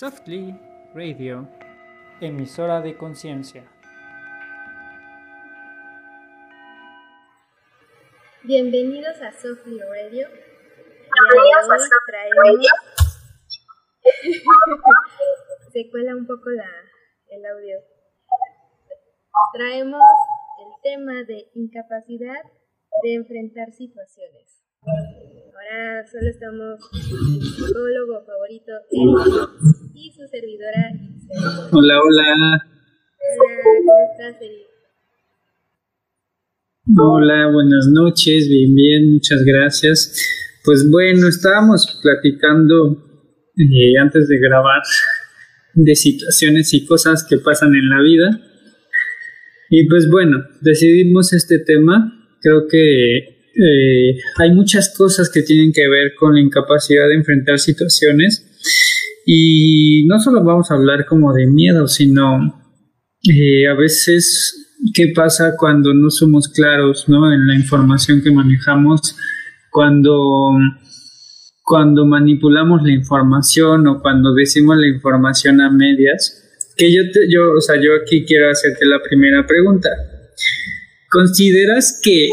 Softly 0.00 0.58
Radio, 0.94 1.46
emisora 2.22 2.80
de 2.80 2.96
conciencia. 2.96 3.70
Bienvenidos 8.42 9.20
a 9.20 9.30
Softly 9.30 9.78
Radio. 9.78 10.26
Bienvenidos 10.26 11.68
a 11.70 11.76
traemos... 12.06 12.66
Se 15.70 15.90
cuela 15.90 16.16
un 16.16 16.26
poco 16.26 16.48
la, 16.48 16.70
el 17.28 17.44
audio. 17.44 17.76
Traemos 19.52 20.00
el 20.60 20.82
tema 20.82 21.24
de 21.24 21.50
incapacidad 21.54 22.42
de 23.02 23.14
enfrentar 23.16 23.70
situaciones. 23.72 24.64
Ahora 24.82 26.06
solo 26.06 26.30
estamos 26.30 26.80
el 26.94 27.42
psicólogo 27.42 28.24
favorito, 28.24 28.72
Eric, 28.90 29.69
y 30.00 30.10
su 30.10 30.26
servidora. 30.28 30.92
Hola, 31.72 32.00
hola. 32.00 32.66
Hola, 33.36 33.54
¿cómo 33.62 33.92
estás? 34.10 34.36
Hola, 36.98 37.50
buenas 37.52 37.86
noches, 37.92 38.48
bien, 38.48 38.74
bien, 38.74 39.12
muchas 39.12 39.44
gracias. 39.44 40.16
Pues 40.64 40.88
bueno, 40.90 41.28
estábamos 41.28 42.00
platicando 42.02 42.96
eh, 43.58 43.98
antes 44.00 44.28
de 44.28 44.38
grabar 44.38 44.82
de 45.74 45.94
situaciones 45.94 46.72
y 46.72 46.86
cosas 46.86 47.26
que 47.28 47.36
pasan 47.36 47.74
en 47.74 47.88
la 47.90 48.00
vida. 48.00 48.40
Y 49.68 49.86
pues 49.86 50.08
bueno, 50.10 50.38
decidimos 50.62 51.34
este 51.34 51.58
tema. 51.58 52.38
Creo 52.40 52.66
que 52.68 53.18
eh, 53.18 54.18
hay 54.38 54.50
muchas 54.52 54.94
cosas 54.96 55.28
que 55.28 55.42
tienen 55.42 55.72
que 55.72 55.86
ver 55.88 56.14
con 56.18 56.34
la 56.34 56.40
incapacidad 56.40 57.06
de 57.06 57.16
enfrentar 57.16 57.58
situaciones. 57.58 58.49
Y 59.32 60.06
no 60.08 60.18
solo 60.18 60.42
vamos 60.42 60.72
a 60.72 60.74
hablar 60.74 61.06
como 61.06 61.32
de 61.32 61.46
miedo, 61.46 61.86
sino 61.86 62.64
eh, 63.22 63.68
a 63.68 63.74
veces 63.74 64.76
qué 64.92 65.12
pasa 65.14 65.54
cuando 65.56 65.94
no 65.94 66.10
somos 66.10 66.48
claros 66.48 67.08
¿no? 67.08 67.32
en 67.32 67.46
la 67.46 67.54
información 67.54 68.22
que 68.24 68.32
manejamos, 68.32 69.14
cuando, 69.70 70.50
cuando 71.62 72.06
manipulamos 72.06 72.82
la 72.82 72.90
información 72.90 73.86
o 73.86 74.02
cuando 74.02 74.34
decimos 74.34 74.76
la 74.76 74.88
información 74.88 75.60
a 75.60 75.70
medias. 75.70 76.36
Que 76.76 76.92
yo, 76.92 77.02
te, 77.12 77.32
yo, 77.32 77.52
o 77.56 77.60
sea, 77.60 77.76
yo 77.76 77.90
aquí 78.02 78.24
quiero 78.24 78.50
hacerte 78.50 78.84
la 78.84 79.00
primera 79.00 79.46
pregunta. 79.46 79.90
¿Consideras 81.08 82.00
que 82.02 82.30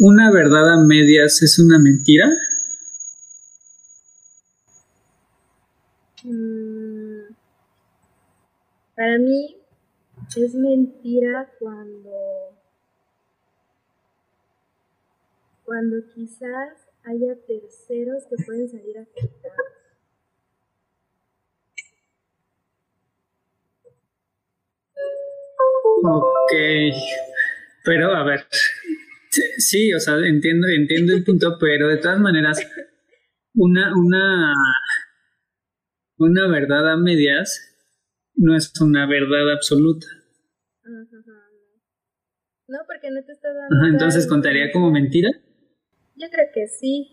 una 0.00 0.32
verdad 0.32 0.72
a 0.72 0.84
medias 0.84 1.40
es 1.40 1.60
una 1.60 1.78
mentira? 1.78 2.28
Para 9.00 9.16
mí 9.16 9.56
es 10.36 10.54
mentira 10.54 11.50
cuando 11.58 12.10
cuando 15.64 15.96
quizás 16.14 16.86
haya 17.04 17.34
terceros 17.46 18.24
que 18.28 18.44
pueden 18.44 18.68
salir 18.68 18.98
afectados. 18.98 19.56
Ok, 26.02 26.52
pero 27.82 28.14
a 28.14 28.22
ver, 28.24 28.44
sí, 29.56 29.94
o 29.94 29.98
sea, 29.98 30.16
entiendo, 30.26 30.68
entiendo 30.68 31.14
el 31.14 31.24
punto, 31.24 31.56
pero 31.58 31.88
de 31.88 31.96
todas 31.96 32.20
maneras, 32.20 32.60
una, 33.54 33.94
una, 33.96 34.52
una 36.18 36.48
verdad 36.48 36.92
a 36.92 36.98
medias 36.98 37.69
no 38.40 38.56
es 38.56 38.72
una 38.80 39.06
verdad 39.06 39.52
absoluta. 39.52 40.06
No, 42.66 42.78
porque 42.86 43.10
no 43.10 43.22
te 43.24 43.32
está 43.32 43.52
dando. 43.52 43.76
Ajá, 43.76 43.88
entonces 43.92 44.26
contaría 44.26 44.72
como 44.72 44.90
mentira. 44.90 45.28
Yo 46.16 46.28
creo 46.30 46.46
que 46.54 46.66
sí, 46.68 47.08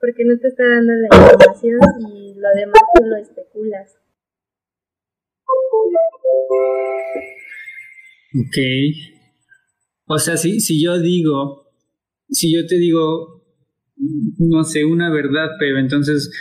porque 0.00 0.24
no 0.24 0.38
te 0.38 0.48
está 0.48 0.64
dando 0.66 0.92
la 0.92 1.08
información 1.16 1.78
y 2.10 2.34
lo 2.34 2.48
demás 2.54 2.82
tú 2.94 3.04
lo 3.04 3.16
especulas. 3.16 3.96
Ok. 8.34 8.56
O 10.06 10.18
sea, 10.18 10.36
si, 10.36 10.60
si 10.60 10.82
yo 10.82 10.98
digo, 10.98 11.70
si 12.28 12.52
yo 12.52 12.66
te 12.66 12.76
digo, 12.76 13.44
no 14.38 14.64
sé, 14.64 14.84
una 14.84 15.12
verdad, 15.12 15.50
pero 15.58 15.78
entonces 15.78 16.32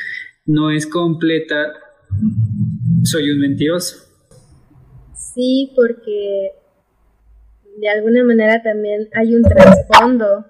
no 0.46 0.72
es 0.72 0.88
completa, 0.88 1.74
soy 3.04 3.30
un 3.30 3.40
mentiroso. 3.40 4.11
Sí, 5.34 5.72
porque 5.76 6.52
de 7.78 7.90
alguna 7.90 8.24
manera 8.24 8.62
también 8.62 9.10
hay 9.14 9.34
un 9.34 9.44
trasfondo. 9.44 10.46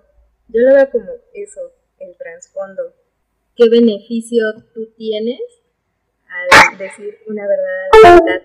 Yo 0.48 0.62
lo 0.62 0.74
veo 0.74 0.90
como 0.92 1.12
eso, 1.34 1.62
el 2.00 2.18
trasfondo. 2.18 2.82
¿Qué 3.56 3.70
beneficio 3.70 4.44
tú 4.74 4.88
tienes 4.98 5.40
al 6.28 6.78
decir 6.78 7.18
una 7.28 7.48
verdad 7.48 7.90
a 7.92 8.08
la 8.08 8.22
verdad? 8.22 8.42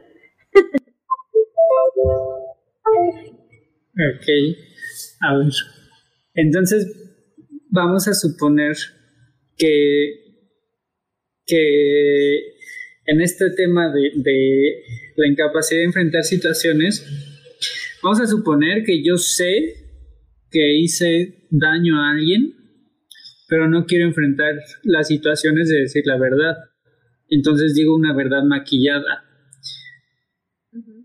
Ok, 3.99 4.29
a 5.23 5.39
ver. 5.39 5.53
Entonces, 6.35 6.87
vamos 7.71 8.09
a 8.09 8.15
suponer 8.15 8.77
que, 9.57 10.43
que 11.47 12.57
en 13.07 13.21
este 13.23 13.47
tema 13.57 13.91
de, 13.91 14.11
de 14.17 14.83
la 15.17 15.27
incapacidad 15.29 15.81
de 15.81 15.87
enfrentar 15.87 16.23
situaciones, 16.25 17.05
vamos 18.03 18.21
a 18.21 18.27
suponer 18.27 18.85
que 18.85 19.03
yo 19.03 19.17
sé 19.17 19.75
que 20.51 20.79
hice 20.79 21.47
daño 21.51 22.01
a 22.01 22.11
alguien, 22.11 22.55
pero 23.49 23.69
no 23.69 23.87
quiero 23.87 24.07
enfrentar 24.07 24.55
las 24.83 25.09
situaciones 25.09 25.69
de 25.69 25.81
decir 25.81 26.03
la 26.07 26.19
verdad. 26.19 26.57
Entonces 27.29 27.75
digo 27.75 27.95
una 27.95 28.15
verdad 28.15 28.43
maquillada. 28.45 29.25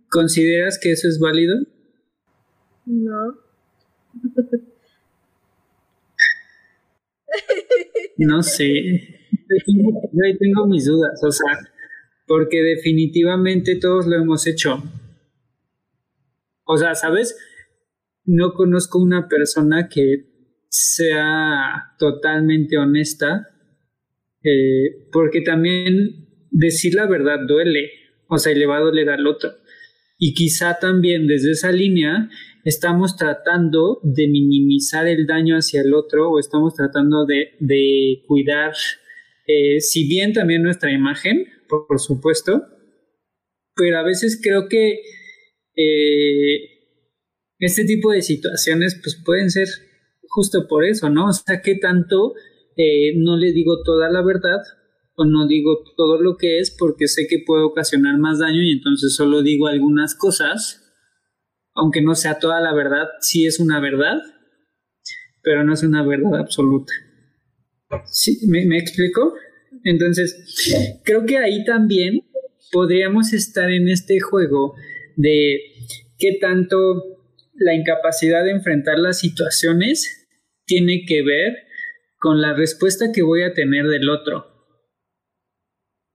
¿Consideras 0.09 0.79
que 0.81 0.91
eso 0.91 1.07
es 1.07 1.19
válido? 1.19 1.55
No. 2.85 3.37
No 8.17 8.43
sé. 8.43 9.17
Yo 9.67 10.25
ahí 10.25 10.37
tengo 10.37 10.67
mis 10.67 10.85
dudas, 10.85 11.19
o 11.23 11.31
sea, 11.31 11.57
porque 12.31 12.63
definitivamente 12.63 13.75
todos 13.75 14.07
lo 14.07 14.15
hemos 14.15 14.47
hecho. 14.47 14.81
O 16.63 16.77
sea, 16.77 16.95
¿sabes? 16.95 17.37
No 18.23 18.53
conozco 18.53 18.99
una 18.99 19.27
persona 19.27 19.89
que 19.89 20.29
sea 20.69 21.93
totalmente 21.99 22.77
honesta, 22.77 23.49
eh, 24.45 25.09
porque 25.11 25.41
también 25.41 26.47
decir 26.51 26.93
la 26.95 27.05
verdad 27.05 27.39
duele, 27.45 27.91
o 28.29 28.37
sea, 28.37 28.53
y 28.53 28.59
le 28.59 28.65
va 28.65 28.77
a 28.77 28.81
doler 28.81 29.09
al 29.09 29.27
otro. 29.27 29.49
Y 30.17 30.33
quizá 30.33 30.79
también 30.79 31.27
desde 31.27 31.51
esa 31.51 31.73
línea 31.73 32.29
estamos 32.63 33.17
tratando 33.17 33.99
de 34.03 34.29
minimizar 34.29 35.05
el 35.05 35.27
daño 35.27 35.57
hacia 35.57 35.81
el 35.81 35.93
otro 35.93 36.29
o 36.29 36.39
estamos 36.39 36.75
tratando 36.75 37.25
de, 37.25 37.57
de 37.59 38.23
cuidar, 38.25 38.71
eh, 39.47 39.81
si 39.81 40.07
bien 40.07 40.31
también 40.31 40.63
nuestra 40.63 40.93
imagen, 40.93 41.45
por, 41.87 41.99
supuesto, 41.99 42.61
pero 43.75 43.99
a 43.99 44.03
veces 44.03 44.39
creo 44.41 44.67
que 44.69 44.99
eh, 45.75 46.59
este 47.59 47.85
tipo 47.85 48.11
de 48.11 48.21
situaciones 48.21 48.99
pues 49.01 49.21
pueden 49.23 49.49
ser 49.49 49.67
justo 50.27 50.67
por 50.67 50.85
eso, 50.85 51.09
¿no? 51.09 51.27
O 51.27 51.33
sea, 51.33 51.61
que 51.61 51.75
tanto 51.75 52.33
eh, 52.77 53.13
no 53.17 53.37
le 53.37 53.51
digo 53.53 53.83
toda 53.83 54.09
la 54.09 54.21
verdad 54.21 54.59
o 55.15 55.25
no 55.25 55.47
digo 55.47 55.83
todo 55.97 56.21
lo 56.21 56.37
que 56.37 56.59
es 56.59 56.75
porque 56.77 57.07
sé 57.07 57.27
que 57.27 57.43
puede 57.45 57.63
ocasionar 57.63 58.17
más 58.17 58.39
daño 58.39 58.61
y 58.61 58.71
entonces 58.71 59.15
solo 59.15 59.41
digo 59.41 59.67
algunas 59.67 60.15
cosas 60.15 60.81
aunque 61.73 62.01
no 62.01 62.15
sea 62.15 62.39
toda 62.39 62.59
la 62.59 62.73
verdad, 62.73 63.07
sí 63.21 63.45
es 63.45 63.59
una 63.59 63.79
verdad, 63.79 64.17
pero 65.41 65.63
no 65.63 65.73
es 65.73 65.83
una 65.83 66.05
verdad 66.05 66.39
absoluta. 66.39 66.93
¿Sí? 68.05 68.39
¿Me, 68.47 68.65
me 68.65 68.77
explico? 68.77 69.33
Entonces, 69.83 70.99
creo 71.03 71.25
que 71.25 71.37
ahí 71.37 71.63
también 71.63 72.21
podríamos 72.71 73.33
estar 73.33 73.69
en 73.71 73.89
este 73.89 74.19
juego 74.19 74.75
de 75.15 75.59
qué 76.17 76.37
tanto 76.39 76.77
la 77.55 77.73
incapacidad 77.73 78.43
de 78.43 78.51
enfrentar 78.51 78.97
las 78.97 79.19
situaciones 79.19 80.27
tiene 80.65 81.05
que 81.05 81.21
ver 81.23 81.67
con 82.17 82.41
la 82.41 82.53
respuesta 82.53 83.11
que 83.11 83.21
voy 83.21 83.43
a 83.43 83.53
tener 83.53 83.87
del 83.87 84.09
otro. 84.09 84.47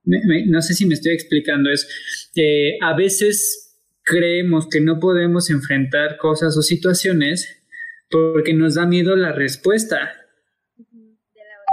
No 0.03 0.61
sé 0.61 0.73
si 0.73 0.85
me 0.85 0.93
estoy 0.93 1.13
explicando, 1.13 1.69
es 1.69 1.87
eh, 2.35 2.77
a 2.81 2.95
veces 2.95 3.67
creemos 4.03 4.67
que 4.69 4.79
no 4.79 4.99
podemos 4.99 5.49
enfrentar 5.49 6.17
cosas 6.17 6.55
o 6.57 6.61
situaciones 6.61 7.61
porque 8.09 8.53
nos 8.53 8.75
da 8.75 8.85
miedo 8.85 9.17
la 9.17 9.33
respuesta. 9.33 10.26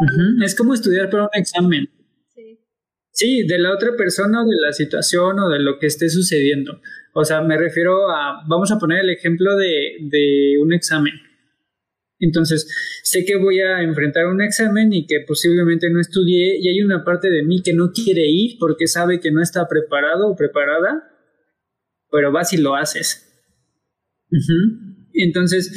Uh 0.00 0.04
-huh. 0.04 0.44
Es 0.44 0.54
como 0.54 0.74
estudiar 0.74 1.08
para 1.10 1.24
un 1.24 1.30
examen. 1.34 1.88
Sí. 2.34 2.58
Sí, 3.10 3.46
de 3.46 3.58
la 3.58 3.72
otra 3.72 3.96
persona 3.96 4.42
o 4.42 4.46
de 4.46 4.56
la 4.60 4.72
situación 4.72 5.38
o 5.38 5.48
de 5.48 5.60
lo 5.60 5.78
que 5.78 5.86
esté 5.86 6.08
sucediendo. 6.08 6.80
O 7.12 7.24
sea, 7.24 7.42
me 7.42 7.56
refiero 7.56 8.10
a, 8.10 8.42
vamos 8.48 8.72
a 8.72 8.78
poner 8.78 9.00
el 9.00 9.10
ejemplo 9.10 9.56
de, 9.56 9.98
de 10.00 10.56
un 10.60 10.72
examen. 10.72 11.14
Entonces, 12.18 12.66
sé 13.02 13.24
que 13.24 13.36
voy 13.36 13.60
a 13.60 13.82
enfrentar 13.82 14.26
un 14.26 14.40
examen 14.40 14.92
y 14.92 15.06
que 15.06 15.20
posiblemente 15.26 15.90
no 15.90 16.00
estudié 16.00 16.58
y 16.58 16.68
hay 16.68 16.82
una 16.82 17.04
parte 17.04 17.28
de 17.28 17.42
mí 17.42 17.62
que 17.62 17.74
no 17.74 17.92
quiere 17.92 18.26
ir 18.26 18.56
porque 18.58 18.86
sabe 18.86 19.20
que 19.20 19.30
no 19.30 19.42
está 19.42 19.68
preparado 19.68 20.28
o 20.28 20.36
preparada, 20.36 21.10
pero 22.10 22.32
vas 22.32 22.52
y 22.52 22.56
lo 22.56 22.76
haces. 22.76 23.30
Entonces, 25.14 25.70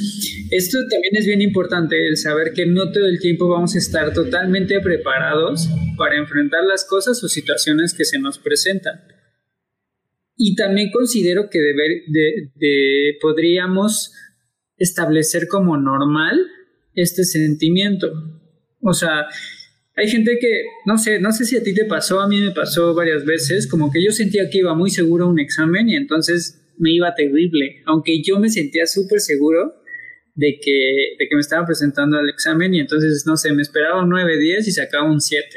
esto 0.50 0.80
también 0.90 1.16
es 1.16 1.28
bien 1.28 1.42
importante, 1.42 2.08
el 2.08 2.18
saber 2.18 2.54
que 2.54 2.66
no 2.66 2.92
todo 2.92 3.06
el 3.06 3.20
tiempo 3.20 3.48
vamos 3.48 3.76
a 3.76 3.78
estar 3.78 4.12
totalmente 4.12 4.80
preparados 4.82 5.70
para 5.96 6.18
enfrentar 6.18 6.64
las 6.64 6.86
cosas 6.86 7.24
o 7.24 7.30
situaciones 7.30 7.94
que 7.94 8.04
se 8.04 8.18
nos 8.18 8.40
presentan. 8.40 9.00
Y 10.36 10.56
también 10.56 10.90
considero 10.92 11.50
que 11.52 11.60
de, 11.60 13.18
podríamos 13.22 14.12
establecer 14.78 15.48
como 15.48 15.78
normal 15.78 16.40
este 16.96 17.24
sentimiento. 17.24 18.12
O 18.82 18.94
sea, 18.94 19.28
hay 19.96 20.10
gente 20.10 20.38
que, 20.40 20.64
no 20.88 20.98
sé, 20.98 21.20
no 21.20 21.32
sé 21.32 21.46
si 21.46 21.58
a 21.58 21.64
ti 21.64 21.76
te 21.76 21.86
pasó, 21.86 22.22
a 22.22 22.28
mí 22.28 22.42
me 22.42 22.52
pasó 22.52 22.96
varias 22.96 23.24
veces, 23.24 23.68
como 23.68 23.92
que 23.92 24.04
yo 24.04 24.12
sentía 24.12 24.50
que 24.50 24.60
iba 24.60 24.74
muy 24.74 24.90
seguro 24.90 25.26
a 25.26 25.30
un 25.30 25.40
examen 25.40 25.90
y 25.90 25.96
entonces 25.96 26.64
me 26.78 26.94
iba 26.94 27.14
terrible, 27.16 27.82
aunque 27.86 28.22
yo 28.22 28.40
me 28.40 28.50
sentía 28.50 28.86
súper 28.86 29.20
seguro 29.20 29.74
de 30.36 30.60
que, 30.62 31.16
de 31.18 31.28
que 31.28 31.36
me 31.36 31.42
estaba 31.42 31.66
presentando 31.66 32.18
al 32.18 32.30
examen 32.30 32.74
y 32.74 32.80
entonces, 32.80 33.24
no 33.26 33.38
sé, 33.38 33.52
me 33.54 33.64
esperaba 33.64 34.04
un 34.04 34.10
9, 34.10 34.38
10 34.38 34.68
y 34.68 34.72
sacaba 34.72 35.10
un 35.10 35.20
7, 35.20 35.48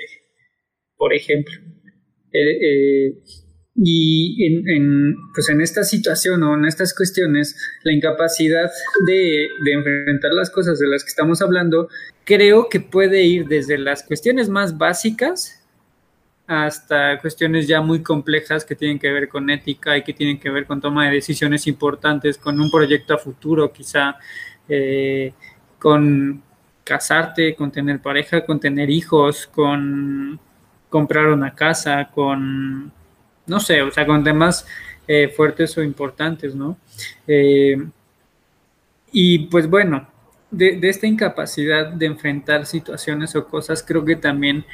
por 0.97 1.15
ejemplo. 1.15 1.55
Eh, 2.33 2.51
eh, 2.51 3.15
y 3.83 4.45
en, 4.47 4.69
en, 4.69 5.15
pues 5.35 5.49
en 5.49 5.61
esta 5.61 5.85
situación 5.85 6.43
o 6.43 6.55
en 6.55 6.65
estas 6.65 6.95
cuestiones, 6.95 7.57
la 7.85 7.93
incapacidad 7.93 8.71
de, 9.07 9.49
de, 9.65 9.73
enfrentar 9.73 10.33
las 10.33 10.51
cosas 10.51 10.79
de 10.79 10.89
las 10.89 11.03
que 11.03 11.09
estamos 11.09 11.41
hablando, 11.41 11.89
creo 12.25 12.69
que 12.69 12.81
puede 12.81 13.23
ir 13.25 13.47
desde 13.47 13.79
las 13.79 14.03
cuestiones 14.03 14.49
más 14.49 14.77
básicas 14.77 15.60
hasta 16.51 17.17
cuestiones 17.21 17.69
ya 17.69 17.81
muy 17.81 18.03
complejas 18.03 18.65
que 18.65 18.75
tienen 18.75 18.99
que 18.99 19.13
ver 19.13 19.29
con 19.29 19.49
ética 19.51 19.97
y 19.97 20.03
que 20.03 20.13
tienen 20.13 20.41
que 20.41 20.51
ver 20.51 20.67
con 20.67 20.81
toma 20.81 21.07
de 21.07 21.15
decisiones 21.15 21.69
importantes, 21.69 22.39
con 22.39 22.61
un 22.61 22.69
proyecto 22.73 23.15
a 23.15 23.19
futuro 23.19 23.73
quizá, 23.73 24.17
eh, 24.69 25.33
con 25.79 26.43
casarte, 26.83 27.55
con 27.55 27.71
tener 27.71 28.03
pareja, 28.03 28.45
con 28.45 28.59
tener 28.59 28.91
hijos, 28.91 29.47
con 29.47 30.41
comprar 30.89 31.29
una 31.29 31.55
casa, 31.55 32.11
con, 32.13 32.91
no 33.47 33.61
sé, 33.61 33.81
o 33.83 33.93
sea, 33.93 34.05
con 34.05 34.25
temas 34.25 34.67
eh, 35.07 35.29
fuertes 35.29 35.79
o 35.79 35.85
importantes, 35.85 36.57
¿no? 36.57 36.77
Eh, 37.29 37.81
y 39.13 39.39
pues 39.47 39.71
bueno, 39.71 40.09
de, 40.51 40.81
de 40.81 40.89
esta 40.89 41.07
incapacidad 41.07 41.93
de 41.93 42.07
enfrentar 42.07 42.67
situaciones 42.67 43.37
o 43.37 43.47
cosas, 43.47 43.85
creo 43.87 44.05
que 44.05 44.17
también 44.17 44.65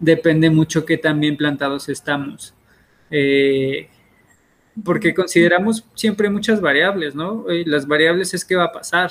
depende 0.00 0.50
mucho 0.50 0.84
qué 0.84 0.96
tan 0.96 1.20
bien 1.20 1.36
plantados 1.36 1.88
estamos. 1.88 2.54
Eh, 3.10 3.88
porque 4.82 5.14
consideramos 5.14 5.84
siempre 5.94 6.30
muchas 6.30 6.60
variables, 6.60 7.14
¿no? 7.14 7.44
las 7.66 7.86
variables 7.86 8.34
es 8.34 8.44
qué 8.44 8.56
va 8.56 8.64
a 8.64 8.72
pasar, 8.72 9.10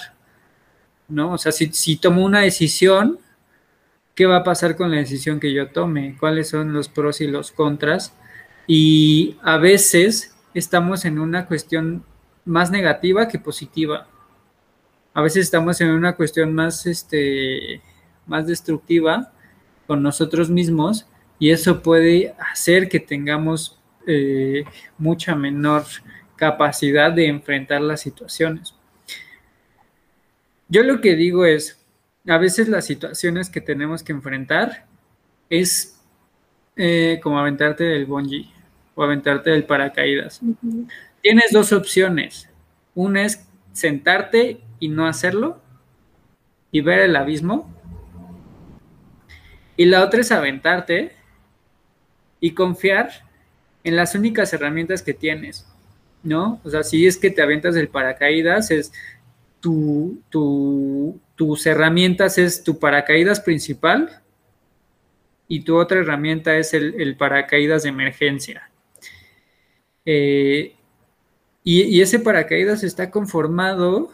¿no? 1.07 1.33
O 1.33 1.37
sea, 1.37 1.51
si, 1.51 1.67
si 1.67 1.97
tomo 1.97 2.25
una 2.25 2.41
decisión, 2.41 3.19
¿qué 4.15 4.25
va 4.25 4.37
a 4.37 4.43
pasar 4.43 4.75
con 4.75 4.89
la 4.89 4.97
decisión 4.97 5.39
que 5.39 5.53
yo 5.53 5.69
tome? 5.69 6.17
¿Cuáles 6.19 6.49
son 6.49 6.73
los 6.73 6.89
pros 6.89 7.21
y 7.21 7.27
los 7.27 7.51
contras? 7.51 8.13
Y 8.67 9.37
a 9.43 9.57
veces 9.57 10.35
estamos 10.53 11.05
en 11.05 11.19
una 11.19 11.45
cuestión 11.45 12.03
más 12.45 12.71
negativa 12.71 13.27
que 13.27 13.37
positiva. 13.37 14.07
A 15.13 15.21
veces 15.21 15.43
estamos 15.43 15.81
en 15.81 15.91
una 15.91 16.15
cuestión 16.15 16.53
más, 16.53 16.85
este, 16.85 17.81
más 18.25 18.47
destructiva 18.47 19.33
con 19.89 20.03
nosotros 20.03 20.51
mismos 20.51 21.07
y 21.39 21.49
eso 21.49 21.81
puede 21.81 22.35
hacer 22.37 22.89
que 22.89 22.99
tengamos 22.99 23.79
eh, 24.05 24.63
mucha 24.99 25.33
menor 25.33 25.83
capacidad 26.35 27.11
de 27.11 27.25
enfrentar 27.25 27.81
las 27.81 28.01
situaciones. 28.01 28.75
Yo 30.67 30.83
lo 30.83 31.01
que 31.01 31.15
digo 31.15 31.43
es, 31.43 31.83
a 32.27 32.37
veces 32.37 32.69
las 32.69 32.85
situaciones 32.85 33.49
que 33.49 33.61
tenemos 33.61 34.03
que 34.03 34.11
enfrentar 34.11 34.85
es 35.49 35.99
eh, 36.75 37.19
como 37.23 37.39
aventarte 37.39 37.83
del 37.83 38.05
bungee 38.05 38.47
o 38.93 39.01
aventarte 39.01 39.49
del 39.49 39.63
paracaídas. 39.63 40.39
Tienes 41.23 41.51
dos 41.51 41.73
opciones. 41.73 42.47
Una 42.93 43.25
es 43.25 43.43
sentarte 43.73 44.61
y 44.79 44.89
no 44.89 45.07
hacerlo 45.07 45.59
y 46.71 46.81
ver 46.81 46.99
el 46.99 47.15
abismo 47.15 47.73
y 49.79 49.85
la 49.85 50.03
otra 50.03 50.19
es 50.19 50.29
aventarte 50.33 51.13
y 52.41 52.51
confiar 52.51 53.11
en 53.85 53.95
las 53.95 54.13
únicas 54.13 54.51
herramientas 54.51 55.01
que 55.01 55.13
tienes, 55.13 55.65
¿no? 56.21 56.59
O 56.65 56.69
sea, 56.69 56.83
si 56.83 57.07
es 57.07 57.15
que 57.15 57.29
te 57.29 57.41
aventas 57.41 57.75
del 57.75 57.87
paracaídas, 57.87 58.71
es 58.71 58.91
tu, 59.61 60.21
tus 60.29 61.65
herramientas 61.65 62.37
es 62.37 62.61
tu 62.61 62.77
paracaídas 62.77 63.39
principal 63.39 64.21
y 65.47 65.61
tu 65.61 65.77
otra 65.77 66.01
herramienta 66.01 66.57
es 66.57 66.73
el, 66.73 67.15
paracaídas 67.15 67.83
de 67.83 67.89
emergencia. 67.89 68.69
Eh, 70.05 70.75
y, 71.63 72.01
ese 72.01 72.19
paracaídas 72.19 72.83
está 72.83 73.09
conformado 73.09 74.11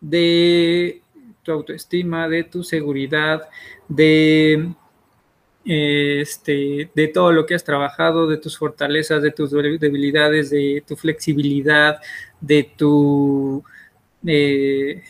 de 0.00 1.02
tu 1.42 1.50
autoestima, 1.50 2.28
de 2.28 2.44
tu 2.44 2.62
seguridad, 2.62 3.48
de 3.88 4.76
este, 5.70 6.90
de 6.94 7.08
todo 7.08 7.30
lo 7.30 7.44
que 7.44 7.54
has 7.54 7.62
trabajado, 7.62 8.26
de 8.26 8.38
tus 8.38 8.56
fortalezas, 8.56 9.22
de 9.22 9.32
tus 9.32 9.50
debilidades, 9.50 10.48
de 10.48 10.82
tu 10.86 10.96
flexibilidad, 10.96 11.98
de 12.40 12.70
tu, 12.74 13.62
de 14.22 15.02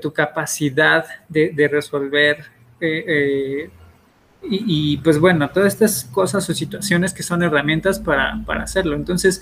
tu 0.00 0.12
capacidad 0.12 1.06
de, 1.28 1.68
resolver. 1.70 2.44
Eh, 2.80 3.04
eh, 3.06 3.70
y, 4.42 4.96
pues 4.96 5.20
bueno, 5.20 5.48
todas 5.50 5.74
estas 5.74 6.04
cosas 6.06 6.48
o 6.50 6.54
situaciones 6.54 7.14
que 7.14 7.22
son 7.22 7.44
herramientas 7.44 8.00
para, 8.00 8.42
hacerlo. 8.60 8.96
Entonces, 8.96 9.40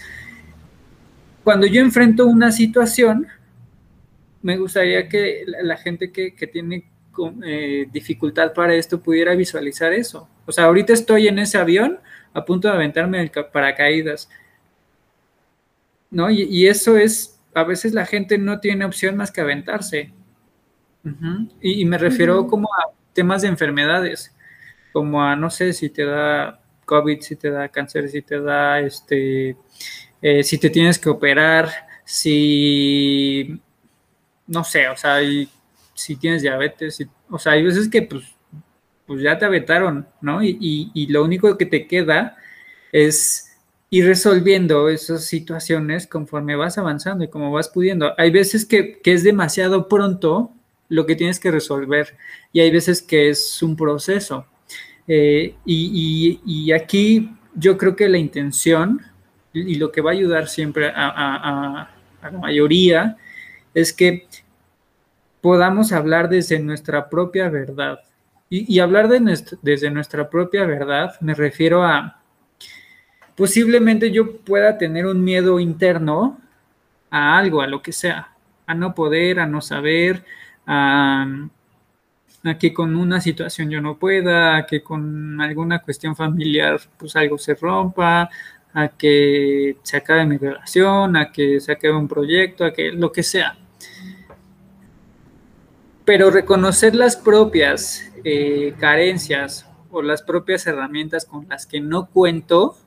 cuando 1.45 1.67
yo 1.67 1.81
enfrento 1.81 2.27
una 2.27 2.53
situación, 2.53 3.27
me 4.43 4.59
gustaría 4.59 5.09
que 5.09 5.45
la, 5.63 5.79
gente 5.79 6.13
que, 6.13 6.35
que 6.35 6.47
tiene 6.47 6.85
eh, 7.43 7.89
dificultad 7.91 8.53
para 8.53 8.75
esto 8.75 9.01
pudiera 9.01 9.35
visualizar 9.35 9.95
eso. 9.95 10.29
O 10.49 10.53
sea, 10.53 10.65
ahorita 10.65 10.95
estoy 10.95 11.29
en 11.29 11.39
ese 11.39 11.59
avión 11.59 12.01
a 12.33 12.47
punto 12.47 12.69
de 12.69 12.75
aventarme 12.75 13.21
el 13.21 13.31
paracaídas. 13.31 14.31
¿No? 16.11 16.31
Y, 16.31 16.67
eso 16.67 16.97
es, 16.97 17.39
a 17.55 17.65
veces 17.65 17.93
la 17.93 18.07
gente 18.07 18.39
no 18.39 18.59
tiene 18.59 18.87
opción 18.87 19.15
más 19.15 19.31
que 19.31 19.43
aventarse. 19.43 20.15
y, 21.61 21.85
me 21.85 21.99
refiero 21.99 22.47
como 22.47 22.67
a 22.73 22.93
temas 23.13 23.43
de 23.43 23.49
enfermedades, 23.49 24.35
como 24.95 25.23
a, 25.23 25.37
no 25.37 25.51
sé, 25.51 25.75
si 25.75 25.91
te 25.91 26.07
da 26.07 26.61
COVID, 26.87 27.21
si 27.21 27.37
te 27.37 27.51
da 27.51 27.69
cáncer, 27.69 28.09
si 28.09 28.23
te 28.23 28.41
da, 28.41 28.81
este, 28.81 29.55
eh, 30.23 30.43
si 30.43 30.57
te 30.57 30.71
tienes 30.71 30.99
que 30.99 31.11
operar, 31.11 31.69
si, 32.07 33.61
no 34.47 34.65
sé, 34.65 34.89
o 34.89 34.97
sea, 34.97 35.23
y 35.23 35.47
si 35.93 36.17
tienes 36.17 36.41
diabetes, 36.41 37.07
o 37.29 37.39
sea, 37.39 37.53
hay 37.53 37.65
veces 37.65 37.91
que 37.91 38.01
pues, 38.01 38.38
pues 39.09 39.23
ya 39.23 39.39
te 39.39 39.47
aventaron, 39.47 40.07
¿no? 40.21 40.43
Y, 40.43 41.07
lo 41.09 41.25
único 41.25 41.57
que 41.57 41.67
te 41.67 41.87
queda 41.87 42.37
es 42.93 43.57
ir 43.91 44.05
resolviendo 44.05 44.91
esas 44.91 45.25
situaciones 45.25 46.07
conforme 46.07 46.57
vas 46.57 46.77
avanzando 46.77 47.25
y 47.25 47.29
como 47.29 47.51
vas 47.51 47.71
pudiendo. 47.71 48.13
Hay 48.19 48.31
veces 48.31 48.67
que, 48.67 49.01
es 49.03 49.25
demasiado 49.25 49.89
pronto 49.89 50.53
lo 50.91 51.07
que 51.07 51.17
tienes 51.17 51.41
que 51.41 51.51
resolver 51.51 52.17
y 52.53 52.61
hay 52.61 52.71
veces 52.71 53.01
que 53.01 53.31
es 53.31 53.63
un 53.63 53.77
proceso. 53.77 54.47
Eh, 55.09 55.55
y, 55.65 56.71
aquí 56.73 57.31
yo 57.55 57.79
creo 57.79 57.97
que 57.97 58.11
la 58.11 58.19
intención 58.19 59.01
y 59.55 59.77
lo 59.77 59.91
que 59.91 60.03
va 60.03 60.11
a 60.11 60.15
ayudar 60.15 60.49
siempre 60.49 60.93
a 60.95 61.91
la 62.23 62.31
mayoría 62.31 63.17
es 63.73 63.95
que 63.95 64.27
podamos 65.41 65.93
hablar 65.93 66.29
desde 66.29 66.59
nuestra 66.59 67.09
propia 67.09 67.49
verdad. 67.49 68.01
Y, 68.51 68.79
hablar 68.81 69.09
de 69.09 69.21
desde 69.61 69.91
nuestra 69.91 70.31
propia 70.31 70.65
verdad 70.65 71.21
me 71.21 71.35
refiero 71.35 71.83
a, 71.85 72.23
posiblemente 73.37 74.11
yo 74.11 74.39
pueda 74.39 74.79
tener 74.79 75.05
un 75.07 75.23
miedo 75.23 75.61
interno 75.61 76.41
a 77.11 77.37
algo, 77.39 77.61
a 77.61 77.67
lo 77.67 77.83
que 77.83 77.93
sea, 77.93 78.33
a 78.67 78.75
no 78.75 78.95
poder, 78.95 79.41
a 79.41 79.47
no 79.47 79.61
saber, 79.61 80.25
a, 80.67 81.27
a 82.45 82.59
que 82.59 82.73
con 82.73 82.97
una 82.97 83.21
situación 83.21 83.69
yo 83.69 83.83
no 83.83 83.99
pueda, 83.99 84.57
a 84.57 84.67
que 84.67 84.83
con 84.83 85.41
alguna 85.43 85.81
cuestión 85.81 86.17
familiar 86.17 86.81
pues 86.97 87.17
algo 87.17 87.37
se 87.37 87.55
rompa, 87.55 88.31
a 88.73 88.89
que 88.89 89.77
se 89.83 89.97
acabe 89.99 90.25
mi 90.25 90.39
relación, 90.39 91.17
a 91.17 91.31
que 91.31 91.61
se 91.61 91.73
acabe 91.73 91.97
un 91.97 92.09
proyecto, 92.09 92.65
a 92.65 92.73
que 92.73 92.93
lo 92.93 93.13
que 93.13 93.23
sea. 93.23 93.58
Pero 96.09 96.31
reconocer 96.31 96.95
las 96.95 97.17
propias 97.17 98.11
eh, 98.25 98.73
carencias 98.79 99.69
o 99.91 100.01
las 100.01 100.23
propias 100.23 100.67
herramientas 100.67 101.27
con 101.27 101.47
las 101.51 101.67
que 101.67 101.83
no 101.83 102.09
cuento, 102.09 102.79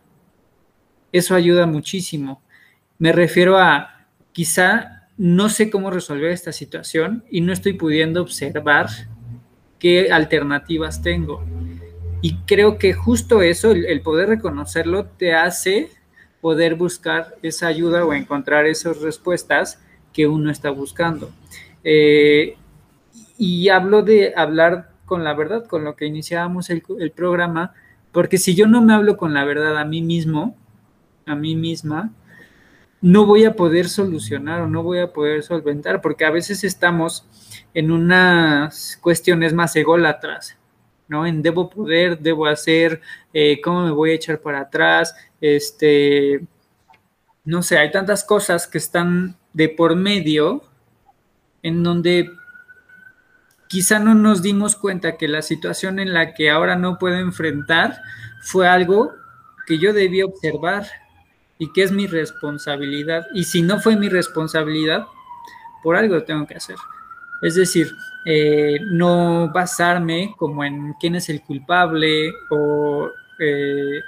eso 1.12 1.36
ayuda 1.36 1.68
muchísimo. 1.68 2.42
Me 2.98 3.12
refiero 3.12 3.60
a 3.60 4.08
quizá 4.32 5.08
no 5.18 5.50
sé 5.50 5.70
cómo 5.70 5.92
resolver 5.92 6.32
esta 6.32 6.51
situación 6.51 7.24
y 7.30 7.42
no 7.42 7.54
estoy 7.54 7.74
pudiendo 7.74 8.24
observar 8.24 8.88
qué 9.78 10.12
alternativas 10.12 11.04
tengo. 11.04 11.46
Y 12.24 12.38
creo 12.48 12.80
que 12.80 12.94
justo 12.94 13.44
eso, 13.44 13.70
el, 13.70 14.01
poder 14.01 14.30
reconocerlo, 14.30 15.06
te 15.06 15.36
hace 15.36 15.92
poder 16.42 16.74
buscar 16.74 17.36
esa 17.44 17.68
ayuda 17.68 18.04
o 18.04 18.16
encontrar 18.16 18.66
esas 18.66 19.00
respuestas 19.00 19.80
que 20.12 20.25
uno 20.25 20.50
está 20.50 20.72
buscando. 20.72 21.32
Eh, 21.84 22.56
y 23.43 23.69
hablo 23.69 24.03
de 24.03 24.36
hablar 24.36 24.91
con 25.03 25.24
la 25.24 25.33
verdad, 25.33 25.65
con 25.65 25.83
lo 25.83 25.95
que 25.95 26.05
iniciábamos 26.05 26.69
el, 26.69 26.83
programa, 27.10 27.74
porque 28.12 28.38
si 28.38 28.53
yo 28.53 28.67
no 28.67 28.83
me 28.83 28.93
hablo 28.93 29.17
con 29.17 29.33
la 29.33 29.43
verdad 29.45 29.79
a 29.79 29.83
mí 29.83 30.03
mismo, 30.03 30.55
a 31.25 31.33
mí 31.33 31.55
misma, 31.55 32.12
no 33.01 33.25
voy 33.25 33.45
a 33.45 33.55
poder 33.55 33.89
solucionar 33.89 34.62
o 34.62 34.67
no 34.67 34.83
voy 34.83 35.00
a 35.00 35.12
poder 35.12 35.41
solventar, 35.41 36.01
porque 36.01 36.24
a 36.24 36.29
veces 36.29 36.63
estamos 36.63 37.25
en 37.74 37.89
unas 37.89 39.00
cuestiones 39.01 39.53
más 39.53 39.75
ególatras, 39.75 40.55
¿no? 41.07 41.25
En 41.25 41.41
debo 41.41 41.67
poder, 41.67 42.19
debo 42.19 42.45
hacer, 42.45 43.01
eh, 43.33 43.60
cómo 43.60 43.86
me 43.86 43.91
voy 43.91 44.12
a 44.12 44.15
echar 44.15 44.39
para 44.39 44.60
atrás, 44.60 45.15
este, 45.41 46.45
no 47.43 47.63
sé, 47.63 47.79
hay 47.79 47.89
tantas 47.89 48.24
cosas 48.24 48.67
que 48.67 48.77
están 48.77 49.36
de 49.51 49.67
por 49.67 49.95
medio 49.95 50.62
en 51.63 51.81
donde 51.81 52.29
quizá 53.72 54.00
no 54.00 54.13
nos 54.13 54.42
dimos 54.42 54.75
cuenta 54.75 55.16
que 55.16 55.30
la 55.30 55.42
situación 55.42 56.00
en 56.00 56.13
la 56.13 56.34
que 56.34 56.51
ahora 56.51 56.75
no 56.75 57.00
puedo 57.00 57.16
enfrentar 57.16 58.01
fue 58.42 58.68
algo 58.68 59.13
que 59.66 59.80
yo 59.80 59.94
debía 59.94 60.25
observar 60.25 60.88
y 61.58 61.72
que 61.72 61.84
es 61.84 61.94
mi 61.94 62.06
responsabilidad. 62.06 63.28
Y 63.34 63.46
si 63.46 63.62
no 63.62 63.80
fue 63.80 63.96
mi 63.96 64.10
responsabilidad, 64.10 65.08
por 65.84 65.96
algo 65.96 66.22
tengo 66.24 66.46
que 66.46 66.56
hacer. 66.56 66.75
Es 67.42 67.56
decir, 67.56 67.96
eh, 68.25 68.78
no 68.92 69.50
basarme 69.54 70.36
como 70.38 70.66
en 70.66 70.94
quién 71.00 71.16
es 71.16 71.30
el 71.30 71.42
culpable 71.42 72.34
o 72.50 73.10
eh, 73.40 74.01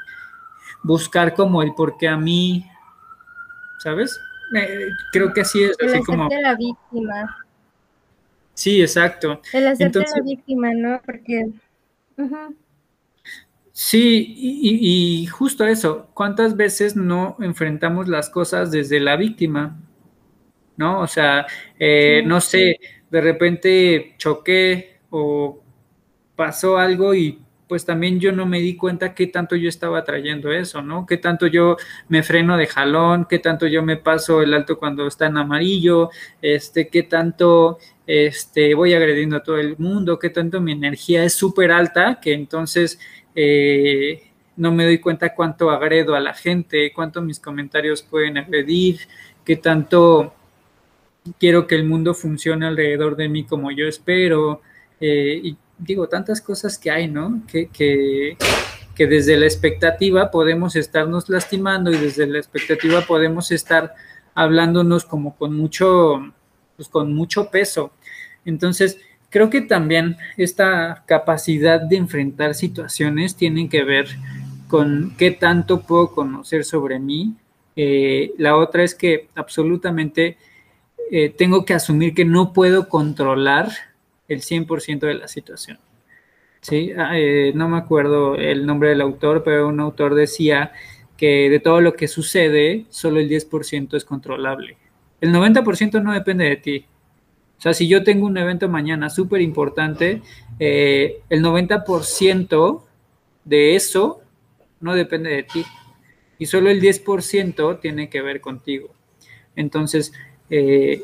buscar 0.84 1.36
como 1.36 1.64
el 1.64 1.74
por 1.74 1.98
qué 1.98 2.10
a 2.10 2.18
mí, 2.18 2.70
¿sabes? 3.78 4.20
Eh, 4.54 4.90
creo 5.14 5.32
que 5.32 5.40
así 5.40 5.64
es. 5.64 5.78
El 5.80 5.94
así 5.94 6.04
como... 6.04 6.28
la 6.28 6.54
víctima. 6.54 7.43
Sí, 8.54 8.82
exacto. 8.82 9.42
El 9.52 9.68
hacerte 9.68 10.00
la 10.00 10.24
víctima, 10.24 10.72
¿no? 10.74 11.02
Porque... 11.06 11.50
Sí, 13.72 14.36
y, 14.38 15.24
y, 15.24 15.26
justo 15.26 15.66
eso, 15.66 16.10
¿cuántas 16.14 16.56
veces 16.56 16.96
no 16.96 17.36
enfrentamos 17.40 18.08
las 18.08 18.30
cosas 18.30 18.70
desde 18.70 19.00
la 19.00 19.16
víctima? 19.16 19.82
¿No? 20.78 21.02
O 21.02 21.08
sea, 21.08 21.48
no 22.26 22.40
sé, 22.40 22.80
de 23.10 23.22
repente 23.22 24.16
choqué 24.18 25.00
o 25.10 25.64
pasó 26.36 26.78
algo 26.78 27.16
y 27.16 27.43
pues 27.74 27.86
también 27.86 28.20
yo 28.20 28.32
no 28.32 28.46
me 28.46 28.60
di 28.60 28.78
cuenta 28.78 29.16
qué 29.16 29.26
tanto 29.26 29.56
yo 29.56 29.68
estaba 29.68 30.04
trayendo 30.04 30.52
eso, 30.52 30.84
¿no? 30.84 31.08
Qué 31.08 31.18
tanto 31.18 31.48
yo 31.48 31.76
me 32.08 32.22
freno 32.22 32.56
de 32.56 32.68
jalón, 32.68 33.26
qué 33.28 33.40
tanto 33.40 33.66
yo 33.66 33.82
me 33.82 33.98
paso 33.98 34.44
el 34.44 34.54
alto 34.54 34.78
cuando 34.78 35.08
está 35.08 35.26
en 35.26 35.38
amarillo, 35.38 36.12
este, 36.40 36.88
qué 36.90 37.02
tanto 37.02 37.80
este, 38.06 38.76
voy 38.76 38.94
agrediendo 38.94 39.38
a 39.38 39.42
todo 39.42 39.58
el 39.58 39.76
mundo, 39.80 40.20
qué 40.20 40.30
tanto 40.30 40.62
mi 40.62 40.74
energía 40.74 41.24
es 41.24 41.34
súper 41.34 41.72
alta, 41.72 42.20
que 42.22 42.34
entonces 42.34 43.00
eh, 43.34 44.22
no 44.56 44.72
me 44.72 44.86
doy 44.86 45.00
cuenta 45.00 45.34
cuánto 45.34 45.72
agredo 45.72 46.14
a 46.14 46.20
la 46.20 46.36
gente, 46.36 46.94
cuánto 46.94 47.24
mis 47.24 47.40
comentarios 47.40 48.04
pueden 48.04 48.38
agredir, 48.38 49.00
qué 49.44 49.56
tanto 49.56 50.36
quiero 51.40 51.66
que 51.66 51.74
el 51.74 51.86
mundo 51.86 52.14
funcione 52.14 52.68
alrededor 52.68 53.16
de 53.16 53.30
mí 53.30 53.46
como 53.46 53.72
yo 53.72 53.88
espero. 53.88 54.62
Eh, 55.02 55.56
digo, 55.84 56.08
tantas 56.08 56.42
cosas 56.42 56.78
que 56.78 56.92
hay, 56.92 57.08
¿no? 57.08 57.42
Que, 57.48 57.68
que, 57.68 58.38
que, 58.96 59.08
desde 59.08 59.38
la 59.38 59.46
expectativa 59.46 60.32
podemos 60.32 60.76
estarnos 60.76 61.30
lastimando 61.30 61.92
y 61.92 61.98
desde 61.98 62.28
la 62.28 62.40
expectativa 62.40 63.02
podemos 63.02 63.52
estar 63.52 63.94
hablándonos 64.36 65.06
como 65.06 65.36
con 65.36 65.56
mucho, 65.56 66.34
pues 66.76 66.88
con 66.88 67.14
mucho 67.14 67.50
peso. 67.50 67.92
Entonces, 68.46 68.98
creo 69.30 69.50
que 69.50 69.62
también 69.62 70.18
esta 70.38 71.04
capacidad 71.06 71.82
de 71.82 71.98
enfrentar 71.98 72.56
situaciones 72.56 73.36
tiene 73.36 73.70
que 73.70 73.84
ver 73.84 74.08
con 74.68 75.16
qué 75.18 75.32
tanto 75.32 75.82
puedo 75.82 76.14
conocer 76.14 76.66
sobre 76.66 77.00
mí. 77.00 77.36
Eh, 77.76 78.34
la 78.38 78.56
otra 78.56 78.84
es 78.84 78.96
que 78.96 79.30
absolutamente 79.36 80.38
eh, 81.12 81.30
tengo 81.30 81.66
que 81.66 81.74
asumir 81.74 82.14
que 82.14 82.26
no 82.26 82.54
puedo 82.54 82.90
controlar 82.90 83.70
el 84.28 84.42
100% 84.42 85.00
de 85.00 85.14
la 85.16 85.28
situación. 85.28 85.80
¿sí? 86.62 86.92
Ah, 86.98 87.12
eh, 87.18 87.52
no 87.54 87.70
me 87.70 87.78
acuerdo 87.78 88.36
el 88.36 88.66
nombre 88.66 88.90
del 88.90 89.02
autor, 89.02 89.44
pero 89.44 89.68
un 89.68 89.80
autor 89.80 90.16
decía 90.16 90.72
que 91.18 91.50
de 91.50 91.60
todo 91.60 91.82
lo 91.82 91.94
que 91.94 92.08
sucede, 92.08 92.86
solo 92.90 93.20
el 93.20 93.30
10% 93.30 93.96
es 93.96 94.06
controlable. 94.06 94.78
El 95.22 95.32
90% 95.32 96.02
no 96.02 96.14
depende 96.14 96.46
de 96.46 96.56
ti. 96.58 96.86
O 97.58 97.62
sea, 97.62 97.74
si 97.74 97.88
yo 97.88 98.04
tengo 98.04 98.26
un 98.26 98.38
evento 98.38 98.68
mañana 98.68 99.10
súper 99.10 99.42
importante, 99.42 100.22
eh, 100.60 101.22
el 101.30 101.42
90% 101.42 102.84
de 103.46 103.76
eso 103.76 104.22
no 104.82 104.96
depende 104.96 105.30
de 105.30 105.44
ti. 105.44 105.64
Y 106.40 106.46
solo 106.46 106.70
el 106.70 106.82
10% 106.82 107.80
tiene 107.80 108.10
que 108.10 108.22
ver 108.22 108.42
contigo. 108.42 108.94
Entonces, 109.56 110.12
eh, 110.50 111.04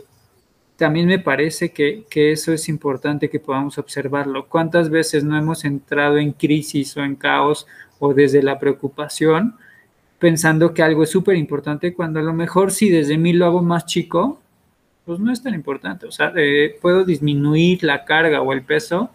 también 0.80 1.08
me 1.08 1.20
parece 1.20 1.72
que, 1.72 2.06
eso 2.16 2.54
es 2.54 2.70
importante 2.70 3.30
que 3.30 3.40
podamos 3.40 3.78
observarlo. 3.78 4.48
¿Cuántas 4.48 4.90
veces 4.90 5.26
no 5.26 5.38
hemos 5.38 5.66
entrado 5.66 6.18
en 6.18 6.32
crisis 6.32 6.96
o 6.96 7.04
en 7.04 7.16
caos 7.16 7.68
o 8.00 8.14
desde 8.14 8.42
la 8.42 8.58
preocupación 8.60 9.56
pensando 10.20 10.74
que 10.74 10.82
algo 10.82 11.04
es 11.04 11.10
súper 11.12 11.36
importante 11.36 11.94
cuando 11.94 12.20
a 12.20 12.24
lo 12.24 12.34
mejor 12.34 12.72
si 12.72 12.90
desde 12.90 13.18
mí 13.18 13.34
lo 13.34 13.46
hago 13.46 13.62
más 13.62 13.86
chico, 13.86 14.42
pues 15.06 15.20
no 15.20 15.32
es 15.32 15.44
tan 15.44 15.54
importante. 15.54 16.08
O 16.08 16.12
sea, 16.12 16.32
eh, 16.36 16.78
puedo 16.82 17.04
disminuir 17.04 17.84
la 17.84 18.06
carga 18.06 18.42
o 18.42 18.54
el 18.54 18.64
peso 18.64 19.12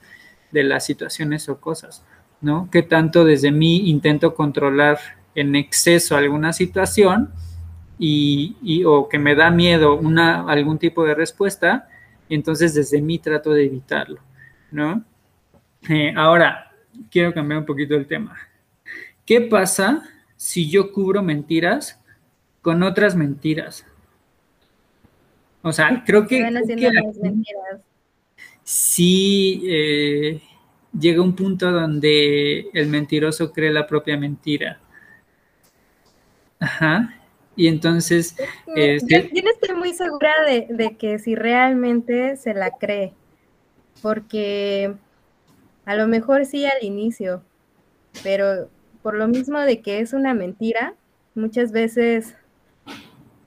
de 0.52 0.64
las 0.64 0.84
situaciones 0.84 1.48
o 1.48 1.60
cosas, 1.60 2.04
¿no? 2.42 2.68
Que 2.70 2.82
tanto 2.82 3.24
desde 3.24 3.50
mí 3.50 3.88
intento 3.88 4.34
controlar 4.34 4.98
en 5.34 5.56
exceso 5.56 6.16
alguna 6.16 6.52
situación 6.52 7.30
y, 7.98 8.82
o 8.84 9.08
que 9.08 9.18
me 9.18 9.34
da 9.34 9.50
miedo 9.50 9.96
una, 9.96 10.48
algún 10.48 10.78
tipo 10.78 11.04
de 11.04 11.14
respuesta, 11.14 11.88
y 12.28 12.34
entonces 12.34 12.74
desde 12.74 13.00
mí 13.00 13.18
trato 13.18 13.52
de 13.52 13.64
evitarlo, 13.64 14.20
¿no? 14.70 15.04
Eh, 15.88 16.12
ahora, 16.16 16.72
quiero 17.10 17.32
cambiar 17.32 17.60
un 17.60 17.66
poquito 17.66 17.94
el 17.94 18.06
tema. 18.06 18.36
¿Qué 19.26 19.40
pasa 19.42 20.02
si 20.36 20.68
yo 20.68 20.92
cubro 20.92 21.22
mentiras 21.22 22.00
con 22.62 22.82
otras 22.82 23.14
mentiras? 23.14 23.86
O 25.62 25.72
sea, 25.72 26.02
creo 26.04 26.26
que... 26.26 26.42
Sí, 28.62 29.62
eh, 29.66 30.42
llega 30.98 31.22
un 31.22 31.34
punto 31.34 31.70
donde 31.70 32.70
el 32.72 32.88
mentiroso 32.88 33.52
cree 33.52 33.70
la 33.70 33.86
propia 33.86 34.16
mentira. 34.16 34.80
Ajá. 36.58 37.14
Y 37.56 37.68
entonces... 37.68 38.36
Eh, 38.76 38.98
yo, 39.06 39.42
no 39.42 39.50
estoy 39.50 39.76
muy 39.76 39.92
segura 39.94 40.32
de, 40.46 40.96
que 40.98 41.18
si 41.18 41.34
realmente 41.34 42.36
se 42.36 42.54
la 42.54 42.70
cree, 42.70 43.12
porque 44.02 44.94
a 45.84 45.94
lo 45.94 46.08
mejor 46.08 46.46
sí 46.46 46.64
al 46.66 46.82
inicio, 46.82 47.42
pero 48.22 48.68
por 49.02 49.14
lo 49.14 49.28
mismo 49.28 49.60
de 49.60 49.80
que 49.80 50.00
es 50.00 50.12
una 50.12 50.34
mentira, 50.34 50.94
muchas 51.34 51.70
veces 51.70 52.34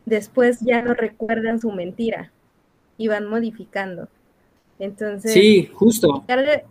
después 0.06 0.60
ya 0.62 0.82
no 0.82 0.94
recuerdan 0.94 1.60
su 1.60 1.72
mentira 1.72 2.32
y 2.98 3.08
van 3.08 3.28
modificando. 3.28 4.08
Entonces... 4.80 5.34
Sí, 5.34 5.70
justo. 5.74 6.24
Tarde, 6.28 6.64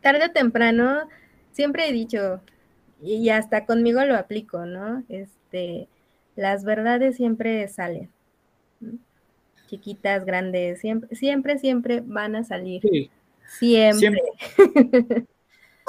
tarde 0.00 0.26
o 0.26 0.30
temprano, 0.30 1.08
siempre 1.52 1.88
he 1.88 1.92
dicho, 1.92 2.40
y 3.02 3.28
hasta 3.28 3.66
conmigo 3.66 4.04
lo 4.04 4.16
aplico, 4.16 4.64
¿no? 4.64 5.04
Este, 5.08 5.88
las 6.38 6.62
verdades 6.62 7.16
siempre 7.16 7.66
salen. 7.66 8.08
Chiquitas, 9.66 10.24
grandes, 10.24 10.80
siempre, 10.80 11.16
siempre, 11.16 11.58
siempre 11.58 12.00
van 12.00 12.36
a 12.36 12.44
salir. 12.44 12.80
Siempre. 13.48 14.22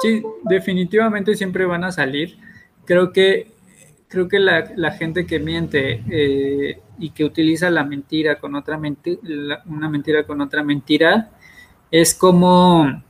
Sí, 0.02 0.22
definitivamente 0.44 1.34
siempre 1.34 1.66
van 1.66 1.84
a 1.84 1.92
salir. 1.92 2.38
Creo 2.86 3.12
que, 3.12 3.48
creo 4.08 4.28
que 4.28 4.38
la, 4.38 4.92
gente 4.92 5.26
que 5.26 5.38
miente 5.38 6.02
eh, 6.10 6.80
y 6.98 7.10
que 7.10 7.22
utiliza 7.22 7.68
la 7.68 7.84
mentira 7.84 8.38
con 8.38 8.54
otra 8.54 8.78
mentira, 8.78 9.20
una 9.66 9.90
mentira 9.90 10.24
con 10.24 10.40
otra 10.40 10.64
mentira, 10.64 11.28
es 11.90 12.14
como 12.14 13.02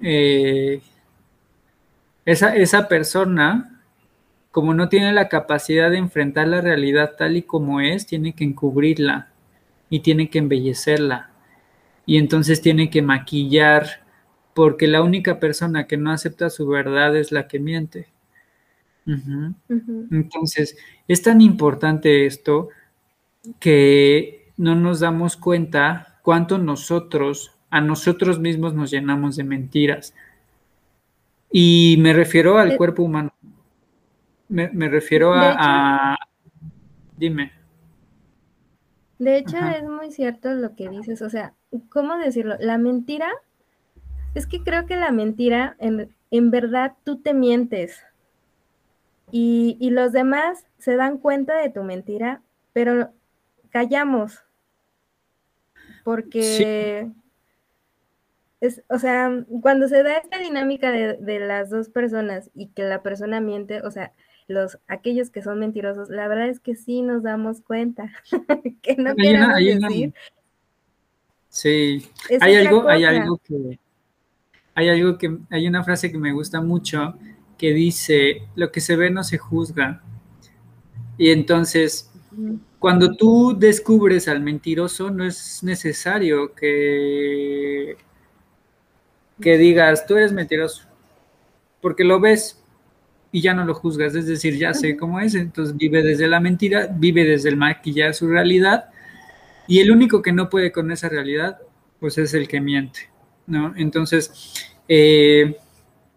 eh, 0.00 0.80
esa, 2.24 2.56
esa 2.56 2.88
persona, 2.88 3.69
como 4.50 4.74
no 4.74 4.88
tiene 4.88 5.12
la 5.12 5.28
capacidad 5.28 5.90
de 5.90 5.98
enfrentar 5.98 6.48
la 6.48 6.60
realidad 6.60 7.12
tal 7.16 7.36
y 7.36 7.42
como 7.42 7.80
es, 7.80 8.06
tiene 8.06 8.34
que 8.34 8.44
encubrirla 8.44 9.28
y 9.88 10.00
tiene 10.00 10.28
que 10.28 10.38
embellecerla. 10.38 11.30
Y 12.06 12.16
entonces 12.16 12.60
tiene 12.60 12.90
que 12.90 13.02
maquillar, 13.02 14.04
porque 14.54 14.88
la 14.88 15.02
única 15.02 15.38
persona 15.38 15.86
que 15.86 15.96
no 15.96 16.10
acepta 16.10 16.50
su 16.50 16.66
verdad 16.66 17.16
es 17.16 17.30
la 17.30 17.46
que 17.46 17.58
miente. 17.60 18.08
Entonces, 20.10 20.76
es 21.08 21.22
tan 21.22 21.40
importante 21.40 22.26
esto 22.26 22.68
que 23.58 24.52
no 24.56 24.74
nos 24.74 25.00
damos 25.00 25.36
cuenta 25.36 26.20
cuánto 26.22 26.58
nosotros, 26.58 27.52
a 27.70 27.80
nosotros 27.80 28.38
mismos 28.38 28.74
nos 28.74 28.90
llenamos 28.90 29.36
de 29.36 29.44
mentiras. 29.44 30.14
Y 31.50 31.96
me 31.98 32.12
refiero 32.12 32.58
al 32.58 32.72
eh, 32.72 32.76
cuerpo 32.76 33.02
humano. 33.02 33.32
Me, 34.50 34.88
refiero 34.88 35.32
a, 35.32 36.16
Dime. 37.16 37.52
De 39.18 39.36
hecho, 39.36 39.56
es 39.58 39.84
muy 39.84 40.10
cierto 40.10 40.52
lo 40.54 40.74
que 40.74 40.88
dices. 40.88 41.22
O 41.22 41.30
sea, 41.30 41.54
¿cómo 41.88 42.16
decirlo? 42.18 42.56
La 42.58 42.76
mentira, 42.76 43.30
es 44.34 44.46
que 44.46 44.62
creo 44.62 44.86
que 44.86 44.96
la 44.96 45.12
mentira, 45.12 45.76
en, 45.78 46.14
en 46.30 46.50
verdad, 46.50 46.94
tú 47.04 47.20
te 47.20 47.32
mientes. 47.32 48.02
Y, 49.30 49.76
y, 49.78 49.90
los 49.90 50.10
demás 50.10 50.66
se 50.78 50.96
dan 50.96 51.18
cuenta 51.18 51.56
de 51.56 51.70
tu 51.70 51.84
mentira, 51.84 52.42
pero 52.72 53.12
callamos. 53.70 54.42
Porque 56.02 57.08
es, 58.60 58.82
o 58.88 58.98
sea, 58.98 59.44
cuando 59.62 59.88
se 59.88 60.02
da 60.02 60.18
esta 60.18 60.38
dinámica 60.38 60.90
de, 60.92 61.40
las 61.40 61.70
dos 61.70 61.88
personas 61.88 62.50
y 62.54 62.68
que 62.68 62.82
la 62.82 63.02
persona 63.02 63.40
miente, 63.40 63.80
o 63.82 63.90
sea, 63.90 64.12
los 64.50 64.78
aquellos 64.88 65.30
que 65.30 65.42
son 65.42 65.60
mentirosos, 65.60 66.10
la 66.10 66.28
verdad 66.28 66.48
es 66.48 66.60
que 66.60 66.74
sí 66.74 67.02
nos 67.02 67.22
damos 67.22 67.60
cuenta 67.60 68.10
que 68.82 68.96
no 68.96 69.14
queremos 69.14 69.56
decir. 69.56 70.12
sí, 71.48 72.06
hay 72.40 72.56
algo, 72.56 72.88
hay 72.88 73.04
algo 73.04 73.38
que 73.38 73.78
hay 74.74 74.88
algo 74.88 75.18
que 75.18 75.38
hay 75.50 75.68
una 75.68 75.84
frase 75.84 76.10
que 76.10 76.18
me 76.18 76.32
gusta 76.32 76.60
mucho 76.60 77.14
que 77.56 77.72
dice, 77.72 78.48
lo 78.54 78.72
que 78.72 78.80
se 78.80 78.96
ve 78.96 79.10
no 79.10 79.22
se 79.22 79.36
juzga. 79.36 80.02
Y 81.18 81.28
entonces, 81.28 82.10
cuando 82.78 83.14
tú 83.14 83.54
descubres 83.54 84.28
al 84.28 84.40
mentiroso, 84.40 85.10
no 85.10 85.24
es 85.24 85.62
necesario 85.62 86.54
que 86.54 87.98
que 89.40 89.58
digas, 89.58 90.06
tú 90.06 90.16
eres 90.16 90.32
mentiroso, 90.32 90.84
porque 91.80 92.04
lo 92.04 92.20
ves 92.20 92.59
y 93.32 93.40
ya 93.40 93.54
no 93.54 93.64
lo 93.64 93.74
juzgas, 93.74 94.14
es 94.14 94.26
decir, 94.26 94.56
ya 94.56 94.74
sé 94.74 94.96
cómo 94.96 95.20
es, 95.20 95.34
entonces 95.34 95.76
vive 95.76 96.02
desde 96.02 96.26
la 96.26 96.40
mentira, 96.40 96.88
vive 96.92 97.24
desde 97.24 97.48
el 97.48 97.56
maquillaje 97.56 98.14
su 98.14 98.28
realidad, 98.28 98.90
y 99.68 99.78
el 99.78 99.92
único 99.92 100.20
que 100.20 100.32
no 100.32 100.50
puede 100.50 100.72
con 100.72 100.90
esa 100.90 101.08
realidad, 101.08 101.58
pues 102.00 102.18
es 102.18 102.34
el 102.34 102.48
que 102.48 102.60
miente, 102.60 103.08
¿no? 103.46 103.72
Entonces, 103.76 104.72
eh, 104.88 105.56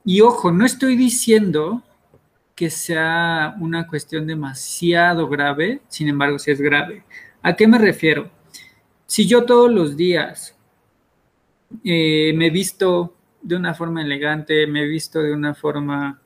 y 0.03 0.21
ojo, 0.21 0.51
no 0.51 0.65
estoy 0.65 0.95
diciendo 0.95 1.83
que 2.55 2.69
sea 2.69 3.55
una 3.59 3.87
cuestión 3.87 4.25
demasiado 4.25 5.27
grave, 5.27 5.81
sin 5.87 6.09
embargo, 6.09 6.39
sí 6.39 6.51
es 6.51 6.61
grave. 6.61 7.03
¿A 7.41 7.55
qué 7.55 7.67
me 7.67 7.77
refiero? 7.77 8.29
Si 9.05 9.27
yo 9.27 9.43
todos 9.45 9.71
los 9.71 9.95
días 9.95 10.55
eh, 11.83 12.33
me 12.35 12.47
he 12.47 12.49
visto 12.49 13.15
de 13.41 13.55
una 13.55 13.73
forma 13.73 14.01
elegante, 14.01 14.65
me 14.65 14.83
he 14.83 14.87
visto 14.87 15.21
de 15.21 15.33
una 15.33 15.53
forma 15.53 16.21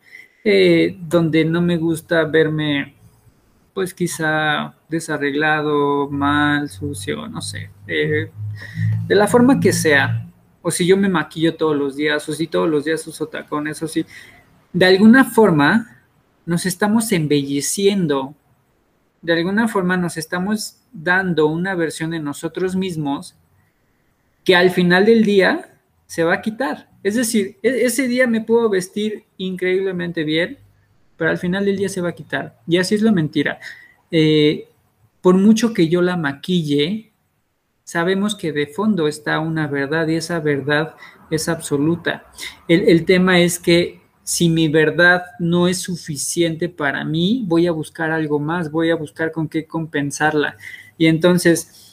eh, 0.50 0.96
donde 1.02 1.44
no 1.44 1.62
me 1.62 1.76
gusta 1.76 2.24
verme, 2.24 2.96
pues 3.74 3.94
quizá 3.94 4.74
desarreglado, 4.88 6.10
mal, 6.10 6.70
sucio, 6.70 7.28
no 7.28 7.42
sé, 7.42 7.70
eh, 7.86 8.32
de 9.06 9.16
la 9.16 9.28
forma 9.28 9.60
que 9.60 9.74
sea, 9.74 10.26
o 10.62 10.72
si 10.72 10.88
yo 10.88 10.96
me 10.96 11.10
maquillo 11.10 11.58
todos 11.58 11.76
los 11.76 11.98
días, 11.98 12.30
o 12.30 12.32
si 12.32 12.48
todos 12.48 12.70
los 12.70 12.86
días 12.86 13.06
uso 13.08 13.28
tacones, 13.28 13.84
o 13.84 13.90
si 13.90 14.06
de 14.72 14.86
alguna 14.86 15.26
forma 15.26 15.98
nos 16.46 16.66
estamos 16.66 17.12
embelleciendo, 17.12 18.34
de 19.22 19.34
alguna 19.34 19.68
forma 19.68 19.98
nos 19.98 20.16
estamos 20.16 20.78
dando 20.94 21.48
una 21.48 21.76
versión 21.76 22.12
de 22.12 22.22
nosotros 22.22 22.78
mismos 22.78 23.36
que 24.46 24.56
al 24.56 24.72
final 24.72 25.08
del 25.08 25.26
día 25.26 25.77
se 26.08 26.24
va 26.24 26.36
a 26.36 26.42
quitar. 26.42 26.90
Es 27.04 27.16
decir, 27.16 27.58
e-, 27.62 27.86
ese 27.86 28.08
día 28.08 28.26
me 28.26 28.42
puedo 28.42 28.70
vestir 28.70 29.26
increíblemente 29.38 30.24
bien, 30.24 30.58
pero 31.16 31.30
al 31.30 31.38
final 31.38 31.66
del 31.66 31.78
día 31.78 31.90
se 31.90 32.02
va 32.02 32.10
a 32.10 32.16
quitar. 32.16 32.60
Y 32.68 32.78
así 32.78 32.96
es 32.96 33.02
la 33.02 33.12
mentira. 33.12 33.60
Eh, 34.10 34.68
por 35.22 35.36
mucho 35.36 35.74
que 35.74 35.90
yo 35.90 36.02
la 36.02 36.18
maquille, 36.18 37.12
sabemos 37.84 38.36
que 38.36 38.52
de 38.52 38.68
fondo 38.68 39.08
está 39.08 39.40
una 39.40 39.68
verdad 39.68 40.08
y 40.08 40.16
esa 40.16 40.40
verdad 40.40 40.96
es 41.30 41.50
absoluta. 41.50 42.26
El, 42.68 42.88
el 42.88 43.06
tema 43.06 43.40
es 43.40 43.60
que 43.60 44.02
si 44.24 44.50
mi 44.50 44.68
verdad 44.68 45.24
no 45.40 45.68
es 45.68 45.80
suficiente 45.80 46.68
para 46.70 47.06
mí, 47.06 47.44
voy 47.48 47.68
a 47.68 47.72
buscar 47.72 48.12
algo 48.12 48.40
más, 48.40 48.72
voy 48.72 48.90
a 48.90 48.96
buscar 48.96 49.32
con 49.32 49.48
qué 49.48 49.66
compensarla. 49.66 50.58
Y 50.98 51.08
entonces, 51.08 51.87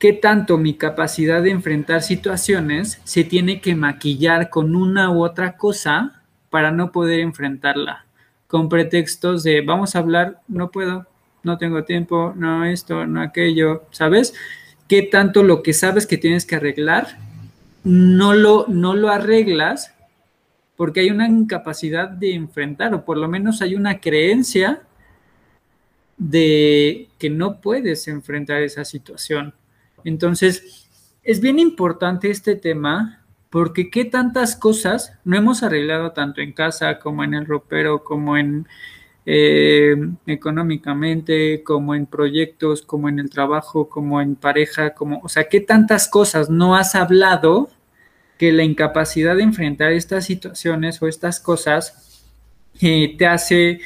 qué 0.00 0.14
tanto 0.14 0.56
mi 0.56 0.74
capacidad 0.74 1.42
de 1.42 1.50
enfrentar 1.50 2.02
situaciones 2.02 3.02
se 3.04 3.22
tiene 3.22 3.60
que 3.60 3.74
maquillar 3.74 4.48
con 4.48 4.74
una 4.74 5.10
u 5.10 5.22
otra 5.22 5.58
cosa 5.58 6.22
para 6.48 6.72
no 6.72 6.90
poder 6.90 7.20
enfrentarla, 7.20 8.06
con 8.48 8.70
pretextos 8.70 9.42
de 9.44 9.60
vamos 9.60 9.94
a 9.94 9.98
hablar, 9.98 10.40
no 10.48 10.70
puedo, 10.70 11.06
no 11.42 11.58
tengo 11.58 11.84
tiempo, 11.84 12.32
no 12.34 12.64
esto, 12.64 13.06
no 13.06 13.20
aquello, 13.20 13.84
¿sabes? 13.90 14.32
¿Qué 14.88 15.02
tanto 15.02 15.42
lo 15.42 15.62
que 15.62 15.74
sabes 15.74 16.06
que 16.06 16.16
tienes 16.16 16.46
que 16.46 16.56
arreglar 16.56 17.18
no 17.84 18.32
lo, 18.32 18.64
no 18.68 18.94
lo 18.94 19.10
arreglas 19.10 19.94
porque 20.76 21.00
hay 21.00 21.10
una 21.10 21.28
incapacidad 21.28 22.08
de 22.08 22.34
enfrentar 22.34 22.94
o 22.94 23.04
por 23.04 23.18
lo 23.18 23.28
menos 23.28 23.60
hay 23.60 23.74
una 23.74 24.00
creencia 24.00 24.80
de 26.16 27.08
que 27.18 27.28
no 27.28 27.60
puedes 27.60 28.08
enfrentar 28.08 28.62
esa 28.62 28.86
situación. 28.86 29.52
Entonces, 30.04 30.88
es 31.22 31.40
bien 31.40 31.58
importante 31.58 32.30
este 32.30 32.56
tema 32.56 33.24
porque 33.50 33.90
qué 33.90 34.04
tantas 34.04 34.56
cosas 34.56 35.18
no 35.24 35.36
hemos 35.36 35.62
arreglado 35.62 36.12
tanto 36.12 36.40
en 36.40 36.52
casa 36.52 36.98
como 36.98 37.24
en 37.24 37.34
el 37.34 37.46
ropero, 37.46 38.04
como 38.04 38.36
en 38.36 38.66
eh, 39.26 39.96
económicamente, 40.26 41.62
como 41.62 41.94
en 41.94 42.06
proyectos, 42.06 42.82
como 42.82 43.08
en 43.08 43.18
el 43.18 43.28
trabajo, 43.28 43.88
como 43.88 44.20
en 44.20 44.36
pareja, 44.36 44.94
como, 44.94 45.20
o 45.22 45.28
sea, 45.28 45.48
qué 45.48 45.60
tantas 45.60 46.08
cosas 46.08 46.48
no 46.48 46.74
has 46.74 46.94
hablado 46.94 47.70
que 48.38 48.52
la 48.52 48.64
incapacidad 48.64 49.36
de 49.36 49.42
enfrentar 49.42 49.92
estas 49.92 50.24
situaciones 50.24 51.02
o 51.02 51.08
estas 51.08 51.40
cosas 51.40 52.24
eh, 52.80 53.14
te 53.18 53.26
hace 53.26 53.80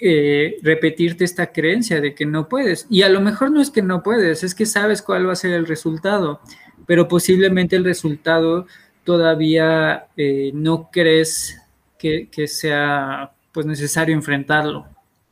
eh, 0.00 0.56
repetirte 0.62 1.24
esta 1.24 1.52
creencia 1.52 2.00
de 2.00 2.14
que 2.14 2.24
no 2.24 2.48
puedes. 2.48 2.86
Y 2.88 3.02
a 3.02 3.08
lo 3.08 3.20
mejor 3.20 3.50
no 3.50 3.60
es 3.60 3.70
que 3.70 3.82
no 3.82 4.02
puedes, 4.02 4.42
es 4.42 4.54
que 4.54 4.66
sabes 4.66 5.02
cuál 5.02 5.28
va 5.28 5.32
a 5.32 5.36
ser 5.36 5.52
el 5.52 5.66
resultado, 5.66 6.40
pero 6.86 7.06
posiblemente 7.06 7.76
el 7.76 7.84
resultado 7.84 8.66
todavía 9.04 10.06
eh, 10.16 10.52
no 10.54 10.90
crees 10.90 11.60
que, 11.98 12.28
sea 12.46 13.32
pues 13.52 13.66
necesario 13.66 14.14
enfrentarlo, 14.14 14.86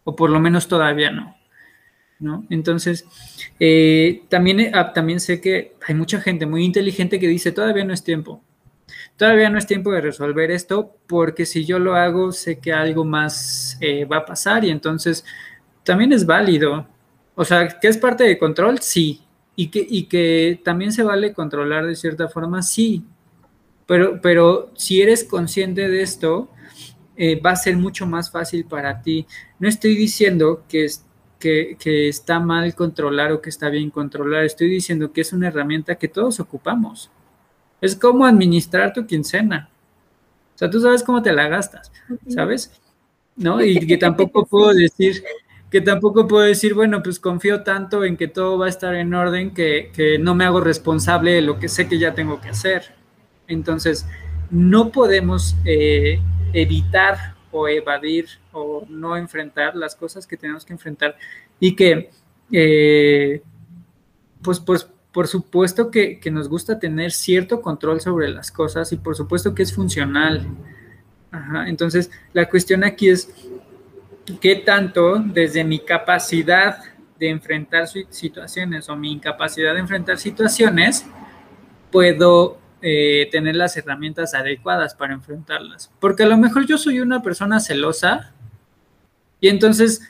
o 0.04 0.14
por 0.14 0.30
lo 0.30 0.40
menos 0.40 0.68
todavía 0.68 1.10
no. 1.10 1.34
¿no? 2.18 2.44
Entonces, 2.50 3.06
eh, 3.58 4.22
también, 4.28 4.72
ah, 4.74 4.92
también 4.92 5.20
sé 5.20 5.40
que 5.40 5.76
hay 5.86 5.94
mucha 5.94 6.20
gente 6.20 6.44
muy 6.46 6.64
inteligente 6.64 7.18
que 7.18 7.28
dice, 7.28 7.52
todavía 7.52 7.84
no 7.84 7.94
es 7.94 8.04
tiempo, 8.04 8.42
Todavía 9.16 9.50
no 9.50 9.58
es 9.58 9.66
tiempo 9.66 9.92
de 9.92 10.00
resolver 10.00 10.50
esto 10.50 10.96
porque 11.06 11.44
si 11.44 11.64
yo 11.64 11.78
lo 11.78 11.94
hago 11.94 12.32
sé 12.32 12.58
que 12.58 12.72
algo 12.72 13.04
más 13.04 13.76
eh, 13.80 14.04
va 14.04 14.18
a 14.18 14.24
pasar 14.24 14.64
y 14.64 14.70
entonces 14.70 15.24
también 15.82 16.12
es 16.12 16.26
válido. 16.26 16.86
O 17.34 17.44
sea, 17.44 17.68
que 17.68 17.88
es 17.88 17.98
parte 17.98 18.24
de 18.24 18.38
control, 18.38 18.80
sí. 18.80 19.22
Y 19.56 19.68
que, 19.68 19.84
y 19.88 20.04
que 20.04 20.60
también 20.64 20.92
se 20.92 21.02
vale 21.02 21.32
controlar 21.32 21.86
de 21.86 21.96
cierta 21.96 22.28
forma, 22.28 22.62
sí. 22.62 23.04
Pero, 23.86 24.20
pero 24.20 24.70
si 24.76 25.00
eres 25.00 25.24
consciente 25.24 25.88
de 25.88 26.02
esto, 26.02 26.50
eh, 27.16 27.40
va 27.40 27.52
a 27.52 27.56
ser 27.56 27.76
mucho 27.76 28.06
más 28.06 28.30
fácil 28.30 28.64
para 28.66 29.02
ti. 29.02 29.26
No 29.58 29.68
estoy 29.68 29.96
diciendo 29.96 30.64
que, 30.68 30.86
que, 31.38 31.76
que 31.78 32.08
está 32.08 32.38
mal 32.38 32.74
controlar 32.74 33.32
o 33.32 33.40
que 33.40 33.50
está 33.50 33.68
bien 33.70 33.90
controlar, 33.90 34.44
estoy 34.44 34.68
diciendo 34.68 35.12
que 35.12 35.22
es 35.22 35.32
una 35.32 35.48
herramienta 35.48 35.96
que 35.96 36.08
todos 36.08 36.38
ocupamos 36.40 37.10
Es 37.80 37.96
como 37.96 38.26
administrar 38.26 38.92
tu 38.92 39.06
quincena. 39.06 39.70
O 40.54 40.58
sea, 40.58 40.68
tú 40.68 40.80
sabes 40.80 41.02
cómo 41.02 41.22
te 41.22 41.32
la 41.32 41.48
gastas, 41.48 41.92
¿sabes? 42.28 42.72
¿No? 43.36 43.62
Y 43.62 43.86
que 43.86 43.96
tampoco 43.98 44.44
puedo 44.44 44.74
decir, 44.74 45.22
que 45.70 45.80
tampoco 45.80 46.26
puedo 46.26 46.44
decir, 46.44 46.74
bueno, 46.74 47.02
pues 47.02 47.20
confío 47.20 47.62
tanto 47.62 48.04
en 48.04 48.16
que 48.16 48.26
todo 48.26 48.58
va 48.58 48.66
a 48.66 48.70
estar 48.70 48.94
en 48.94 49.14
orden 49.14 49.54
que, 49.54 49.92
que 49.94 50.18
no 50.18 50.34
me 50.34 50.44
hago 50.44 50.60
responsable 50.60 51.32
de 51.32 51.42
lo 51.42 51.58
que 51.58 51.68
sé 51.68 51.88
que 51.88 51.98
ya 51.98 52.14
tengo 52.14 52.40
que 52.40 52.48
hacer. 52.48 52.94
Entonces, 53.46 54.06
no 54.50 54.90
podemos 54.90 55.56
eh, 55.64 56.20
evitar 56.52 57.34
o 57.50 57.68
evadir 57.68 58.26
o 58.52 58.84
no 58.88 59.16
enfrentar 59.16 59.74
las 59.76 59.94
cosas 59.94 60.26
que 60.26 60.36
tenemos 60.36 60.64
que 60.64 60.72
enfrentar 60.72 61.16
y 61.60 61.74
que, 61.74 62.10
eh, 62.52 63.42
pues, 64.42 64.60
pues, 64.60 64.88
por 65.18 65.26
supuesto 65.26 65.90
que, 65.90 66.20
nos 66.30 66.48
gusta 66.48 66.78
tener 66.78 67.10
cierto 67.10 67.60
control 67.60 68.00
sobre 68.00 68.28
las 68.28 68.52
cosas 68.52 68.92
y 68.92 68.98
por 68.98 69.16
supuesto 69.16 69.52
que 69.52 69.64
es 69.64 69.74
funcional. 69.74 70.46
entonces, 71.66 72.08
la 72.32 72.48
cuestión 72.48 72.84
aquí 72.84 73.08
es, 73.08 73.28
¿qué 74.40 74.54
tanto 74.54 75.18
desde 75.18 75.64
mi 75.64 75.80
capacidad 75.80 76.78
de 77.18 77.30
enfrentar 77.30 77.88
situaciones 77.88 78.88
o 78.88 78.94
mi 78.94 79.10
incapacidad 79.10 79.74
de 79.74 79.80
enfrentar 79.80 80.18
situaciones 80.18 81.04
puedo 81.90 82.60
eh, 82.80 83.28
tener 83.32 83.56
las 83.56 83.76
herramientas 83.76 84.34
adecuadas 84.34 84.94
para 84.94 85.14
enfrentarlas. 85.14 85.90
Porque 85.98 86.22
a 86.22 86.26
lo 86.26 86.36
mejor 86.36 86.64
yo 86.64 86.78
soy 86.78 87.00
una 87.00 87.22
persona 87.22 87.58
celosa 87.58 88.32
y 89.40 89.48
entonces, 89.48 90.00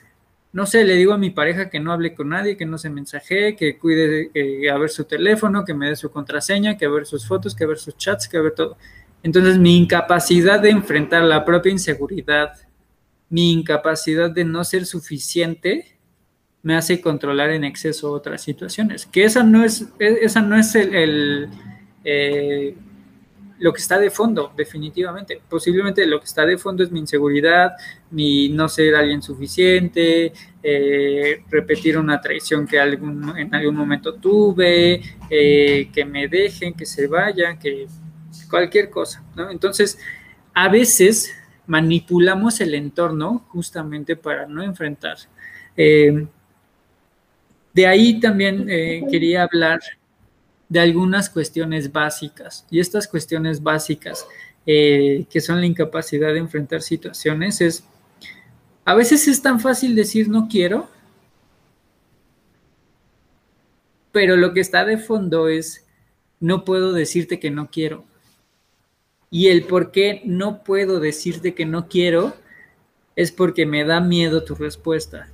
no 0.59 0.67
sé, 0.67 0.85
le 0.85 0.97
digo 0.97 1.13
a 1.13 1.19
mi 1.19 1.31
pareja 1.31 1.71
que 1.71 1.79
no 1.79 1.93
hable 1.93 2.15
con 2.15 2.31
nadie, 2.31 2.57
que 2.57 2.67
no 2.67 2.79
se 2.79 2.91
mensaje, 2.91 3.55
que 3.55 3.79
cuide 3.79 4.29
a 4.69 4.77
ver 4.77 4.91
su 4.91 5.05
teléfono, 5.05 5.65
que 5.65 5.73
me 5.73 5.89
dé 5.89 5.95
su 5.95 6.11
contraseña, 6.11 6.77
que 6.77 6.85
a 6.85 6.89
ver 6.89 7.07
sus 7.07 7.29
fotos, 7.29 7.55
que 7.55 7.63
a 7.63 7.69
ver 7.69 7.79
sus 7.79 7.97
chats, 7.97 8.29
que 8.29 8.39
a 8.39 8.41
ver 8.43 8.57
todo. 8.57 8.77
Entonces 9.23 9.57
mi 9.57 9.77
incapacidad 9.77 10.59
de 10.59 10.71
enfrentar 10.71 11.23
la 11.23 11.45
propia 11.45 11.71
inseguridad, 11.71 12.55
mi 13.29 13.53
incapacidad 13.53 14.33
de 14.33 14.45
no 14.45 14.65
ser 14.65 14.85
suficiente, 14.85 15.97
me 16.63 16.75
hace 16.75 17.01
controlar 17.01 17.51
en 17.51 17.63
exceso 17.63 18.11
otras 18.11 18.43
situaciones. 18.43 19.07
Que 19.07 19.23
esa 19.23 19.45
no 19.45 19.65
es, 19.65 19.83
e, 20.01 20.19
esa 20.23 20.43
no 20.43 20.59
es 20.59 20.75
el 20.75 21.49
eh, 22.03 22.75
lo 23.61 23.73
que 23.73 23.81
está 23.81 23.99
de 23.99 24.11
fondo, 24.11 24.53
definitivamente. 24.57 25.41
Posiblemente 25.49 26.07
lo 26.07 26.21
que 26.21 26.27
está 26.27 26.47
de 26.47 26.59
fondo 26.59 26.83
es 26.83 26.91
mi 26.91 27.01
inseguridad, 27.01 27.73
mi 28.11 28.49
no 28.49 28.69
ser 28.69 28.95
alguien 28.95 29.23
suficiente, 29.23 30.33
eh, 30.63 31.43
repetir 31.51 31.99
una 31.99 32.21
traición 32.21 32.67
que 32.67 32.79
algún, 32.79 33.37
en 33.37 33.55
algún 33.55 33.77
momento 33.77 34.15
tuve, 34.15 35.01
eh, 35.29 35.91
que 35.93 36.05
me 36.05 36.29
dejen, 36.29 36.75
que 36.75 36.87
se 36.87 37.07
vayan, 37.07 37.59
que 37.59 37.87
cualquier 38.49 38.89
cosa, 38.91 39.23
Entonces, 39.51 39.99
a 40.55 40.69
veces 40.69 41.35
manipulamos 41.67 42.61
el 42.61 42.75
entorno 42.75 43.45
justamente 43.49 44.17
para 44.17 44.47
no 44.47 44.63
enfrentar. 44.63 45.19
de 47.75 47.87
ahí 47.87 48.19
también 48.19 48.67
quería 49.11 49.45
hablar 49.45 49.79
de 50.69 50.81
algunas 50.81 51.31
cuestiones 51.31 51.93
básicas. 51.93 52.67
Y 52.71 52.81
estas 52.81 53.09
cuestiones 53.09 53.63
básicas, 53.63 54.27
eh, 54.67 55.27
que 55.31 55.41
son 55.41 55.61
la 55.61 55.67
incapacidad 55.67 56.33
de 56.33 56.39
enfrentar 56.39 56.83
situaciones, 56.83 57.61
es, 57.61 57.85
a 58.85 58.95
veces 58.95 59.29
es 59.29 59.43
tan 59.43 59.61
fácil 59.61 59.95
decir 59.95 60.29
no 60.29 60.49
quiero, 60.49 60.89
pero 64.13 64.37
lo 64.37 64.53
que 64.53 64.61
está 64.61 64.85
de 64.85 64.99
fondo 64.99 65.49
es, 65.49 65.87
no 66.41 66.65
puedo 66.65 66.93
decirte 66.93 67.41
que 67.41 67.51
no 67.51 67.71
quiero. 67.71 68.05
Y 69.31 69.49
el 69.49 69.65
por 69.65 69.91
qué 69.91 70.23
no 70.25 70.65
puedo 70.65 71.01
decirte 71.01 71.55
que 71.55 71.67
no 71.67 71.89
quiero 71.89 72.35
es 73.17 73.33
porque 73.33 73.67
me 73.67 73.85
da 73.85 74.01
miedo 74.01 74.45
tu 74.45 74.55
respuesta. 74.55 75.29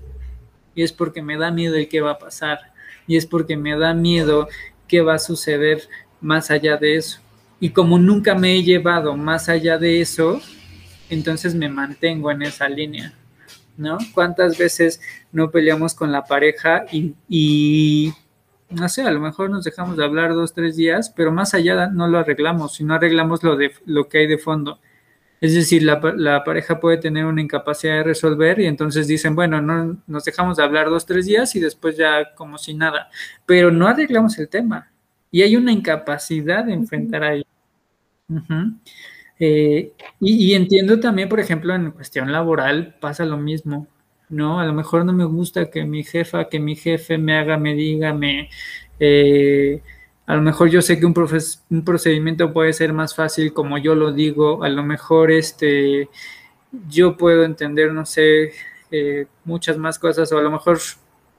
Y 0.75 0.83
es 0.83 0.93
porque 0.93 1.23
me 1.23 1.37
da 1.37 1.51
miedo 1.51 1.77
el 1.77 1.89
qué 1.89 2.01
va 2.01 2.13
a 2.13 2.19
pasar. 2.19 2.73
Y 3.07 3.17
es 3.17 3.27
porque 3.27 3.57
me 3.57 3.77
da 3.79 3.95
miedo 3.95 4.49
qué 4.89 5.01
va 5.01 5.15
a 5.15 5.19
suceder 5.19 5.83
más 6.21 6.51
allá 6.51 6.77
de 6.77 6.97
eso. 6.97 7.21
Y 7.61 7.71
como 7.71 7.99
nunca 7.99 8.35
me 8.35 8.57
he 8.57 8.63
llevado 8.63 9.17
más 9.17 9.49
allá 9.49 9.79
de 9.79 10.01
eso, 10.01 10.41
entonces 11.11 11.55
me 11.55 11.69
mantengo 11.69 12.31
en 12.31 12.43
esa 12.43 12.69
línea, 12.69 13.15
¿no? 13.77 13.99
¿Cuántas 14.13 14.59
veces 14.59 15.01
no 15.33 15.51
peleamos 15.51 15.95
con 15.95 16.13
la 16.13 16.25
pareja 16.25 16.85
y, 16.91 18.13
no 18.71 18.89
sé, 18.89 19.03
a 19.03 19.11
lo 19.11 19.21
mejor 19.21 19.51
nos 19.51 19.65
dejamos 19.65 19.97
de 19.97 20.05
hablar 20.05 20.35
dos, 20.35 20.53
tres 20.53 20.77
días, 20.77 21.11
pero 21.15 21.33
más 21.33 21.55
allá 21.55 21.87
no 21.89 22.09
lo 22.09 22.19
arreglamos, 22.19 22.75
sino 22.75 22.95
arreglamos 22.95 23.43
lo, 23.43 23.57
de, 23.57 23.73
lo 23.87 24.09
que 24.09 24.19
hay 24.19 24.27
de 24.27 24.39
fondo. 24.39 24.79
Es 25.41 25.55
decir, 25.55 25.83
la, 25.83 26.01
la, 26.17 26.43
pareja 26.43 26.81
puede 26.81 26.97
tener 26.97 27.27
una 27.27 27.43
incapacidad 27.43 27.95
de 27.95 28.03
resolver 28.05 28.61
y 28.61 28.67
entonces 28.67 29.07
dicen, 29.07 29.35
bueno, 29.35 29.61
no, 29.61 29.99
nos 30.07 30.25
dejamos 30.25 30.57
de 30.57 30.63
hablar 30.63 30.89
dos, 30.89 31.05
tres 31.05 31.27
días 31.27 31.55
y 31.55 31.61
después 31.61 31.97
ya 31.97 32.35
como 32.35 32.57
si 32.57 32.73
nada, 32.75 33.11
pero 33.45 33.71
no 33.71 33.87
arreglamos 33.87 34.39
el 34.39 34.49
tema 34.49 34.91
y 35.35 35.43
hay 35.43 35.57
una 35.57 35.73
incapacidad 35.73 36.65
de 36.65 36.75
enfrentar 36.75 37.25
ahí. 37.25 37.45
Eh, 39.41 39.93
y, 40.21 40.51
y, 40.51 40.55
entiendo 40.55 41.01
también, 41.01 41.29
por 41.29 41.41
ejemplo, 41.41 41.75
en 41.75 41.91
cuestión 41.91 42.31
laboral 42.31 42.95
pasa 43.01 43.25
lo 43.25 43.37
mismo, 43.37 43.89
¿no? 44.29 44.61
A 44.61 44.65
lo 44.65 44.73
mejor 44.73 45.05
no 45.05 45.13
me 45.13 45.25
gusta 45.25 45.71
que 45.71 45.85
mi 45.85 46.05
jefa, 46.05 46.49
que 46.49 46.61
mi 46.61 46.77
jefe 46.77 47.19
me 47.19 47.37
haga, 47.37 47.59
me 47.59 47.75
diga, 47.75 48.15
me... 48.15 48.49
Eh, 49.01 49.83
a 50.27 50.37
lo 50.37 50.43
mejor 50.43 50.71
yo 50.71 50.81
sé 50.81 50.99
que 50.99 51.07
un, 51.07 51.15
un 51.71 51.85
procedimiento 51.85 52.53
puede 52.53 52.73
ser 52.73 52.93
más 52.93 53.15
fácil 53.15 53.53
como 53.53 53.77
yo 53.79 53.95
lo 53.95 54.13
digo, 54.13 54.65
a 54.65 54.69
lo 54.69 54.83
mejor 54.83 55.31
este, 55.31 56.09
yo 56.89 57.17
puedo 57.17 57.45
entender, 57.45 57.93
no 57.93 58.07
sé, 58.07 58.53
eh, 58.91 59.27
muchas 59.45 59.77
más 59.77 59.99
cosas, 59.99 60.31
o 60.33 60.39
a 60.39 60.43
lo 60.43 60.51
mejor, 60.51 60.79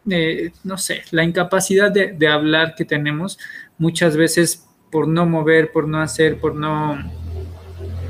eh, 0.09 0.51
no 0.63 0.77
sé, 0.77 1.03
la 1.11 1.23
incapacidad 1.23 1.91
de, 1.91 2.27
hablar 2.27 2.75
que 2.75 2.85
tenemos 2.85 3.39
muchas 3.77 4.17
veces 4.17 4.67
por 4.91 5.07
no 5.07 5.25
mover, 5.25 5.71
por 5.71 5.87
no 5.87 6.01
hacer, 6.01 6.39
por 6.39 6.55
no, 6.55 6.97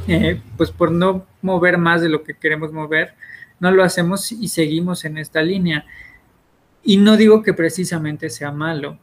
eh, 0.07 0.41
pues 0.57 0.71
por 0.71 0.91
no 0.91 1.25
mover 1.41 1.77
más 1.77 2.01
de 2.01 2.09
lo 2.09 2.23
que 2.23 2.33
queremos 2.33 2.71
mover, 2.71 3.13
no 3.59 3.71
lo 3.71 3.83
hacemos 3.83 4.31
y 4.31 4.47
seguimos 4.49 5.05
en 5.05 5.17
esta 5.17 5.41
línea. 5.41 5.85
Y 6.83 6.97
no 6.97 7.17
digo 7.17 7.41
que 7.41 7.53
precisamente 7.53 8.29
sea 8.29 8.51
malo, 8.51 8.99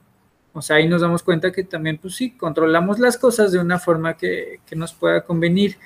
o 0.55 0.61
sea, 0.61 0.77
ahí 0.77 0.88
nos 0.88 1.01
damos 1.01 1.23
cuenta 1.23 1.51
que 1.51 1.65
también, 1.65 1.99
pues 1.99 2.15
sí, 2.15 2.33
controlamos 2.33 2.99
las 2.99 3.17
cosas 3.17 3.53
de 3.53 3.59
una 3.59 3.79
forma 3.79 4.17
que, 4.17 4.61
nos 4.77 4.93
pueda 4.93 5.23
convenir. 5.23 5.77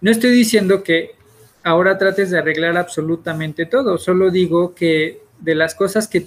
No 0.00 0.10
estoy 0.10 0.30
diciendo 0.30 0.82
que 0.82 1.12
ahora 1.62 1.96
trates 1.96 2.30
de 2.30 2.38
arreglar 2.38 2.76
absolutamente 2.76 3.66
todo, 3.66 3.98
solo 3.98 4.30
digo 4.30 4.74
que 4.74 5.22
de 5.40 5.54
las 5.54 5.74
cosas 5.74 6.08
que, 6.08 6.26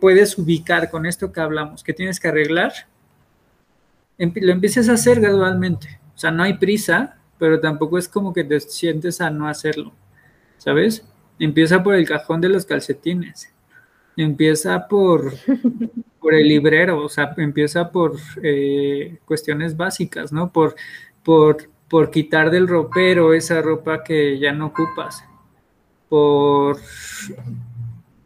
puedes 0.00 0.38
ubicar 0.38 0.92
con 0.92 1.06
esto 1.06 1.32
que 1.32 1.40
hablamos, 1.40 1.82
que 1.82 1.92
tienes 1.92 2.20
que 2.20 2.28
arreglar, 2.28 2.72
lo 4.16 4.52
empieces 4.52 4.88
a 4.88 4.92
hacer 4.92 5.20
gradualmente. 5.20 5.98
O 6.14 6.18
sea, 6.18 6.30
no 6.30 6.44
hay 6.44 6.54
prisa, 6.54 7.16
pero 7.36 7.58
tampoco 7.58 7.98
es 7.98 8.06
como 8.06 8.32
que 8.32 8.44
te 8.44 8.60
sientes 8.60 9.20
a 9.20 9.28
no 9.30 9.48
hacerlo, 9.48 9.92
¿sabes? 10.58 11.04
Empieza 11.40 11.82
por 11.82 11.96
el 11.96 12.06
cajón 12.06 12.40
de 12.40 12.48
los 12.48 12.64
calcetines, 12.64 13.51
empieza 14.16 14.88
por 14.88 15.32
por 16.22 16.34
el 16.34 16.46
librero, 16.48 17.04
o 17.04 17.08
sea, 17.08 17.34
empieza 17.36 17.90
por 17.90 18.16
eh, 18.42 19.18
cuestiones 19.26 19.76
básicas, 19.76 20.32
¿no? 20.32 20.52
Por, 20.52 20.76
por, 21.24 21.68
por 21.88 22.10
quitar 22.10 22.50
del 22.50 22.68
ropero 22.68 23.34
esa 23.34 23.60
ropa 23.60 24.04
que 24.04 24.38
ya 24.38 24.52
no 24.52 24.66
ocupas, 24.66 25.24
por, 26.08 26.78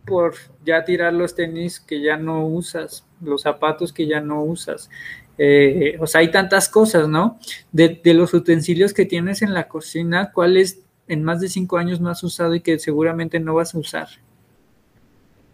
por 0.04 0.34
ya 0.64 0.84
tirar 0.84 1.14
los 1.14 1.34
tenis 1.34 1.80
que 1.80 2.02
ya 2.02 2.18
no 2.18 2.46
usas, 2.46 3.06
los 3.22 3.42
zapatos 3.42 3.94
que 3.94 4.06
ya 4.06 4.20
no 4.20 4.42
usas. 4.44 4.90
Eh, 5.38 5.96
o 5.98 6.06
sea, 6.06 6.20
hay 6.20 6.30
tantas 6.30 6.68
cosas, 6.68 7.08
¿no? 7.08 7.38
De, 7.72 7.98
los 8.12 8.34
utensilios 8.34 8.92
que 8.92 9.06
tienes 9.06 9.40
en 9.40 9.54
la 9.54 9.68
cocina, 9.68 10.32
¿cuál 10.32 10.58
es 10.58 10.82
en 11.08 11.24
más 11.24 11.40
de 11.40 11.48
cinco 11.48 11.78
años 11.78 12.00
no 12.00 12.10
has 12.10 12.22
usado 12.22 12.54
y 12.54 12.60
que 12.60 12.78
seguramente 12.78 13.40
no 13.40 13.54
vas 13.54 13.74
a 13.74 13.78
usar? 13.78 14.08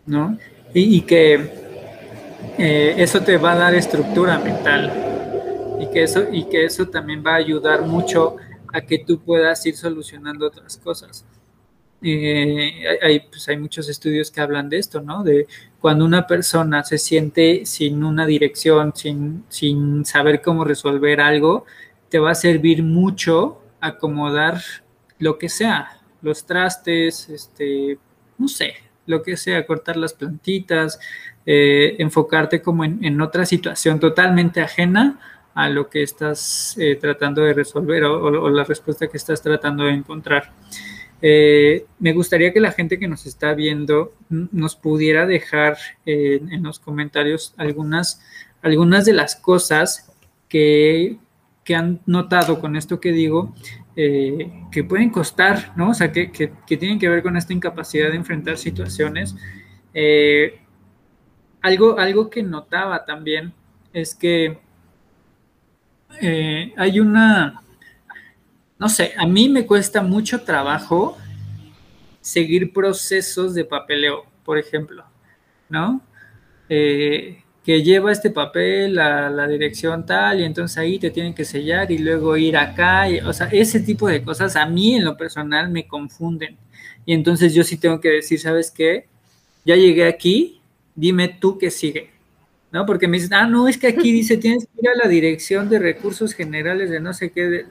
¿No? 0.04 0.36
y, 0.74 0.96
y 0.96 1.00
que 1.02 1.34
eh, 2.58 2.94
eso 2.98 3.20
te 3.20 3.36
va 3.36 3.52
a 3.52 3.56
dar 3.56 3.74
estructura 3.74 4.38
mental 4.38 4.92
y 5.80 5.86
que, 5.90 6.02
eso, 6.02 6.24
y 6.30 6.44
que 6.44 6.64
eso 6.64 6.88
también 6.88 7.22
va 7.26 7.32
a 7.32 7.36
ayudar 7.36 7.82
mucho 7.82 8.36
a 8.72 8.80
que 8.80 8.98
tú 8.98 9.20
puedas 9.20 9.64
ir 9.66 9.76
solucionando 9.76 10.46
otras 10.46 10.76
cosas. 10.76 11.24
Eh, 12.04 12.84
hay, 13.00 13.20
pues 13.20 13.48
hay 13.48 13.56
muchos 13.56 13.88
estudios 13.88 14.30
que 14.30 14.40
hablan 14.40 14.68
de 14.68 14.78
esto, 14.78 15.00
¿no? 15.00 15.22
De 15.22 15.46
cuando 15.80 16.04
una 16.04 16.26
persona 16.26 16.82
se 16.82 16.98
siente 16.98 17.64
sin 17.64 18.02
una 18.02 18.26
dirección, 18.26 18.92
sin, 18.94 19.44
sin 19.48 20.04
saber 20.04 20.42
cómo 20.42 20.64
resolver 20.64 21.20
algo, 21.20 21.64
te 22.08 22.18
va 22.18 22.32
a 22.32 22.34
servir 22.34 22.82
mucho 22.82 23.60
acomodar 23.80 24.60
lo 25.18 25.38
que 25.38 25.48
sea, 25.48 26.00
los 26.22 26.44
trastes, 26.44 27.28
este, 27.28 27.98
no 28.38 28.48
sé, 28.48 28.74
lo 29.06 29.22
que 29.22 29.36
sea, 29.36 29.66
cortar 29.66 29.96
las 29.96 30.14
plantitas, 30.14 30.98
eh, 31.44 31.96
enfocarte 31.98 32.62
como 32.62 32.84
en, 32.84 33.20
otra 33.20 33.44
situación 33.44 33.98
totalmente 33.98 34.60
ajena 34.60 35.18
a 35.54 35.68
lo 35.68 35.90
que 35.90 36.02
estás 36.02 36.76
eh, 36.78 36.96
tratando 36.96 37.42
de 37.42 37.52
resolver 37.52 38.04
o, 38.04 38.48
la 38.48 38.64
respuesta 38.64 39.08
que 39.08 39.16
estás 39.16 39.42
tratando 39.42 39.84
de 39.84 39.92
encontrar. 39.92 40.52
Eh, 41.20 41.86
me 41.98 42.12
gustaría 42.12 42.52
que 42.52 42.60
la 42.60 42.72
gente 42.72 42.98
que 42.98 43.06
nos 43.08 43.26
está 43.26 43.54
viendo 43.54 44.14
nos 44.28 44.76
pudiera 44.76 45.26
dejar 45.26 45.76
en 46.04 46.62
los 46.62 46.80
comentarios 46.80 47.54
algunas, 47.56 48.20
algunas 48.60 49.04
de 49.04 49.12
las 49.12 49.36
cosas 49.36 50.12
que, 50.48 51.18
que 51.64 51.74
han 51.74 52.00
notado 52.06 52.60
con 52.60 52.76
esto 52.76 52.98
que 52.98 53.12
digo, 53.12 53.54
eh, 53.94 54.50
que 54.70 54.84
pueden 54.84 55.10
costar, 55.10 55.72
¿no? 55.76 55.90
O 55.90 55.94
sea, 55.94 56.10
que, 56.10 56.32
que, 56.32 56.76
tienen 56.76 56.98
que 56.98 57.08
ver 57.08 57.22
con 57.22 57.36
esta 57.36 57.52
incapacidad 57.52 58.08
de 58.08 58.16
enfrentar 58.16 58.56
situaciones. 58.56 59.36
Eh, 59.92 60.60
algo, 61.60 61.98
algo 61.98 62.30
que 62.30 62.42
notaba 62.42 63.04
también 63.04 63.52
es 63.92 64.14
que 64.14 64.58
eh, 66.22 66.72
hay 66.76 67.00
una, 67.00 67.62
no 68.78 68.88
sé, 68.88 69.12
a 69.16 69.26
mí 69.26 69.50
me 69.50 69.66
cuesta 69.66 70.00
mucho 70.00 70.42
trabajo 70.42 71.18
seguir 72.22 72.72
procesos 72.72 73.54
de 73.54 73.66
papeleo, 73.66 74.24
por 74.42 74.56
ejemplo, 74.56 75.04
¿no? 75.68 76.00
Que 77.64 77.82
lleva 77.82 78.10
este 78.10 78.30
papel 78.30 78.98
a 78.98 79.30
la 79.30 79.46
dirección 79.46 80.04
tal 80.04 80.40
y 80.40 80.44
entonces 80.44 80.78
ahí 80.78 80.98
te 80.98 81.10
tienen 81.10 81.34
que 81.34 81.44
sellar 81.44 81.90
y 81.92 81.98
luego 81.98 82.36
ir 82.36 82.56
acá. 82.56 83.06
o 83.24 83.32
sea, 83.32 83.48
ese 83.52 83.80
tipo 83.80 84.08
de 84.08 84.22
cosas 84.22 84.56
a 84.56 84.66
mí 84.66 84.96
en 84.96 85.04
lo 85.04 85.16
personal 85.16 85.70
me 85.70 85.86
confunden. 85.86 86.56
Y 87.06 87.14
entonces 87.14 87.54
yo 87.54 87.64
sí 87.64 87.76
tengo 87.76 88.00
que 88.00 88.10
decir, 88.10 88.40
¿sabes 88.40 88.70
qué? 88.70 89.06
Ya 89.64 89.76
llegué 89.76 90.06
aquí, 90.06 90.60
dime 90.94 91.28
tú 91.28 91.58
qué 91.58 91.70
sigue. 91.70 92.10
¿No? 92.72 92.86
Porque 92.86 93.06
me 93.06 93.18
dicen, 93.18 93.34
ah, 93.34 93.46
no, 93.46 93.68
es 93.68 93.78
que 93.78 93.88
aquí 93.88 94.12
dice, 94.12 94.36
tienes 94.38 94.64
que 94.64 94.80
ir 94.80 94.88
a 94.88 94.96
la 95.04 95.08
dirección 95.08 95.68
de 95.68 95.78
recursos 95.78 96.34
generales 96.34 96.90
de 96.90 97.00
no 97.00 97.12
sé 97.12 97.30
qué. 97.30 97.66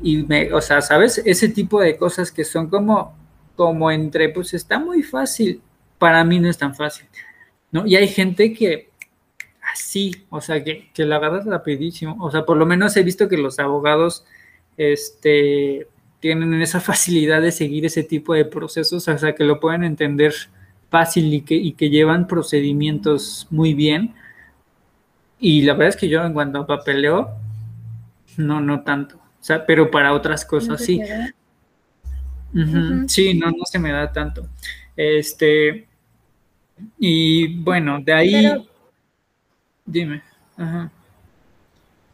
Y 0.00 0.18
me, 0.24 0.52
o 0.52 0.60
sea, 0.60 0.80
¿sabes? 0.80 1.20
Ese 1.24 1.48
tipo 1.48 1.80
de 1.80 1.96
cosas 1.96 2.30
que 2.30 2.44
son 2.44 2.68
como, 2.70 3.14
como 3.56 3.90
entre, 3.90 4.28
pues 4.30 4.54
está 4.54 4.78
muy 4.78 5.02
fácil. 5.02 5.60
Para 5.98 6.22
mí 6.24 6.38
no 6.38 6.48
es 6.48 6.56
tan 6.56 6.74
fácil. 6.74 7.06
¿No? 7.70 7.86
Y 7.86 7.96
hay 7.96 8.08
gente 8.08 8.52
que 8.52 8.88
así, 9.72 10.24
o 10.30 10.40
sea, 10.40 10.62
que, 10.64 10.90
que 10.92 11.04
la 11.04 11.16
agarras 11.16 11.46
rapidísimo. 11.46 12.16
O 12.20 12.30
sea, 12.30 12.44
por 12.44 12.56
lo 12.56 12.66
menos 12.66 12.96
he 12.96 13.02
visto 13.02 13.28
que 13.28 13.36
los 13.36 13.58
abogados 13.58 14.24
este, 14.76 15.86
tienen 16.20 16.60
esa 16.60 16.80
facilidad 16.80 17.42
de 17.42 17.52
seguir 17.52 17.86
ese 17.86 18.02
tipo 18.02 18.34
de 18.34 18.44
procesos, 18.44 19.06
o 19.08 19.18
sea, 19.18 19.34
que 19.34 19.44
lo 19.44 19.60
pueden 19.60 19.84
entender 19.84 20.34
fácil 20.90 21.32
y 21.32 21.42
que, 21.42 21.54
y 21.54 21.72
que 21.72 21.90
llevan 21.90 22.26
procedimientos 22.26 23.46
muy 23.50 23.74
bien. 23.74 24.14
Y 25.38 25.62
la 25.62 25.74
verdad 25.74 25.88
es 25.88 25.96
que 25.96 26.08
yo 26.08 26.24
en 26.24 26.32
cuanto 26.32 26.58
a 26.58 26.66
papeleo, 26.66 27.30
no, 28.36 28.60
no 28.60 28.82
tanto. 28.82 29.16
O 29.16 29.44
sea, 29.44 29.64
pero 29.66 29.90
para 29.90 30.12
otras 30.12 30.44
cosas 30.44 30.84
sí. 30.84 31.00
Sí, 33.06 33.34
no, 33.34 33.50
no 33.50 33.64
se 33.64 33.78
me 33.78 33.92
da 33.92 34.10
tanto. 34.12 34.48
Este, 34.96 35.87
y 36.98 37.60
bueno, 37.62 38.00
de 38.00 38.12
ahí... 38.12 38.66
dime. 39.84 40.22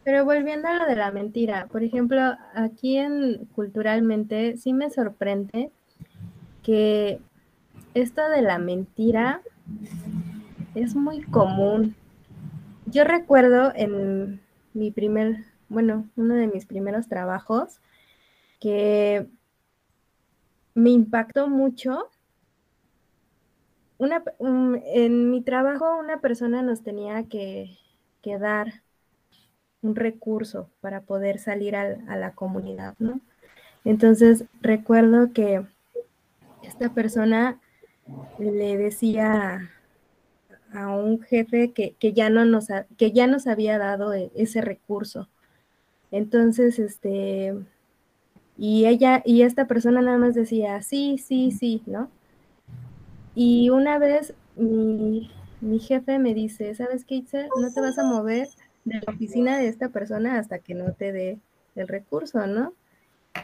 Pero 0.04 0.24
volviendo 0.24 0.68
a 0.68 0.74
lo 0.74 0.86
de 0.86 0.96
la 0.96 1.10
mentira, 1.10 1.66
por 1.72 1.82
ejemplo, 1.82 2.20
aquí 2.54 2.98
en 2.98 3.46
culturalmente 3.54 4.56
sí 4.58 4.72
me 4.74 4.90
sorprende 4.90 5.70
que 6.62 7.20
esto 7.94 8.28
de 8.28 8.42
la 8.42 8.58
mentira 8.58 9.40
es 10.74 10.94
muy 10.94 11.22
común. 11.22 11.94
Yo 12.86 13.04
recuerdo 13.04 13.72
en 13.74 14.40
mi 14.74 14.90
primer, 14.90 15.44
bueno, 15.68 16.06
uno 16.16 16.34
de 16.34 16.48
mis 16.48 16.66
primeros 16.66 17.08
trabajos 17.08 17.80
que 18.60 19.26
me 20.74 20.90
impactó 20.90 21.48
mucho 21.48 22.10
una, 23.98 24.22
en 24.38 25.30
mi 25.30 25.42
trabajo 25.42 25.98
una 25.98 26.20
persona 26.20 26.62
nos 26.62 26.82
tenía 26.82 27.24
que, 27.24 27.76
dar 28.40 28.82
un 29.82 29.94
recurso 29.94 30.70
para 30.80 31.02
poder 31.02 31.38
salir 31.38 31.76
a, 31.76 32.16
la 32.16 32.32
comunidad, 32.32 32.94
¿no? 32.98 33.20
Entonces 33.84 34.44
recuerdo 34.62 35.32
que 35.34 35.62
esta 36.62 36.88
persona 36.94 37.60
le 38.38 38.78
decía 38.78 39.70
a 40.72 40.88
un 40.88 41.20
jefe 41.20 41.72
que, 41.72 42.12
ya 42.14 42.30
no 42.30 42.46
nos 42.46 42.68
que 42.96 43.12
ya 43.12 43.26
nos 43.26 43.46
había 43.46 43.78
dado 43.78 44.14
e, 44.14 44.30
ese 44.34 44.62
recurso. 44.62 45.28
Entonces, 46.10 46.78
este, 46.78 47.54
y 48.56 48.86
ella, 48.86 49.22
y 49.24 49.42
esta 49.42 49.66
persona 49.66 50.00
nada 50.00 50.16
más 50.16 50.34
decía, 50.34 50.80
sí, 50.80 51.18
sí, 51.18 51.50
sí, 51.50 51.82
¿no? 51.86 52.08
Y 53.34 53.70
una 53.70 53.98
vez 53.98 54.34
mi, 54.56 55.30
jefe 55.80 56.18
me 56.18 56.34
dice, 56.34 56.74
¿sabes 56.74 57.04
qué, 57.04 57.24
No 57.60 57.72
te 57.72 57.80
vas 57.80 57.98
a 57.98 58.04
mover 58.04 58.48
de 58.84 59.00
la 59.00 59.12
oficina 59.12 59.58
de 59.58 59.68
esta 59.68 59.88
persona 59.88 60.38
hasta 60.38 60.58
que 60.58 60.74
no 60.74 60.92
te 60.92 61.12
dé 61.12 61.38
el 61.74 61.88
recurso, 61.88 62.46
¿no? 62.46 62.74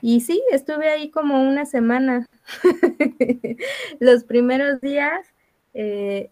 Y 0.02 0.20
sí, 0.20 0.42
estuve 0.52 0.88
ahí 0.88 1.10
como 1.10 1.42
una 1.42 1.66
semana. 1.66 2.26
Los 4.00 4.24
primeros 4.24 4.80
días, 4.80 5.26
eh, 5.74 6.30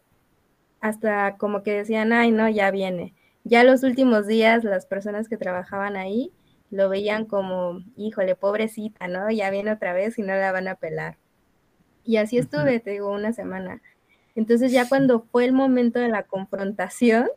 hasta 0.80 1.36
como 1.36 1.62
que 1.62 1.72
decían, 1.72 2.12
ay, 2.12 2.30
no, 2.30 2.48
ya 2.48 2.70
viene. 2.70 3.14
Ya 3.44 3.64
los 3.64 3.82
últimos 3.82 4.26
días, 4.26 4.62
las 4.62 4.86
personas 4.86 5.28
que 5.28 5.38
trabajaban 5.38 5.96
ahí 5.96 6.32
lo 6.70 6.88
veían 6.88 7.24
como, 7.24 7.80
híjole, 7.96 8.34
pobrecita, 8.34 9.08
¿no? 9.08 9.30
Ya 9.30 9.50
viene 9.50 9.72
otra 9.72 9.92
vez 9.94 10.18
y 10.18 10.22
no 10.22 10.34
la 10.34 10.52
van 10.52 10.68
a 10.68 10.74
pelar. 10.74 11.16
Y 12.08 12.16
así 12.16 12.38
estuve, 12.38 12.80
te 12.80 12.92
digo, 12.92 13.12
una 13.12 13.34
semana. 13.34 13.82
Entonces 14.34 14.72
ya 14.72 14.88
cuando 14.88 15.20
fue 15.20 15.44
el 15.44 15.52
momento 15.52 16.00
de 16.00 16.08
la 16.08 16.22
confrontación, 16.22 17.28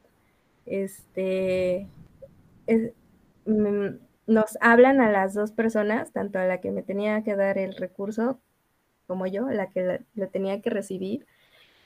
este, 0.66 1.88
mm, 3.46 3.88
nos 4.28 4.58
hablan 4.62 5.02
a 5.02 5.12
las 5.12 5.34
dos 5.34 5.52
personas, 5.52 6.14
tanto 6.14 6.40
a 6.40 6.46
la 6.46 6.62
que 6.62 6.72
me 6.72 6.84
tenía 6.84 7.22
que 7.22 7.36
dar 7.36 7.58
el 7.58 7.76
recurso 7.76 8.40
como 9.08 9.28
yo, 9.28 9.50
la 9.50 9.68
que 9.68 10.06
lo 10.16 10.30
tenía 10.30 10.62
que 10.62 10.70
recibir. 10.70 11.26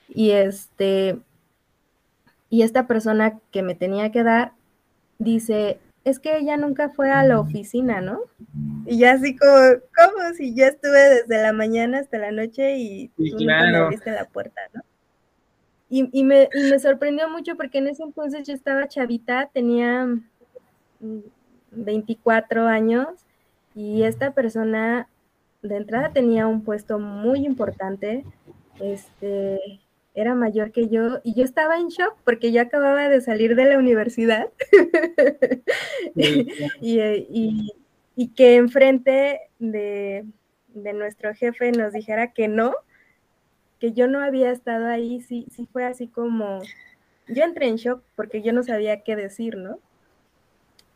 Y 0.07 0.29
este, 0.29 1.17
y 2.51 2.61
esta 2.61 2.85
persona 2.85 3.39
que 3.49 3.63
me 3.63 3.73
tenía 3.73 4.11
que 4.11 4.21
dar 4.21 4.51
dice, 5.17 5.79
es 6.05 6.19
que 6.19 6.37
ella 6.37 6.55
nunca 6.55 6.89
fue 6.89 7.11
a 7.11 7.23
la 7.23 7.39
oficina, 7.39 7.99
¿no? 7.99 8.21
Y 8.85 8.99
ya 8.99 9.13
así 9.13 9.35
como, 9.35 9.51
¿cómo? 9.95 10.33
Si 10.35 10.53
yo 10.53 10.65
estuve 10.65 10.99
desde 11.15 11.41
la 11.41 11.51
mañana 11.51 11.99
hasta 11.99 12.19
la 12.19 12.31
noche 12.31 12.77
y 12.77 13.09
tú 13.09 13.43
me 13.43 13.53
abriste 13.53 14.11
la 14.11 14.25
puerta, 14.25 14.61
¿no? 14.73 14.81
Y, 15.89 16.23
me, 16.23 16.49
sorprendió 16.79 17.29
mucho 17.29 17.55
porque 17.55 17.77
en 17.77 17.87
ese 17.87 18.03
entonces 18.03 18.45
yo 18.47 18.53
estaba 18.53 18.87
chavita, 18.87 19.49
tenía 19.53 20.07
24 21.71 22.63
mm, 22.63 22.67
años 22.67 23.07
y 23.75 24.03
esta 24.03 24.31
persona 24.31 25.07
de 25.61 25.77
entrada 25.77 26.09
tenía 26.11 26.47
un 26.47 26.63
puesto 26.63 26.99
muy 26.99 27.45
importante, 27.45 28.25
este, 28.79 29.59
era 30.15 30.33
mayor 30.33 30.71
que 30.71 30.87
yo 30.87 31.19
y 31.23 31.35
yo 31.35 31.43
estaba 31.43 31.77
en 31.77 31.89
shock 31.89 32.15
porque 32.23 32.51
yo 32.51 32.61
acababa 32.61 33.09
de 33.09 33.21
salir 33.21 33.55
de 33.55 33.65
la 33.65 33.77
universidad 33.77 34.47
y, 36.15 37.73
que 38.35 38.55
enfrente 38.55 39.41
de, 39.59 40.25
de, 40.69 40.93
nuestro 40.93 41.35
jefe 41.35 41.71
nos 41.73 41.91
dijera 41.91 42.31
que 42.31 42.47
no, 42.47 42.73
que 43.79 43.91
yo 43.91 44.07
no 44.07 44.21
había 44.21 44.51
estado 44.51 44.87
ahí, 44.87 45.21
sí, 45.21 45.45
sí 45.53 45.67
fue 45.71 45.83
así 45.83 46.07
como, 46.07 46.61
yo 47.27 47.43
entré 47.43 47.67
en 47.67 47.75
shock 47.75 48.01
porque 48.15 48.41
yo 48.41 48.53
no 48.53 48.63
sabía 48.63 49.01
qué 49.01 49.17
decir, 49.17 49.57
¿no? 49.57 49.79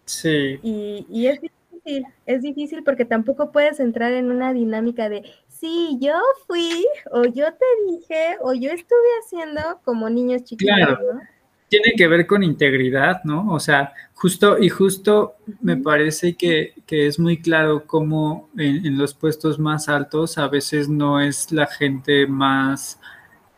Sí. 0.05 0.59
Y, 0.63 1.05
y 1.09 1.27
es 1.27 1.41
difícil, 1.41 2.05
es 2.25 2.41
difícil 2.41 2.83
porque 2.83 3.03
tampoco 3.03 3.51
puedes 3.51 3.81
entrar 3.81 4.13
en 4.13 4.31
una 4.31 4.53
dinámica 4.53 5.09
de, 5.09 5.23
sí, 5.59 5.97
yo 6.01 6.13
fui, 6.47 6.85
o 7.11 7.23
yo 7.25 7.47
te 7.53 7.65
dije, 7.91 8.37
o 8.41 8.53
yo 8.53 8.71
estuve 8.71 9.07
haciendo 9.23 9.79
como 9.83 10.09
niños 10.09 10.43
chiquitos, 10.43 10.99
¿no? 10.99 11.21
Tiene 11.67 11.93
que 11.95 12.07
ver 12.07 12.25
con 12.25 12.41
integridad, 12.41 13.23
¿no? 13.23 13.51
O 13.51 13.59
sea, 13.59 13.93
justo 14.15 14.57
y 14.57 14.69
justo 14.69 15.35
me 15.61 15.77
parece 15.77 16.35
que, 16.35 16.73
es 16.87 17.19
muy 17.19 17.39
claro 17.41 17.85
cómo 17.85 18.49
en, 18.57 18.97
los 18.97 19.13
puestos 19.13 19.59
más 19.59 19.87
altos 19.87 20.37
a 20.39 20.47
veces 20.47 20.89
no 20.89 21.21
es 21.21 21.51
la 21.51 21.67
gente 21.67 22.25
más, 22.25 22.99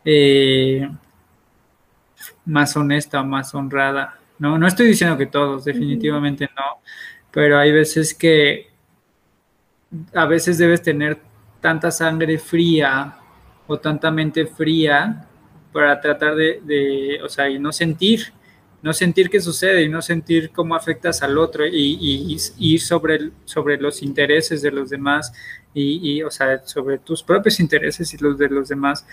eh, 0.03 0.89
más 2.43 2.75
honesta, 2.75 3.23
más 3.23 3.55
honrada, 3.55 4.19
¿no? 4.39 4.57
No 4.57 4.67
estoy 4.67 4.87
diciendo 4.87 5.17
que 5.17 5.27
todos, 5.27 5.63
definitivamente 5.63 6.49
no, 6.53 6.81
pero 7.31 7.57
hay 7.57 7.71
veces 7.71 8.13
que 8.13 8.71
a 10.13 10.25
veces 10.25 10.57
debes 10.57 10.81
tener 10.81 11.30
tanta 11.61 11.91
sangre 11.91 12.37
fría 12.37 13.17
o 13.67 13.79
tanta 13.79 14.11
mente 14.11 14.45
fría 14.45 15.27
para 15.71 16.01
tratar 16.01 16.35
de, 16.35 17.19
o 17.23 17.29
sea, 17.29 17.49
y 17.49 17.59
no 17.59 17.71
sentir 17.71 18.33
no 18.81 18.93
sentir 18.93 19.29
qué 19.29 19.39
sucede 19.39 19.83
y 19.83 19.89
no 19.89 20.01
sentir 20.01 20.51
cómo 20.51 20.75
afectas 20.75 21.21
al 21.21 21.37
otro 21.37 21.65
y, 21.67 22.37
ir 22.57 22.81
sobre, 22.81 23.31
sobre 23.45 23.77
los 23.77 24.01
intereses 24.01 24.61
de 24.61 24.71
los 24.71 24.89
demás 24.89 25.31
y, 25.73 26.21
o 26.23 26.31
sea, 26.31 26.65
sobre 26.65 26.97
tus 26.97 27.23
propios 27.23 27.59
intereses 27.59 28.13
y 28.13 28.17
los 28.17 28.37
de 28.37 28.49
los 28.49 28.69
demás 28.69 29.05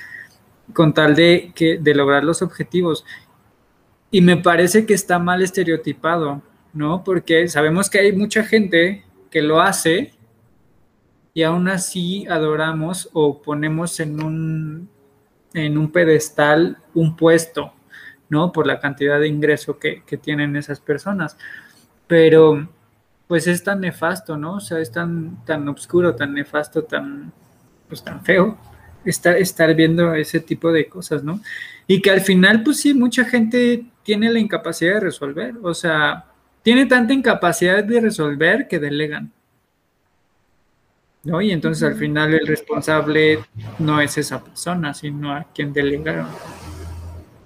con 0.72 0.92
tal 0.92 1.14
de, 1.14 1.52
que, 1.54 1.78
de 1.78 1.94
lograr 1.94 2.24
los 2.24 2.42
objetivos. 2.42 3.04
Y 4.10 4.22
me 4.22 4.38
parece 4.38 4.86
que 4.86 4.94
está 4.94 5.18
mal 5.18 5.42
estereotipado, 5.42 6.42
¿no? 6.72 7.04
Porque 7.04 7.46
sabemos 7.48 7.90
que 7.90 8.00
hay 8.00 8.12
mucha 8.12 8.42
gente 8.42 9.04
que 9.30 9.42
lo 9.42 9.60
hace 9.60 10.14
y 11.38 11.44
aún 11.44 11.68
así 11.68 12.26
adoramos 12.26 13.10
o 13.12 13.40
ponemos 13.40 14.00
en 14.00 14.20
un, 14.20 14.88
en 15.54 15.78
un 15.78 15.92
pedestal 15.92 16.78
un 16.94 17.14
puesto, 17.14 17.74
¿no? 18.28 18.50
Por 18.50 18.66
la 18.66 18.80
cantidad 18.80 19.20
de 19.20 19.28
ingreso 19.28 19.78
que, 19.78 20.02
tienen 20.20 20.56
esas 20.56 20.80
personas. 20.80 21.36
Pero 22.08 22.68
pues 23.28 23.46
es 23.46 23.62
tan 23.62 23.82
nefasto, 23.82 24.36
¿no? 24.36 24.54
O 24.54 24.60
sea, 24.60 24.80
es 24.80 24.90
tan, 24.90 25.44
tan 25.44 25.68
oscuro, 25.68 26.16
tan 26.16 26.34
nefasto, 26.34 26.82
tan, 26.82 27.32
pues 27.86 28.02
tan 28.02 28.24
feo 28.24 28.58
estar, 29.04 29.36
estar 29.36 29.72
viendo 29.76 30.14
ese 30.14 30.40
tipo 30.40 30.72
de 30.72 30.88
cosas, 30.88 31.22
¿no? 31.22 31.40
Y 31.86 32.02
que 32.02 32.10
al 32.10 32.22
final, 32.22 32.64
pues 32.64 32.80
sí, 32.80 32.94
mucha 32.94 33.24
gente 33.24 33.86
tiene 34.02 34.28
la 34.28 34.40
incapacidad 34.40 34.94
de 34.94 35.00
resolver, 35.02 35.54
o 35.62 35.72
sea, 35.72 36.24
tiene 36.64 36.86
tanta 36.86 37.12
incapacidad 37.12 37.84
de 37.84 38.00
resolver 38.00 38.66
que 38.66 38.80
delegan. 38.80 39.32
¿No? 41.28 41.42
Y 41.42 41.52
entonces 41.52 41.82
al 41.82 41.94
final 41.94 42.32
el 42.32 42.46
responsable 42.46 43.40
no 43.78 44.00
es 44.00 44.16
esa 44.16 44.42
persona, 44.42 44.94
sino 44.94 45.34
a 45.34 45.44
quien 45.54 45.74
delegaron, 45.74 46.26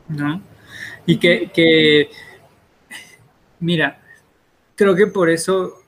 ¿no? 0.09 0.41
Y 1.05 1.19
que, 1.19 2.09
mira, 3.59 4.01
creo 4.77 4.95
que 4.95 5.09
por 5.09 5.29
eso 5.29 5.83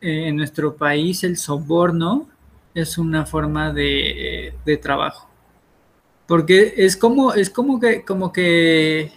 eh, 0.00 0.26
en 0.28 0.36
nuestro 0.36 0.76
país 0.76 1.22
el 1.22 1.36
soborno 1.36 2.28
es 2.74 2.98
una 2.98 3.24
forma 3.24 3.72
de, 3.72 4.52
de, 4.64 4.76
trabajo. 4.76 5.30
Porque 6.26 6.74
es 6.76 6.96
como, 6.96 7.32
es 7.32 7.48
como 7.48 7.78
que, 7.78 8.04
como 8.04 8.32
que 8.32 9.12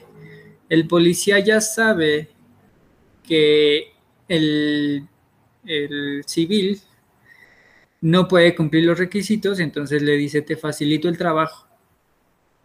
el 0.70 0.88
policía 0.88 1.40
ya 1.40 1.62
sabe 1.62 2.30
que 3.24 3.94
el, 4.28 5.08
el 5.66 6.24
civil 6.28 6.80
no 8.02 8.28
puede 8.28 8.56
cumplir 8.56 8.86
los 8.86 8.98
requisitos, 8.98 9.60
entonces 9.60 10.02
le 10.02 10.14
dice, 10.14 10.42
te 10.42 10.56
facilito 10.56 11.10
el 11.10 11.18
trabajo, 11.18 11.68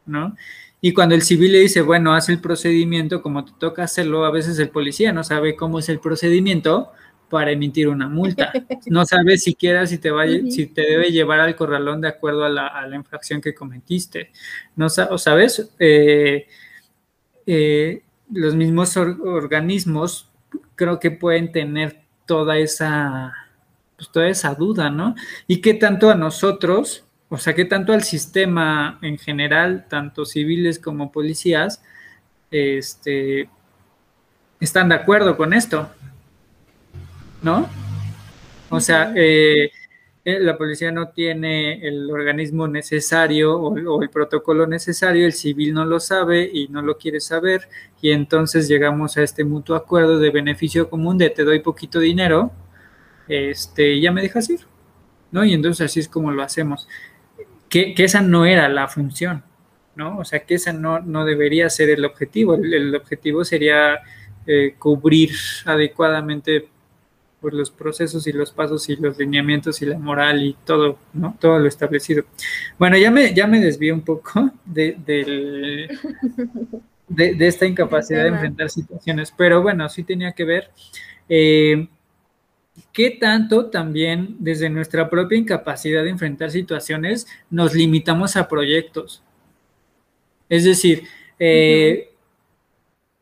¿no? 0.07 0.37
Y 0.81 0.93
cuando 0.93 1.15
el 1.15 1.23
civil 1.23 1.53
le 1.53 1.61
dice, 1.61 1.81
bueno, 1.81 2.13
haz 2.13 2.29
el 2.29 2.41
procedimiento 2.41 3.23
como 3.23 3.45
te 3.45 3.53
toca 3.59 3.85
hacerlo, 3.85 4.25
a 4.25 4.33
veces 4.33 4.59
el 4.59 4.69
policía 4.69 5.13
no 5.13 5.23
sabe 5.23 5.55
cómo 5.55 5.79
es 5.79 5.89
el 5.89 6.01
procedimiento 6.01 6.91
para 7.31 7.53
emitir 7.53 7.89
una 7.89 8.09
multa. 8.09 8.53
No 8.87 9.07
sabe 9.07 9.39
siquiera 9.39 9.87
si 9.87 9.99
te, 9.99 10.11
va, 10.11 10.27
si 10.27 10.67
te 10.67 10.83
debe 10.83 11.11
llevar 11.13 11.41
al 11.41 11.55
corralón 11.55 12.01
de 12.01 12.09
acuerdo 12.09 12.45
a 12.45 12.49
la, 12.49 12.91
infracción 12.95 13.41
que 13.41 13.55
cometiste. 13.55 14.33
No, 14.75 14.87
o 14.87 15.19
sabes, 15.19 15.71
eh, 15.79 16.47
eh, 17.47 18.03
los 18.33 18.55
mismos 18.55 18.97
organismos 18.97 20.29
creo 20.75 20.99
que 20.99 21.11
pueden 21.13 21.53
tener 21.53 22.03
toda 22.27 22.59
esa 22.59 23.42
pues, 24.03 24.11
toda 24.11 24.29
esa 24.29 24.55
duda, 24.55 24.91
¿no? 24.91 25.15
Y 25.47 25.61
qué 25.61 25.75
tanto 25.75 26.11
a 26.11 26.17
nosotros, 26.17 27.05
o 27.29 27.39
sea, 27.39 27.55
qué 27.55 27.65
tanto 27.65 27.93
al 27.93 28.03
sistema 28.03 28.99
en 29.01 29.17
general, 29.17 29.87
tanto 29.89 30.25
civiles 30.25 30.81
como 30.81 31.13
policías, 31.13 31.81
este, 32.51 33.49
están 34.59 34.89
de 34.89 34.97
acuerdo 34.97 35.37
con 35.37 35.53
esto, 35.53 35.89
¿no? 37.43 37.69
O 38.71 38.81
sea, 38.81 39.13
eh, 39.15 39.71
eh, 40.25 40.41
la 40.41 40.59
policía 40.59 40.91
no 40.91 41.11
tiene 41.11 41.87
el 41.87 42.11
organismo 42.11 42.67
necesario 42.67 43.55
o, 43.55 44.03
el 44.03 44.11
protocolo 44.11 44.67
necesario, 44.67 45.27
el 45.27 45.33
civil 45.33 45.75
no 45.75 45.85
lo 45.85 46.01
sabe 46.01 46.51
y 46.53 46.67
no 46.69 46.83
lo 46.83 46.99
quiere 46.99 47.21
saber, 47.21 47.69
y 48.01 48.11
entonces 48.11 48.67
llegamos 48.67 49.17
a 49.17 49.23
este 49.23 49.45
mutuo 49.45 49.77
acuerdo 49.77 50.19
de 50.19 50.31
beneficio 50.31 50.91
común 50.91 51.19
de 51.19 51.31
te 51.31 51.45
doy 51.45 51.61
poquito 51.61 52.01
dinero 52.01 52.51
este, 53.33 54.01
ya 54.01 54.13
me 54.13 54.23
dejas 54.23 54.51
ir, 54.51 54.61
¿no? 55.31 55.45
Y 55.45 55.55
entonces 55.55 55.87
así 55.87 56.01
es 56.01 56.09
como 56.09 56.31
lo 56.31 56.43
hacemos. 56.43 56.89
Que, 57.69 57.95
esa 57.97 58.21
no 58.21 58.45
era 58.45 58.69
la 58.69 58.89
función, 58.89 59.43
¿no? 59.97 60.19
O 60.19 60.25
sea, 60.25 60.41
que 60.41 60.55
esa 60.55 60.73
no, 60.73 61.01
no 61.01 61.25
debería 61.25 61.71
ser 61.71 61.91
el 61.91 62.05
objetivo. 62.05 62.55
El, 62.55 62.95
objetivo 62.95 63.45
sería 63.45 64.01
eh, 64.47 64.75
cubrir 64.79 65.31
adecuadamente 65.65 66.69
por 67.41 67.55
los 67.55 67.71
procesos 67.71 68.27
y 68.27 68.33
los 68.33 68.53
pasos 68.53 68.89
y 68.89 68.97
los 68.97 69.19
lineamientos 69.19 69.83
y 69.83 69.87
la 69.87 69.99
moral 69.99 70.43
y 70.45 70.57
todo, 70.65 70.99
¿no? 71.13 71.37
Todo 71.41 71.59
lo 71.59 71.67
establecido. 71.67 72.25
Bueno, 72.79 72.97
ya 72.99 73.11
me, 73.11 73.35
ya 73.35 73.47
me 73.47 73.59
desvío 73.59 73.95
un 73.95 74.03
poco 74.03 74.51
de, 74.65 74.97
de, 77.09 77.47
esta 77.47 77.67
incapacidad 77.67 78.23
de 78.23 78.29
enfrentar 78.29 78.71
situaciones, 78.71 79.33
pero 79.37 79.61
bueno, 79.63 79.89
sí 79.89 80.05
tenía 80.05 80.33
que 80.33 80.45
ver. 80.45 80.71
Eh, 81.29 81.89
¿Qué 82.93 83.11
tanto 83.11 83.67
también 83.67 84.37
desde 84.39 84.71
nuestra 84.71 85.11
propia 85.11 85.39
incapacidad 85.39 86.03
de 86.03 86.11
enfrentar 86.11 86.51
situaciones 86.51 87.27
nos 87.51 87.75
limitamos 87.75 88.37
a 88.37 88.49
proyectos? 88.49 89.23
Es 90.49 90.65
decir, 90.65 91.05
eh, 91.39 92.11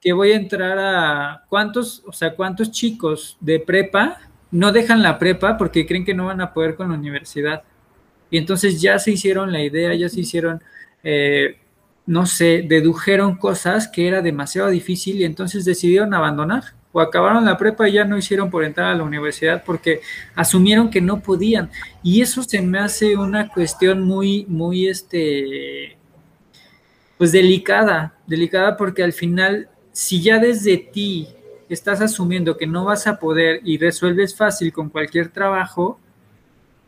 que 0.00 0.12
voy 0.12 0.32
a 0.32 0.36
entrar 0.36 0.78
a 0.78 1.44
cuántos, 1.48 2.02
o 2.06 2.12
sea, 2.12 2.34
cuántos 2.34 2.70
chicos 2.70 3.36
de 3.40 3.60
prepa 3.60 4.18
no 4.50 4.72
dejan 4.72 5.02
la 5.02 5.18
prepa 5.18 5.56
porque 5.58 5.86
creen 5.86 6.04
que 6.04 6.14
no 6.14 6.26
van 6.26 6.40
a 6.40 6.52
poder 6.52 6.74
con 6.76 6.88
la 6.88 6.94
universidad. 6.94 7.62
Y 8.30 8.38
entonces 8.38 8.80
ya 8.80 8.98
se 8.98 9.12
hicieron 9.12 9.52
la 9.52 9.62
idea, 9.62 9.94
ya 9.94 10.08
se 10.08 10.20
hicieron, 10.20 10.62
eh, 11.02 11.58
no 12.06 12.26
sé, 12.26 12.64
dedujeron 12.66 13.36
cosas 13.36 13.88
que 13.88 14.06
era 14.08 14.22
demasiado 14.22 14.68
difícil 14.70 15.20
y 15.20 15.24
entonces 15.24 15.64
decidieron 15.64 16.14
abandonar 16.14 16.79
o 16.92 17.00
acabaron 17.00 17.44
la 17.44 17.56
prepa 17.56 17.88
y 17.88 17.92
ya 17.92 18.04
no 18.04 18.18
hicieron 18.18 18.50
por 18.50 18.64
entrar 18.64 18.90
a 18.90 18.94
la 18.94 19.04
universidad 19.04 19.62
porque 19.64 20.00
asumieron 20.34 20.90
que 20.90 21.00
no 21.00 21.20
podían. 21.20 21.70
Y 22.02 22.20
eso 22.20 22.42
se 22.42 22.60
me 22.62 22.78
hace 22.78 23.16
una 23.16 23.48
cuestión 23.48 24.02
muy, 24.02 24.44
muy, 24.48 24.88
este, 24.88 25.96
pues 27.16 27.32
delicada, 27.32 28.14
delicada 28.26 28.76
porque 28.76 29.02
al 29.02 29.12
final, 29.12 29.68
si 29.92 30.20
ya 30.22 30.38
desde 30.38 30.78
ti 30.78 31.28
estás 31.68 32.00
asumiendo 32.00 32.56
que 32.56 32.66
no 32.66 32.84
vas 32.84 33.06
a 33.06 33.18
poder 33.18 33.60
y 33.64 33.78
resuelves 33.78 34.34
fácil 34.34 34.72
con 34.72 34.88
cualquier 34.88 35.28
trabajo, 35.28 36.00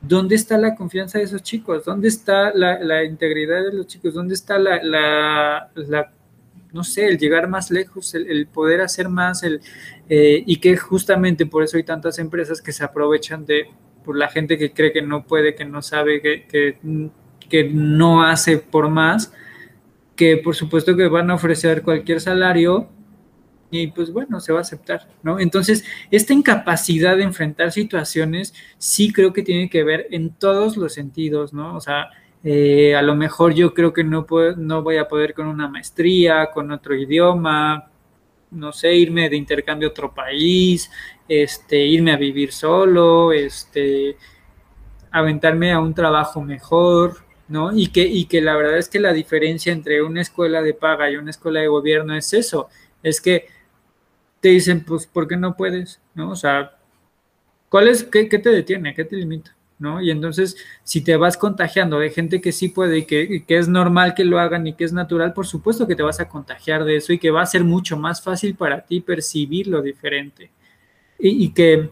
¿dónde 0.01 0.35
está 0.35 0.59
la 0.59 0.75
confianza 0.75 1.19
de 1.19 1.25
esos 1.25 1.43
chicos? 1.43 1.85
¿Dónde 1.85 2.09
está 2.09 2.53
la, 2.53 3.05
integridad 3.05 3.63
de 3.63 3.73
los 3.73 3.87
chicos? 3.87 4.15
¿Dónde 4.15 4.35
está 4.35 4.59
la, 4.59 4.83
la, 4.83 5.71
la 5.75 6.13
no 6.73 6.85
sé, 6.85 7.07
el 7.07 7.19
llegar 7.19 7.49
más 7.49 7.71
lejos, 7.71 8.15
el, 8.15 8.47
poder 8.47 8.81
hacer 8.81 9.09
más, 9.09 9.43
el, 9.43 9.61
eh, 10.09 10.43
y 10.47 10.57
que 10.57 10.77
justamente 10.77 11.47
por 11.47 11.63
eso 11.63 11.77
hay 11.77 11.85
tantas 11.85 12.19
empresas 12.19 12.61
que 12.61 12.73
se 12.73 12.85
aprovechan 12.85 13.45
de 13.45 13.69
por 14.05 14.17
la 14.17 14.29
gente 14.29 14.59
que 14.59 14.73
cree 14.73 14.93
que 14.93 15.03
no 15.03 15.25
puede, 15.25 15.55
que 15.55 15.65
no 15.65 15.83
sabe, 15.83 16.21
que, 16.21 16.47
que, 17.49 17.65
no 17.65 18.25
hace 18.25 18.59
por 18.59 18.89
más, 18.89 19.33
que 20.17 20.39
por 20.39 20.57
supuesto 20.57 20.97
que 20.97 21.07
van 21.09 21.31
a 21.31 21.35
ofrecer 21.35 21.83
cualquier 21.83 22.21
salario 22.21 22.89
y 23.71 23.87
pues 23.89 24.13
bueno, 24.13 24.41
se 24.41 24.53
va 24.53 24.59
a 24.59 24.63
aceptar, 24.63 25.09
¿no? 25.23 25.39
Entonces, 25.39 25.85
esta 26.11 26.35
incapacidad 26.35 27.17
de 27.17 27.23
enfrentar 27.23 27.73
situaciones 27.73 28.55
sí 28.79 29.13
creo 29.13 29.33
que 29.33 29.43
tiene 29.43 29.71
que 29.71 29.85
ver 29.85 30.09
en 30.11 30.31
todos 30.31 30.77
los 30.77 30.93
sentidos, 30.93 31.53
¿no? 31.55 31.77
O 31.77 31.81
sea, 31.81 32.11
eh, 32.45 32.95
a 32.97 33.03
lo 33.03 33.15
mejor 33.15 33.55
yo 33.55 33.73
creo 33.73 33.93
que 33.93 34.05
no, 34.05 34.27
puedo, 34.27 34.57
no 34.57 34.83
voy 34.83 34.97
a 34.97 35.09
poder 35.09 35.35
con 35.35 35.47
una 35.47 35.69
maestría, 35.69 36.51
con 36.53 36.73
otro 36.73 36.95
idioma, 36.95 37.89
no 38.51 38.73
sé, 38.73 38.95
irme 38.95 39.29
de 39.31 39.37
intercambio 39.37 39.89
a 39.89 39.91
otro 39.93 40.13
país, 40.15 40.91
este, 41.29 41.79
irme 41.79 42.13
a 42.13 42.17
vivir 42.17 42.53
solo, 42.53 43.33
este, 43.33 44.17
aventarme 45.11 45.73
a 45.73 45.81
un 45.81 45.95
trabajo 45.95 46.43
mejor, 46.43 47.19
¿no? 47.49 47.77
Y 47.77 47.89
que, 47.89 48.03
y 48.03 48.27
que 48.27 48.41
la 48.41 48.57
verdad 48.57 48.79
es 48.79 48.89
que 48.89 49.01
la 49.01 49.13
diferencia 49.13 49.73
entre 49.73 50.03
una 50.03 50.21
escuela 50.23 50.63
de 50.63 50.75
paga 50.75 51.11
y 51.11 51.17
una 51.17 51.31
escuela 51.31 51.61
de 51.61 51.69
gobierno 51.69 52.15
es 52.17 52.33
eso, 52.33 52.69
es 53.03 53.21
que 53.21 53.47
te 54.41 54.49
dicen, 54.49 54.85
pues, 54.85 55.07
¿por 55.07 55.29
qué 55.29 55.37
no 55.37 55.57
puedes? 55.57 56.01
¿No? 56.15 56.31
O 56.31 56.37
sea, 56.37 56.77
¿cuál 57.69 57.89
es, 57.89 58.05
qué, 58.05 58.29
qué 58.29 58.39
te 58.39 58.51
detiene? 58.51 58.95
¿Qué 58.95 59.05
te 59.05 59.17
limita? 59.17 59.55
Y 60.01 60.11
entonces, 60.11 60.57
si 60.85 61.01
te 61.03 61.17
vas 61.17 61.37
contagiando 61.37 61.99
de 61.99 62.11
gente 62.11 62.41
que 62.41 62.53
sí 62.53 62.69
puede 62.69 62.99
y 62.99 63.05
que, 63.05 63.45
es 63.49 63.69
normal 63.69 64.15
que 64.15 64.25
lo 64.25 64.39
hagan 64.39 64.67
y 64.67 64.75
que 64.75 64.85
es 64.85 64.93
natural, 64.93 65.33
por 65.33 65.47
supuesto 65.47 65.87
que 65.87 65.97
te 65.97 66.03
vas 66.03 66.21
a 66.21 66.29
contagiar 66.29 66.85
de 66.85 66.97
eso 66.97 67.13
y 67.13 67.19
que 67.19 67.31
va 67.31 67.43
a 67.43 67.47
ser 67.47 67.65
mucho 67.65 67.97
más 67.97 68.23
fácil 68.23 68.55
para 68.55 68.81
ti 68.81 69.01
percibir 69.01 69.67
lo 69.67 69.83
diferente. 69.83 70.51
Y, 71.19 71.51
que, 71.51 71.91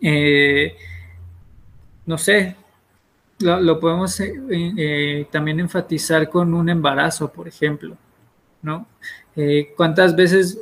eh, 0.00 0.74
no 2.06 2.16
sé, 2.16 2.56
lo, 3.40 3.78
podemos 3.78 4.18
eh, 4.20 4.32
eh, 4.50 5.26
también 5.30 5.60
enfatizar 5.60 6.28
con 6.28 6.54
un 6.54 6.68
embarazo, 6.68 7.32
por 7.32 7.48
ejemplo, 7.48 7.96
¿no? 8.62 8.86
¿Cuántas 9.76 10.14
veces 10.14 10.58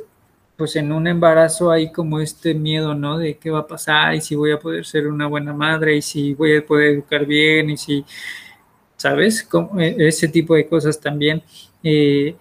pues 0.59 0.75
en 0.75 0.91
un 0.91 1.07
embarazo 1.07 1.71
hay 1.71 1.89
como 1.89 2.19
este 2.19 2.53
miedo, 2.53 2.93
¿no? 2.93 3.17
De 3.17 3.37
qué 3.37 3.49
va 3.49 3.59
a 3.59 3.67
pasar 3.67 4.13
y 4.13 4.19
si 4.19 4.35
voy 4.35 4.51
a 4.51 4.59
poder 4.59 4.85
ser 4.85 5.07
una 5.07 5.25
buena 5.25 5.53
madre 5.53 5.95
y 5.95 6.01
si 6.01 6.33
voy 6.33 6.57
a 6.57 6.65
poder 6.65 6.95
educar 6.95 7.25
bien 7.25 7.69
y 7.69 7.77
si, 7.77 8.03
¿sabes? 8.97 9.41
Como 9.43 9.79
e, 9.79 9.95
ese 10.05 10.27
tipo 10.27 10.55
de 10.55 10.67
cosas 10.67 10.99
también. 10.99 11.41
Eh, 11.81 12.35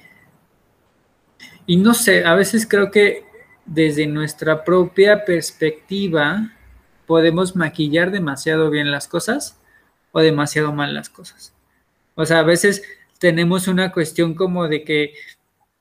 y 1.64 1.76
no 1.76 1.94
sé, 1.94 2.24
a 2.24 2.34
veces 2.34 2.66
creo 2.66 2.90
que 2.90 3.24
desde 3.64 4.08
nuestra 4.08 4.64
propia 4.64 5.24
perspectiva 5.24 6.52
podemos 7.06 7.54
maquillar 7.54 8.10
demasiado 8.10 8.68
bien 8.68 8.90
las 8.90 9.06
cosas 9.06 9.60
o 10.10 10.18
demasiado 10.18 10.72
mal 10.72 10.92
las 10.92 11.08
cosas. 11.08 11.54
O 12.16 12.26
sea, 12.26 12.40
a 12.40 12.42
veces 12.42 12.82
tenemos 13.20 13.68
una 13.68 13.92
cuestión 13.92 14.34
como 14.34 14.66
de 14.66 14.82
que 14.82 15.14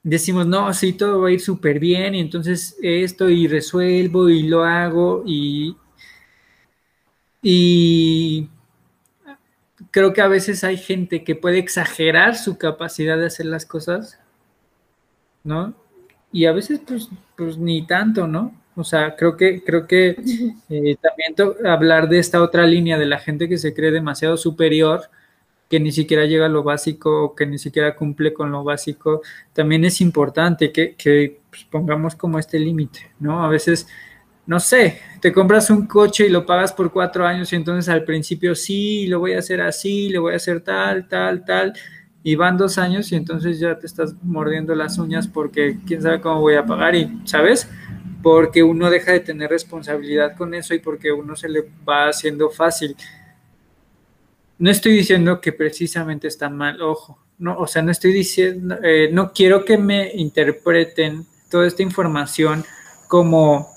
decimos, 0.10 0.48
no, 0.48 0.74
sí, 0.74 0.94
todo 0.94 1.22
va 1.22 1.28
a 1.28 1.32
ir 1.32 1.42
súper 1.42 1.80
bien 1.80 2.16
y 2.16 2.22
entonces 2.22 2.78
esto 2.82 3.30
y 3.30 3.48
resuelvo 3.48 4.30
y 4.30 4.44
lo 4.44 4.64
hago 4.64 5.24
y, 5.26 5.76
y 7.42 8.50
creo 9.92 10.14
que 10.14 10.22
a 10.22 10.30
veces 10.30 10.64
hay 10.64 10.78
gente 10.78 11.26
que 11.26 11.36
puede 11.36 11.60
exagerar 11.60 12.38
su 12.38 12.58
capacidad 12.58 13.18
de 13.18 13.26
hacer 13.26 13.48
las 13.48 13.66
cosas, 13.66 14.18
¿no? 15.44 15.74
Y 16.32 16.46
a 16.46 16.54
veces 16.54 16.80
pues, 16.88 17.10
pues 17.36 17.58
ni 17.58 17.86
tanto, 17.86 18.28
¿no? 18.28 18.54
O 18.76 18.86
sea, 18.86 19.16
creo 19.16 19.36
que, 19.36 19.62
creo 19.62 19.88
que 19.88 20.16
eh, 20.70 20.96
también 21.02 21.36
hablar 21.66 22.08
de 22.08 22.20
esta 22.20 22.42
otra 22.42 22.66
línea 22.66 22.98
de 22.98 23.08
la 23.08 23.20
gente 23.20 23.50
que 23.50 23.58
se 23.58 23.74
cree 23.74 23.92
demasiado 23.92 24.38
superior, 24.38 25.10
que 25.70 25.80
ni 25.80 25.92
siquiera 25.92 26.26
llega 26.26 26.46
a 26.46 26.50
lo 26.50 26.64
básico 26.64 27.36
que 27.36 27.46
ni 27.46 27.58
siquiera 27.58 27.96
cumple 27.96 28.34
con 28.34 28.52
lo 28.52 28.64
básico, 28.64 29.22
también 29.54 29.84
es 29.86 30.00
importante 30.02 30.72
que, 30.72 30.96
que 30.96 31.42
pues, 31.50 31.66
pongamos 31.66 32.16
como 32.16 32.40
este 32.40 32.60
límite, 32.60 33.12
¿no? 33.20 33.44
A 33.44 33.50
veces, 33.50 33.88
no 34.46 34.60
sé, 34.60 35.00
te 35.20 35.34
compras 35.34 35.70
un 35.70 35.86
coche 35.86 36.28
y 36.28 36.30
lo 36.30 36.46
pagas 36.46 36.72
por 36.72 36.92
cuatro 36.92 37.26
años 37.26 37.52
y 37.52 37.58
entonces 37.58 37.90
al 37.90 38.06
principio 38.06 38.56
sí, 38.56 39.08
lo 39.08 39.20
voy 39.20 39.34
a 39.34 39.40
hacer 39.40 39.62
así, 39.62 40.10
lo 40.10 40.22
voy 40.22 40.34
a 40.34 40.38
hacer 40.38 40.62
tal, 40.62 41.08
tal, 41.08 41.44
tal, 41.44 41.74
y 42.24 42.36
van 42.36 42.58
dos 42.58 42.78
años 42.78 43.12
y 43.12 43.16
entonces 43.16 43.60
ya 43.60 43.78
te 43.78 43.88
estás 43.88 44.16
mordiendo 44.24 44.74
las 44.74 44.98
uñas 44.98 45.28
porque 45.28 45.78
quién 45.86 46.02
sabe 46.02 46.22
cómo 46.22 46.42
voy 46.42 46.56
a 46.56 46.66
pagar 46.66 46.96
y, 46.96 47.22
¿sabes? 47.26 47.70
Porque 48.24 48.64
uno 48.64 48.90
deja 48.90 49.12
de 49.12 49.20
tener 49.20 49.50
responsabilidad 49.50 50.36
con 50.36 50.54
eso 50.54 50.74
y 50.74 50.80
porque 50.80 51.12
uno 51.12 51.36
se 51.36 51.50
le 51.50 51.66
va 51.88 52.08
haciendo 52.08 52.50
fácil 52.50 52.96
no 54.60 54.72
estoy 54.72 54.94
diciendo 54.94 55.40
que 55.40 55.54
precisamente 55.54 56.28
está 56.28 56.50
mal, 56.50 56.82
ojo, 56.82 57.20
no, 57.40 57.58
o 57.58 57.68
sea, 57.68 57.82
no 57.82 57.92
estoy 57.92 58.14
diciendo, 58.14 58.78
eh, 58.84 59.10
no 59.12 59.32
quiero 59.32 59.64
que 59.64 59.78
me 59.78 60.12
interpreten 60.16 61.26
toda 61.50 61.68
esta 61.68 61.84
información 61.84 62.64
como, 63.08 63.68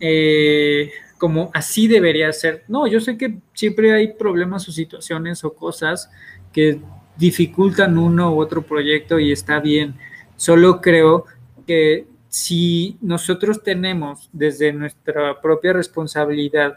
eh, 0.00 0.90
como 1.18 1.50
así 1.54 1.86
debería 1.86 2.32
ser. 2.32 2.64
No, 2.68 2.86
yo 2.86 3.00
sé 3.00 3.16
que 3.16 3.38
siempre 3.54 3.92
hay 3.92 4.14
problemas 4.14 4.68
o 4.68 4.72
situaciones 4.72 5.44
o 5.44 5.54
cosas 5.54 6.10
que 6.52 6.80
dificultan 7.16 7.96
uno 7.96 8.34
u 8.34 8.40
otro 8.40 8.62
proyecto 8.62 9.18
y 9.18 9.32
está 9.32 9.60
bien. 9.60 9.94
Solo 10.36 10.80
creo 10.80 11.24
que 11.66 12.06
si 12.28 12.98
nosotros 13.00 13.62
tenemos 13.62 14.28
desde 14.32 14.72
nuestra 14.72 15.40
propia 15.40 15.72
responsabilidad 15.72 16.76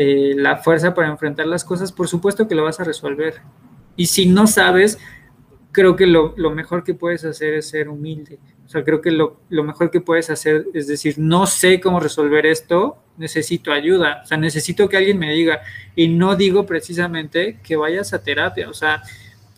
eh, 0.00 0.32
la 0.36 0.58
fuerza 0.58 0.94
para 0.94 1.08
enfrentar 1.08 1.48
las 1.48 1.64
cosas, 1.64 1.90
por 1.90 2.06
supuesto 2.06 2.46
que 2.46 2.54
lo 2.54 2.62
vas 2.62 2.78
a 2.78 2.84
resolver. 2.84 3.42
Y 3.96 4.06
si 4.06 4.26
no 4.26 4.46
sabes, 4.46 4.96
creo 5.72 5.96
que 5.96 6.06
lo, 6.06 6.36
mejor 6.54 6.84
que 6.84 6.94
puedes 6.94 7.24
hacer 7.24 7.54
es 7.54 7.70
ser 7.70 7.88
humilde. 7.88 8.38
O 8.64 8.68
sea, 8.68 8.84
creo 8.84 9.00
que 9.00 9.10
lo, 9.10 9.40
mejor 9.50 9.90
que 9.90 10.00
puedes 10.00 10.30
hacer 10.30 10.66
es 10.72 10.86
decir, 10.86 11.16
no 11.18 11.48
sé 11.48 11.80
cómo 11.80 11.98
resolver 11.98 12.46
esto, 12.46 12.98
necesito 13.16 13.72
ayuda. 13.72 14.20
O 14.22 14.26
sea, 14.28 14.38
necesito 14.38 14.88
que 14.88 14.98
alguien 14.98 15.18
me 15.18 15.32
diga. 15.32 15.62
Y 15.96 16.06
no 16.06 16.36
digo 16.36 16.64
precisamente 16.64 17.58
que 17.64 17.74
vayas 17.74 18.12
a 18.12 18.22
terapia. 18.22 18.70
O 18.70 18.74
sea, 18.74 19.02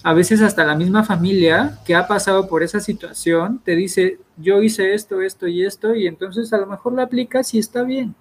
a 0.03 0.15
veces 0.15 0.41
hasta 0.41 0.65
la 0.65 0.75
misma 0.75 1.05
familia 1.05 1.79
que 1.85 1.95
ha 1.95 2.09
pasado 2.09 2.49
por 2.49 2.63
esa 2.63 2.81
situación 2.81 3.61
te 3.63 3.77
dice, 3.77 4.17
yo 4.39 4.63
hice 4.63 4.95
esto, 4.95 5.21
esto 5.21 5.49
y 5.49 5.67
esto, 5.67 5.95
y 5.95 6.07
entonces 6.07 6.51
a 6.55 6.57
lo 6.57 6.67
mejor 6.67 6.95
lo 6.95 7.03
aplicas 7.03 7.53
y 7.53 7.59
está 7.59 7.83
bien. 7.83 8.15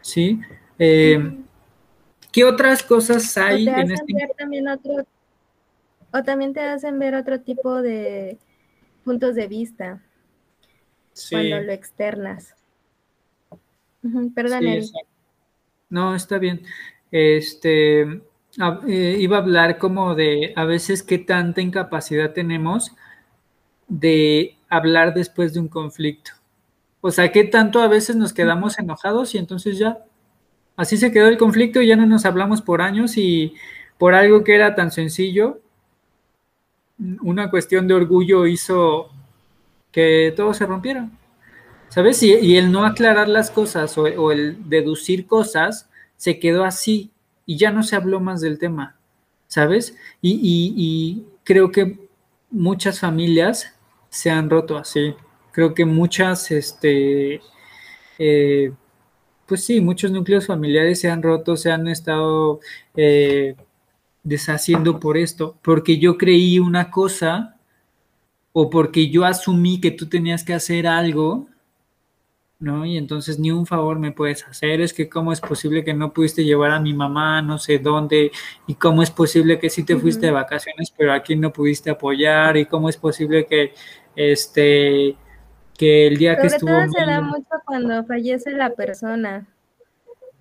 ¿Sí? 0.00 0.40
Eh, 0.78 1.38
¿Qué 2.32 2.44
otras 2.44 2.82
cosas 2.82 3.36
hay 3.36 3.68
en 3.68 3.92
este? 3.92 4.14
También 4.38 4.68
otro, 4.68 5.04
o 6.12 6.22
también 6.22 6.52
te 6.52 6.60
hacen 6.60 6.98
ver 6.98 7.14
otro 7.14 7.40
tipo 7.40 7.82
de 7.82 8.38
puntos 9.04 9.34
de 9.34 9.48
vista 9.48 10.02
cuando 11.30 11.60
lo 11.60 11.72
externas. 11.72 12.54
perdón, 14.34 14.64
No, 15.90 16.14
está 16.14 16.38
bien. 16.38 16.62
Este 17.10 18.00
eh, 18.02 19.16
iba 19.18 19.36
a 19.36 19.40
hablar 19.40 19.78
como 19.78 20.14
de 20.14 20.52
a 20.56 20.64
veces 20.64 21.02
qué 21.02 21.18
tanta 21.18 21.60
incapacidad 21.60 22.32
tenemos 22.32 22.92
de 23.88 24.56
hablar 24.68 25.12
después 25.12 25.52
de 25.52 25.60
un 25.60 25.68
conflicto. 25.68 26.32
O 27.02 27.10
sea, 27.10 27.32
qué 27.32 27.44
tanto 27.44 27.80
a 27.80 27.88
veces 27.88 28.16
nos 28.16 28.32
quedamos 28.32 28.78
enojados 28.78 29.34
y 29.34 29.38
entonces 29.38 29.78
ya 29.78 30.04
Así 30.76 30.96
se 30.96 31.12
quedó 31.12 31.28
el 31.28 31.38
conflicto 31.38 31.80
y 31.80 31.88
ya 31.88 31.96
no 31.96 32.06
nos 32.06 32.24
hablamos 32.24 32.62
por 32.62 32.80
años 32.80 33.16
y 33.16 33.54
por 33.98 34.14
algo 34.14 34.42
que 34.42 34.54
era 34.54 34.74
tan 34.74 34.90
sencillo, 34.90 35.60
una 37.20 37.50
cuestión 37.50 37.86
de 37.88 37.94
orgullo 37.94 38.46
hizo 38.46 39.10
que 39.90 40.32
todo 40.36 40.54
se 40.54 40.66
rompiera. 40.66 41.08
¿Sabes? 41.88 42.22
Y, 42.22 42.56
el 42.56 42.72
no 42.72 42.86
aclarar 42.86 43.28
las 43.28 43.50
cosas 43.50 43.98
o, 43.98 44.32
el 44.32 44.68
deducir 44.68 45.26
cosas 45.26 45.90
se 46.16 46.38
quedó 46.38 46.64
así 46.64 47.10
y 47.44 47.58
ya 47.58 47.70
no 47.70 47.82
se 47.82 47.96
habló 47.96 48.18
más 48.18 48.40
del 48.40 48.58
tema. 48.58 48.96
¿Sabes? 49.46 49.94
Y, 50.22 51.24
creo 51.44 51.70
que 51.70 51.98
muchas 52.50 52.98
familias 52.98 53.74
se 54.08 54.30
han 54.30 54.48
roto 54.48 54.78
así. 54.78 55.14
Creo 55.50 55.74
que 55.74 55.84
muchas, 55.84 56.50
este, 56.50 57.42
eh, 58.18 58.72
pues 59.52 59.66
sí, 59.66 59.82
muchos 59.82 60.10
núcleos 60.10 60.46
familiares 60.46 60.98
se 60.98 61.10
han 61.10 61.22
roto, 61.22 61.58
se 61.58 61.70
han 61.70 61.86
estado 61.86 62.60
eh, 62.96 63.54
deshaciendo 64.22 64.98
por 64.98 65.18
esto, 65.18 65.58
porque 65.60 65.98
yo 65.98 66.16
creí 66.16 66.58
una 66.58 66.90
cosa 66.90 67.58
o 68.54 68.70
porque 68.70 69.10
yo 69.10 69.26
asumí 69.26 69.78
que 69.78 69.90
tú 69.90 70.08
tenías 70.08 70.42
que 70.42 70.54
hacer 70.54 70.86
algo, 70.86 71.48
¿no? 72.60 72.86
Y 72.86 72.96
entonces 72.96 73.38
ni 73.38 73.50
un 73.50 73.66
favor 73.66 73.98
me 73.98 74.10
puedes 74.12 74.42
hacer, 74.46 74.80
es 74.80 74.94
que 74.94 75.10
cómo 75.10 75.34
es 75.34 75.40
posible 75.42 75.84
que 75.84 75.92
no 75.92 76.14
pudiste 76.14 76.44
llevar 76.44 76.70
a 76.70 76.80
mi 76.80 76.94
mamá 76.94 77.42
no 77.42 77.58
sé 77.58 77.78
dónde, 77.78 78.32
y 78.66 78.76
cómo 78.76 79.02
es 79.02 79.10
posible 79.10 79.58
que 79.58 79.68
sí 79.68 79.84
te 79.84 79.98
fuiste 79.98 80.24
de 80.24 80.32
vacaciones, 80.32 80.94
pero 80.96 81.12
aquí 81.12 81.36
no 81.36 81.52
pudiste 81.52 81.90
apoyar, 81.90 82.56
y 82.56 82.64
cómo 82.64 82.88
es 82.88 82.96
posible 82.96 83.44
que, 83.44 83.74
este, 84.16 85.14
que 85.82 86.06
el 86.06 86.16
día 86.16 86.36
que 86.36 86.46
estuvo... 86.46 86.70
Todo 86.70 86.92
se 86.92 87.04
da 87.04 87.20
mucho 87.20 87.48
cuando 87.66 88.04
fallece 88.04 88.52
la 88.52 88.70
persona. 88.70 89.48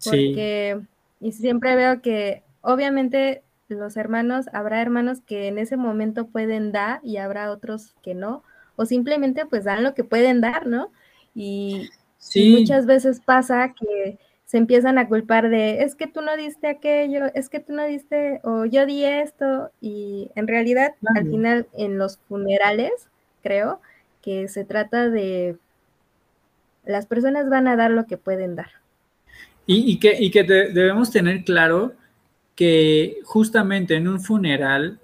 Porque, 0.04 0.80
y 1.20 1.32
siempre 1.32 1.76
veo 1.76 2.02
que 2.02 2.44
obviamente 2.62 3.42
los 3.68 3.98
hermanos, 3.98 4.46
habrá 4.54 4.82
hermanos 4.82 5.22
que 5.26 5.48
en 5.48 5.58
ese 5.58 5.78
momento 5.78 6.28
pueden 6.28 6.72
dar 6.72 7.00
y 7.04 7.18
habrá 7.18 7.52
otros 7.52 7.96
que 8.04 8.14
no, 8.14 8.44
o 8.76 8.86
simplemente 8.86 9.46
pues 9.48 9.64
dan 9.64 9.84
lo 9.84 9.96
que 9.96 10.04
pueden 10.04 10.42
dar, 10.42 10.68
¿no? 10.68 10.92
Y, 11.34 11.90
muchas 12.36 12.86
veces 12.86 13.20
pasa 13.20 13.74
que 13.74 14.20
se 14.46 14.58
empiezan 14.58 15.00
a 15.00 15.08
culpar 15.08 15.50
de, 15.50 15.82
es 15.82 15.96
que 15.96 16.06
tú 16.06 16.22
no 16.22 16.38
diste 16.38 16.68
aquello, 16.68 17.26
es 17.34 17.50
que 17.50 17.60
tú 17.60 17.74
no 17.74 17.84
diste, 17.86 18.42
o 18.44 18.66
yo 18.66 18.86
di 18.86 19.06
esto, 19.06 19.72
y 19.82 20.30
en 20.36 20.48
realidad 20.48 20.94
al 21.16 21.28
final 21.28 21.68
en 21.74 21.98
los 21.98 22.20
funerales, 22.28 22.92
creo, 23.42 23.80
que 24.22 24.48
se 24.48 24.66
trata 24.66 25.10
de 25.10 25.58
las 26.86 27.06
personas 27.06 27.50
van 27.50 27.68
a 27.68 27.76
dar 27.76 27.92
lo 27.92 28.06
que 28.06 28.18
pueden 28.18 28.56
dar. 28.56 28.70
Y, 29.68 30.00
que, 30.00 30.32
que 30.32 30.44
debemos 30.44 31.12
tener 31.12 31.46
claro 31.46 31.94
que 32.56 33.20
justamente 33.24 33.96
en 33.96 34.08
un 34.08 34.20
funeral, 34.20 35.00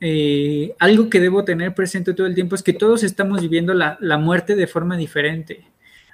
eh, 0.00 0.74
algo 0.78 1.08
que 1.08 1.20
debo 1.20 1.44
tener 1.44 1.74
presente 1.74 2.12
todo 2.12 2.26
el 2.26 2.34
tiempo 2.34 2.54
es 2.54 2.62
que 2.62 2.72
todos 2.72 3.02
estamos 3.02 3.40
viviendo 3.40 3.72
la, 3.72 4.18
muerte 4.18 4.56
de 4.56 4.66
forma 4.66 4.96
diferente. 4.96 5.64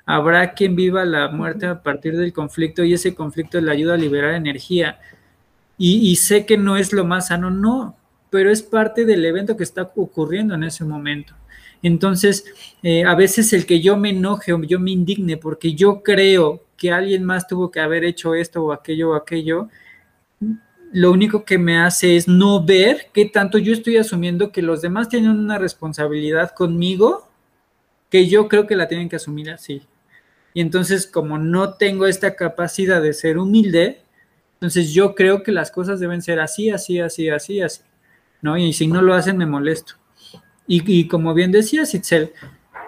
Habrá 0.07 0.53
quien 0.53 0.77
viva 0.77 1.05
la 1.05 1.29
muerte 1.29 1.67
a 1.67 1.83
partir 1.83 2.17
del 2.17 2.33
conflicto 2.33 2.85
y 2.85 2.95
ese 2.95 3.15
conflicto 3.15 3.61
le 3.61 3.73
ayuda 3.73 3.95
a 3.95 3.99
liberar 3.99 4.35
energía. 4.35 5.01
Y, 5.77 6.11
y 6.11 6.17
sé 6.17 6.47
que 6.47 6.59
no 6.59 6.77
es 6.77 6.93
lo 6.93 7.05
más 7.05 7.29
sano, 7.29 7.51
no, 7.51 7.97
pero 8.31 8.51
es 8.51 8.63
parte 8.63 9.05
del 9.05 9.25
evento 9.25 9.57
que 9.57 9.65
está 9.65 9.91
ocurriendo 9.97 10.55
en 10.55 10.65
ese 10.65 10.85
momento. 10.85 11.35
Entonces, 11.83 12.45
eh, 12.83 13.05
a 13.05 13.15
veces 13.15 13.53
el 13.53 13.67
que 13.67 13.81
yo 13.81 13.97
me 13.97 14.11
enoje 14.11 14.53
o 14.53 14.63
yo 14.63 14.81
me 14.81 14.91
indigne 14.91 15.37
porque 15.37 15.75
yo 15.75 16.03
creo 16.03 16.65
que 16.77 16.93
alguien 16.93 17.25
más 17.25 17.47
tuvo 17.47 17.71
que 17.71 17.81
haber 17.81 18.05
hecho 18.05 18.35
esto 18.35 18.65
o 18.65 18.73
aquello 18.73 19.11
o 19.11 19.15
aquello, 19.15 19.69
lo 20.93 21.13
único 21.13 21.45
que 21.45 21.59
me 21.59 21.79
hace 21.79 22.17
es 22.17 22.29
no 22.29 22.65
ver 22.65 23.09
qué 23.13 23.27
tanto 23.27 23.59
yo 23.59 23.73
estoy 23.73 23.97
asumiendo 23.99 24.53
que 24.53 24.63
los 24.63 24.81
demás 24.81 25.09
tienen 25.09 25.31
una 25.31 25.59
responsabilidad 25.59 26.53
conmigo 26.53 27.29
que 28.11 28.27
yo 28.27 28.49
creo 28.49 28.67
que 28.67 28.77
la 28.77 28.89
tienen 28.89 29.09
que 29.09 29.17
asumir 29.17 29.51
así. 29.51 29.83
Y 30.55 30.61
entonces, 30.61 31.07
como 31.07 31.39
no 31.39 31.75
tengo 31.75 32.07
esta 32.07 32.35
capacidad 32.35 33.03
de 33.03 33.13
ser 33.13 33.39
humilde, 33.39 34.01
entonces 34.55 34.93
yo 34.93 35.15
creo 35.15 35.43
que 35.43 35.53
las 35.53 35.71
cosas 35.71 36.01
deben 36.01 36.23
ser 36.23 36.41
así, 36.41 36.71
así, 36.71 37.01
así, 37.01 37.29
así, 37.29 37.61
así, 37.61 37.83
¿no? 38.41 38.57
Y 38.57 38.73
si 38.73 38.87
no 38.87 39.03
lo 39.03 39.15
hacen, 39.15 39.37
me 39.37 39.47
molesto. 39.47 39.98
Y, 40.71 41.09
como 41.09 41.33
bien 41.33 41.51
decía 41.51 41.83
Itzel, 41.83 42.33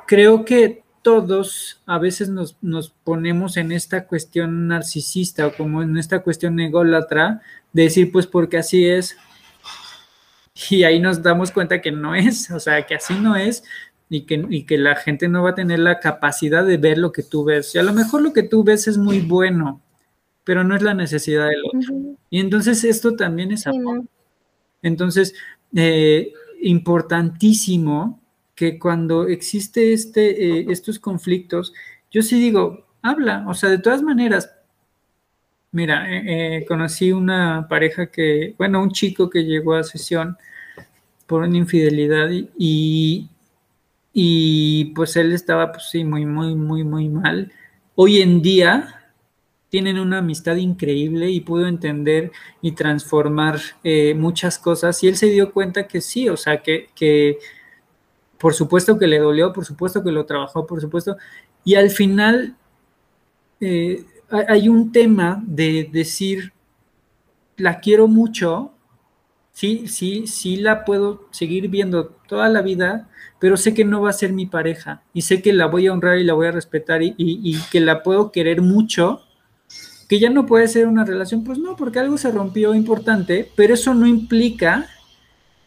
creo 0.06 0.44
que 0.44 0.82
todos 1.02 1.80
a 1.86 1.98
veces 1.98 2.28
nos, 2.28 2.58
nos, 2.60 2.90
ponemos 2.90 3.56
en 3.56 3.72
esta 3.72 4.06
cuestión 4.06 4.68
narcisista 4.68 5.46
o 5.46 5.54
como 5.54 5.82
en 5.82 5.96
esta 5.96 6.22
cuestión 6.22 6.60
ególatra 6.60 7.40
de 7.72 7.84
decir, 7.84 8.12
pues 8.12 8.26
porque 8.26 8.58
así 8.58 8.86
es. 8.86 9.16
Y 10.68 10.82
ahí 10.82 11.00
nos 11.00 11.22
damos 11.22 11.50
cuenta 11.50 11.80
que 11.80 11.90
no 11.90 12.14
es, 12.14 12.50
o 12.50 12.60
sea, 12.60 12.84
que 12.84 12.96
así 12.96 13.14
no 13.14 13.34
es 13.34 13.64
y 14.10 14.22
que, 14.22 14.44
y 14.50 14.64
que 14.64 14.76
la 14.76 14.96
gente 14.96 15.28
no 15.28 15.44
va 15.44 15.50
a 15.50 15.54
tener 15.54 15.78
la 15.78 16.00
capacidad 16.00 16.66
de 16.66 16.76
ver 16.76 16.98
lo 16.98 17.12
que 17.12 17.22
tú 17.22 17.44
ves. 17.44 17.74
Y 17.74 17.78
a 17.78 17.82
lo 17.82 17.94
mejor 17.94 18.20
lo 18.20 18.34
que 18.34 18.42
tú 18.42 18.62
ves 18.62 18.88
es 18.88 18.98
muy 18.98 19.20
bueno, 19.20 19.80
pero 20.44 20.64
no 20.64 20.76
es 20.76 20.82
la 20.82 20.92
necesidad 20.92 21.48
del 21.48 21.62
otro. 21.64 21.94
Y 22.28 22.40
entonces 22.40 22.84
esto 22.84 23.14
también 23.14 23.52
es 23.52 23.66
amor. 23.66 24.02
Entonces, 24.82 25.34
eh, 25.74 26.32
importantísimo 26.62 28.20
que 28.54 28.78
cuando 28.78 29.26
existe 29.26 29.92
este, 29.92 30.60
eh, 30.60 30.66
estos 30.68 30.98
conflictos, 30.98 31.72
yo 32.10 32.22
sí 32.22 32.38
digo, 32.38 32.86
habla, 33.02 33.44
o 33.48 33.54
sea, 33.54 33.70
de 33.70 33.78
todas 33.78 34.02
maneras, 34.02 34.52
mira, 35.72 36.06
eh, 36.08 36.64
conocí 36.66 37.12
una 37.12 37.66
pareja 37.68 38.06
que, 38.10 38.54
bueno, 38.58 38.82
un 38.82 38.90
chico 38.90 39.30
que 39.30 39.44
llegó 39.44 39.74
a 39.74 39.84
sesión 39.84 40.36
por 41.26 41.42
una 41.42 41.56
infidelidad 41.56 42.28
y, 42.58 43.28
y 44.12 44.84
pues 44.94 45.16
él 45.16 45.32
estaba, 45.32 45.72
pues 45.72 45.88
sí, 45.90 46.04
muy, 46.04 46.26
muy, 46.26 46.54
muy, 46.54 46.84
muy 46.84 47.08
mal. 47.08 47.52
Hoy 47.94 48.20
en 48.20 48.42
día 48.42 48.99
tienen 49.70 49.98
una 49.98 50.18
amistad 50.18 50.56
increíble 50.56 51.30
y 51.30 51.40
pudo 51.40 51.66
entender 51.66 52.32
y 52.60 52.72
transformar 52.72 53.60
eh, 53.82 54.14
muchas 54.14 54.58
cosas. 54.58 55.02
Y 55.02 55.08
él 55.08 55.16
se 55.16 55.26
dio 55.26 55.52
cuenta 55.52 55.86
que 55.86 56.00
sí, 56.00 56.28
o 56.28 56.36
sea, 56.36 56.62
que, 56.62 57.38
por 58.38 58.52
supuesto 58.52 58.98
que 58.98 59.06
le 59.06 59.18
dolió, 59.18 59.52
por 59.52 59.64
supuesto 59.64 60.02
que 60.02 60.12
lo 60.12 60.26
trabajó, 60.26 60.66
por 60.66 60.80
supuesto, 60.80 61.16
y 61.64 61.76
al 61.76 61.90
final 61.90 62.56
eh, 63.60 64.04
hay 64.48 64.68
un 64.68 64.92
tema 64.92 65.42
de 65.46 65.88
decir, 65.90 66.52
la 67.56 67.80
quiero 67.80 68.08
mucho, 68.08 68.72
sí, 69.52 69.86
sí, 69.86 70.26
sí 70.26 70.56
la 70.56 70.84
puedo 70.84 71.28
seguir 71.30 71.68
viendo 71.68 72.06
toda 72.06 72.48
la 72.48 72.62
vida, 72.62 73.08
pero 73.38 73.56
sé 73.56 73.74
que 73.74 73.84
no 73.84 74.02
va 74.02 74.10
a 74.10 74.14
ser 74.14 74.32
mi 74.32 74.46
pareja 74.46 75.02
y 75.12 75.22
sé 75.22 75.42
que 75.42 75.52
la 75.52 75.66
voy 75.66 75.86
a 75.86 75.92
honrar 75.92 76.18
y 76.18 76.24
la 76.24 76.34
voy 76.34 76.46
a 76.46 76.52
respetar 76.52 77.02
y, 77.02 77.58
que 77.70 77.80
la 77.80 78.02
puedo 78.02 78.32
querer 78.32 78.62
mucho, 78.62 79.22
que 80.10 80.18
ya 80.18 80.28
no 80.28 80.44
puede 80.44 80.66
ser 80.66 80.88
una 80.88 81.04
relación, 81.04 81.44
pues 81.44 81.60
no, 81.60 81.76
porque 81.76 82.00
algo 82.00 82.18
se 82.18 82.32
rompió 82.32 82.74
importante, 82.74 83.48
pero 83.54 83.74
eso 83.74 83.94
no 83.94 84.08
implica 84.08 84.88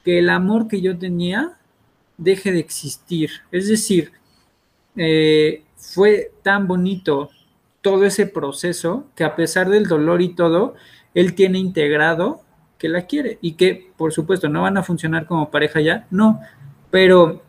que 0.03 0.19
el 0.19 0.29
amor 0.29 0.67
que 0.67 0.81
yo 0.81 0.97
tenía 0.97 1.53
deje 2.17 2.51
de 2.51 2.59
existir. 2.59 3.29
Es 3.53 3.69
decir, 3.69 4.11
eh, 4.97 5.63
fue 5.77 6.33
tan 6.43 6.67
bonito 6.67 7.29
todo 7.81 8.03
ese 8.03 8.25
proceso 8.25 9.05
que 9.15 9.23
a 9.23 9.37
pesar 9.37 9.69
del 9.69 9.87
dolor 9.87 10.21
y 10.21 10.35
todo, 10.35 10.75
él 11.13 11.35
tiene 11.35 11.57
integrado 11.57 12.41
que 12.77 12.89
la 12.89 13.05
quiere 13.05 13.37
y 13.39 13.53
que 13.53 13.93
por 13.95 14.11
supuesto 14.11 14.49
no 14.49 14.63
van 14.63 14.75
a 14.75 14.83
funcionar 14.83 15.25
como 15.25 15.51
pareja 15.51 15.79
ya, 15.79 16.05
no, 16.11 16.41
pero 16.91 17.41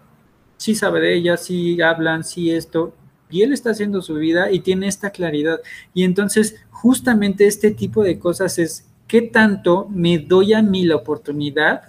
sí 0.58 0.76
sabe 0.76 1.00
de 1.00 1.14
ella, 1.14 1.36
sí 1.38 1.82
hablan, 1.82 2.22
sí 2.22 2.52
esto, 2.52 2.94
y 3.34 3.42
él 3.42 3.52
está 3.52 3.70
haciendo 3.70 4.00
su 4.00 4.14
vida 4.14 4.52
y 4.52 4.60
tiene 4.60 4.86
esta 4.86 5.10
claridad. 5.10 5.58
Y 5.92 6.04
entonces, 6.04 6.54
justamente 6.70 7.48
este 7.48 7.72
tipo 7.72 8.04
de 8.04 8.16
cosas 8.16 8.60
es 8.60 8.86
qué 9.08 9.22
tanto 9.22 9.88
me 9.90 10.20
doy 10.20 10.52
a 10.52 10.62
mí 10.62 10.84
la 10.84 10.94
oportunidad 10.94 11.82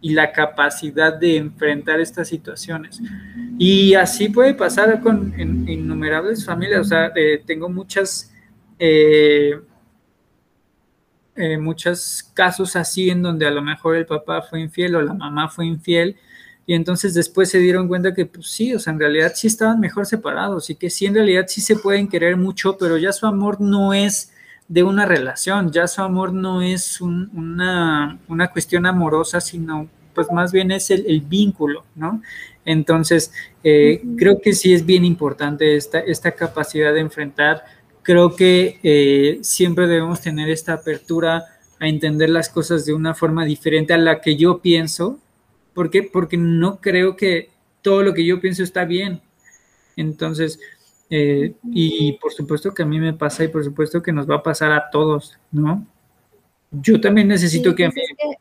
y 0.00 0.14
la 0.14 0.32
capacidad 0.32 1.12
de 1.12 1.36
enfrentar 1.36 2.00
estas 2.00 2.28
situaciones. 2.28 3.02
Y 3.58 3.92
así 3.92 4.30
puede 4.30 4.54
pasar 4.54 5.02
con 5.02 5.38
innumerables 5.38 6.46
familias. 6.46 6.80
O 6.80 6.84
sea, 6.84 7.12
eh, 7.14 7.42
tengo 7.44 7.68
muchas, 7.68 8.32
eh, 8.78 9.60
eh, 11.36 11.58
muchos 11.58 12.30
casos 12.32 12.76
así 12.76 13.10
en 13.10 13.20
donde 13.20 13.46
a 13.46 13.50
lo 13.50 13.60
mejor 13.60 13.94
el 13.96 14.06
papá 14.06 14.40
fue 14.40 14.60
infiel 14.60 14.96
o 14.96 15.02
la 15.02 15.12
mamá 15.12 15.50
fue 15.50 15.66
infiel 15.66 16.16
y 16.68 16.74
entonces 16.74 17.14
después 17.14 17.48
se 17.48 17.60
dieron 17.60 17.88
cuenta 17.88 18.12
que 18.12 18.26
pues 18.26 18.48
sí, 18.48 18.74
o 18.74 18.78
sea, 18.78 18.92
en 18.92 19.00
realidad 19.00 19.32
sí 19.34 19.46
estaban 19.46 19.80
mejor 19.80 20.04
separados 20.04 20.68
y 20.68 20.74
que 20.74 20.90
sí, 20.90 21.06
en 21.06 21.14
realidad 21.14 21.46
sí 21.48 21.62
se 21.62 21.76
pueden 21.76 22.08
querer 22.08 22.36
mucho, 22.36 22.76
pero 22.76 22.98
ya 22.98 23.10
su 23.10 23.26
amor 23.26 23.58
no 23.58 23.94
es 23.94 24.32
de 24.68 24.82
una 24.82 25.06
relación, 25.06 25.72
ya 25.72 25.88
su 25.88 26.02
amor 26.02 26.34
no 26.34 26.60
es 26.60 27.00
una, 27.00 28.20
cuestión 28.52 28.84
amorosa, 28.84 29.40
sino 29.40 29.88
pues 30.14 30.30
más 30.30 30.52
bien 30.52 30.70
es 30.70 30.90
el, 30.90 31.22
vínculo, 31.22 31.86
¿no? 31.94 32.20
Entonces, 32.66 33.32
eh, 33.64 34.02
creo 34.18 34.38
que 34.38 34.52
sí 34.52 34.74
es 34.74 34.84
bien 34.84 35.06
importante 35.06 35.74
esta, 35.74 36.00
esta 36.00 36.32
capacidad 36.32 36.92
de 36.92 37.00
enfrentar, 37.00 37.64
creo 38.02 38.36
que 38.36 38.78
eh, 38.82 39.38
siempre 39.40 39.86
debemos 39.86 40.20
tener 40.20 40.50
esta 40.50 40.74
apertura 40.74 41.46
a 41.80 41.88
entender 41.88 42.28
las 42.28 42.50
cosas 42.50 42.84
de 42.84 42.92
una 42.92 43.14
forma 43.14 43.46
diferente 43.46 43.94
a 43.94 43.98
la 43.98 44.20
que 44.20 44.36
yo 44.36 44.58
pienso, 44.58 45.18
¿Por 45.78 45.90
qué? 45.90 46.02
Porque 46.02 46.36
no 46.36 46.80
creo 46.80 47.14
que 47.14 47.50
todo 47.82 48.02
lo 48.02 48.12
que 48.12 48.26
yo 48.26 48.40
pienso 48.40 48.64
está 48.64 48.84
bien. 48.84 49.20
Entonces, 49.94 50.58
eh, 51.08 51.54
y 51.70 52.14
por 52.14 52.32
supuesto 52.32 52.74
que 52.74 52.82
a 52.82 52.84
mí 52.84 52.98
me 52.98 53.12
pasa 53.12 53.44
y 53.44 53.48
por 53.48 53.62
supuesto 53.62 54.02
que 54.02 54.10
nos 54.10 54.28
va 54.28 54.34
a 54.34 54.42
pasar 54.42 54.72
a 54.72 54.90
todos, 54.90 55.38
¿no? 55.52 55.86
Yo 56.72 57.00
también 57.00 57.28
necesito 57.28 57.76
que 57.76 57.84
a 57.84 57.90
pues 57.92 58.08
mí... 58.10 58.34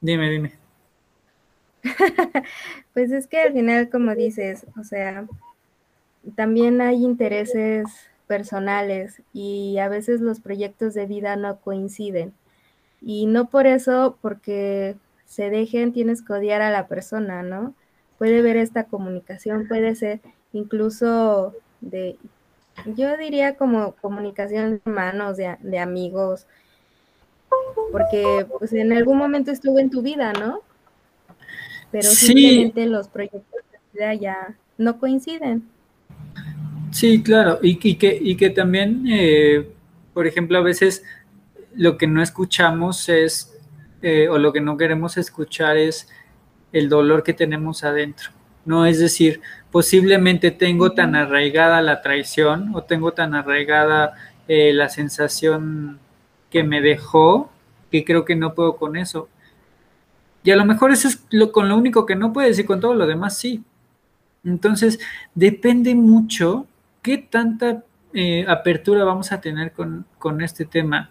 Dime, 0.00 0.30
dime. 0.30 0.54
pues 2.94 3.12
es 3.12 3.26
que 3.26 3.40
al 3.42 3.52
final, 3.52 3.90
como 3.90 4.14
dices, 4.14 4.64
o 4.80 4.82
sea, 4.82 5.26
también 6.36 6.80
hay 6.80 7.04
intereses 7.04 7.84
personales 8.26 9.20
y 9.34 9.76
a 9.76 9.88
veces 9.88 10.22
los 10.22 10.40
proyectos 10.40 10.94
de 10.94 11.04
vida 11.04 11.36
no 11.36 11.60
coinciden. 11.60 12.32
Y 13.02 13.26
no 13.26 13.50
por 13.50 13.66
eso, 13.66 14.16
porque 14.22 14.96
se 15.26 15.50
dejen, 15.50 15.92
tienes 15.92 16.22
que 16.22 16.32
odiar 16.32 16.62
a 16.62 16.70
la 16.70 16.86
persona, 16.86 17.42
¿no? 17.42 17.74
Puede 18.18 18.42
ver 18.42 18.56
esta 18.56 18.84
comunicación, 18.84 19.66
puede 19.68 19.94
ser 19.94 20.20
incluso 20.52 21.54
de, 21.80 22.16
yo 22.96 23.16
diría 23.16 23.56
como 23.56 23.92
comunicación 23.96 24.70
de 24.70 24.80
hermanos, 24.84 25.36
de, 25.36 25.78
amigos, 25.78 26.46
porque 27.92 28.46
pues 28.58 28.72
en 28.72 28.92
algún 28.92 29.18
momento 29.18 29.50
estuvo 29.50 29.78
en 29.78 29.90
tu 29.90 30.02
vida, 30.02 30.32
¿no? 30.32 30.60
Pero 31.90 32.08
simplemente 32.08 32.86
los 32.86 33.08
proyectos 33.08 33.62
de 33.72 33.78
vida 33.92 34.14
ya 34.14 34.56
no 34.78 34.98
coinciden. 34.98 35.64
Sí, 36.90 37.22
claro, 37.22 37.58
y, 37.62 37.76
que, 37.76 38.18
y 38.20 38.36
que 38.36 38.50
también, 38.50 39.04
eh, 39.08 39.68
por 40.12 40.26
ejemplo, 40.26 40.58
a 40.58 40.62
veces 40.62 41.04
lo 41.74 41.98
que 41.98 42.06
no 42.06 42.22
escuchamos 42.22 43.08
es 43.08 43.53
eh, 44.06 44.28
o 44.28 44.36
lo 44.36 44.52
que 44.52 44.60
no 44.60 44.76
queremos 44.76 45.16
escuchar 45.16 45.78
es 45.78 46.10
el 46.72 46.90
dolor 46.90 47.22
que 47.22 47.32
tenemos 47.32 47.84
adentro. 47.84 48.32
No 48.66 48.84
es 48.84 48.98
decir, 48.98 49.40
posiblemente 49.70 50.50
tengo 50.50 50.92
tan 50.92 51.16
arraigada 51.16 51.80
la 51.80 52.02
traición 52.02 52.72
o 52.74 52.82
tengo 52.82 53.12
tan 53.12 53.34
arraigada 53.34 54.12
eh, 54.46 54.74
la 54.74 54.90
sensación 54.90 56.00
que 56.50 56.64
me 56.64 56.82
dejó 56.82 57.50
que 57.90 58.04
creo 58.04 58.26
que 58.26 58.36
no 58.36 58.54
puedo 58.54 58.76
con 58.76 58.98
eso. 58.98 59.30
Y 60.42 60.50
a 60.50 60.56
lo 60.56 60.66
mejor 60.66 60.90
eso 60.90 61.08
es 61.08 61.24
lo, 61.30 61.50
con 61.50 61.70
lo 61.70 61.76
único 61.78 62.04
que 62.04 62.14
no 62.14 62.30
puedes 62.30 62.58
y 62.58 62.64
con 62.64 62.80
todo 62.80 62.92
lo 62.92 63.06
demás 63.06 63.38
sí. 63.38 63.64
Entonces, 64.44 64.98
depende 65.34 65.94
mucho 65.94 66.66
qué 67.00 67.16
tanta 67.16 67.82
eh, 68.12 68.44
apertura 68.46 69.02
vamos 69.04 69.32
a 69.32 69.40
tener 69.40 69.72
con, 69.72 70.04
con 70.18 70.42
este 70.42 70.66
tema. 70.66 71.08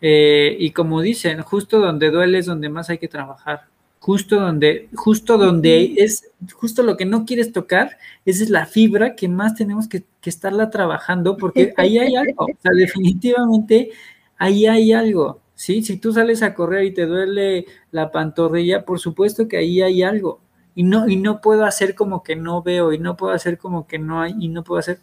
Eh, 0.00 0.56
y 0.58 0.70
como 0.70 1.00
dicen, 1.00 1.42
justo 1.42 1.80
donde 1.80 2.10
duele 2.10 2.38
es 2.38 2.46
donde 2.46 2.68
más 2.68 2.90
hay 2.90 2.98
que 2.98 3.08
trabajar. 3.08 3.64
Justo 3.98 4.40
donde, 4.40 4.88
justo 4.94 5.36
donde 5.36 5.94
es, 5.98 6.30
justo 6.54 6.82
lo 6.82 6.96
que 6.96 7.04
no 7.04 7.26
quieres 7.26 7.52
tocar, 7.52 7.98
esa 8.24 8.44
es 8.44 8.50
la 8.50 8.64
fibra 8.64 9.16
que 9.16 9.28
más 9.28 9.54
tenemos 9.54 9.88
que, 9.88 10.04
estarla 10.22 10.68
trabajando, 10.68 11.38
porque 11.38 11.72
ahí 11.78 11.98
hay 11.98 12.14
algo. 12.14 12.44
O 12.44 12.62
sea, 12.62 12.72
definitivamente 12.74 13.90
ahí 14.36 14.66
hay 14.66 14.92
algo. 14.92 15.40
¿sí? 15.54 15.82
Si 15.82 15.96
tú 15.96 16.12
sales 16.12 16.42
a 16.42 16.54
correr 16.54 16.84
y 16.84 16.94
te 16.94 17.06
duele 17.06 17.66
la 17.90 18.10
pantorrilla, 18.10 18.84
por 18.84 19.00
supuesto 19.00 19.48
que 19.48 19.56
ahí 19.56 19.82
hay 19.82 20.02
algo. 20.02 20.40
Y 20.74 20.84
no, 20.84 21.08
y 21.08 21.16
no 21.16 21.40
puedo 21.40 21.64
hacer 21.64 21.94
como 21.94 22.22
que 22.22 22.36
no 22.36 22.62
veo, 22.62 22.92
y 22.92 22.98
no 22.98 23.16
puedo 23.16 23.32
hacer 23.32 23.58
como 23.58 23.86
que 23.86 23.98
no 23.98 24.20
hay, 24.20 24.34
y 24.38 24.48
no 24.48 24.62
puedo 24.62 24.78
hacer. 24.78 25.00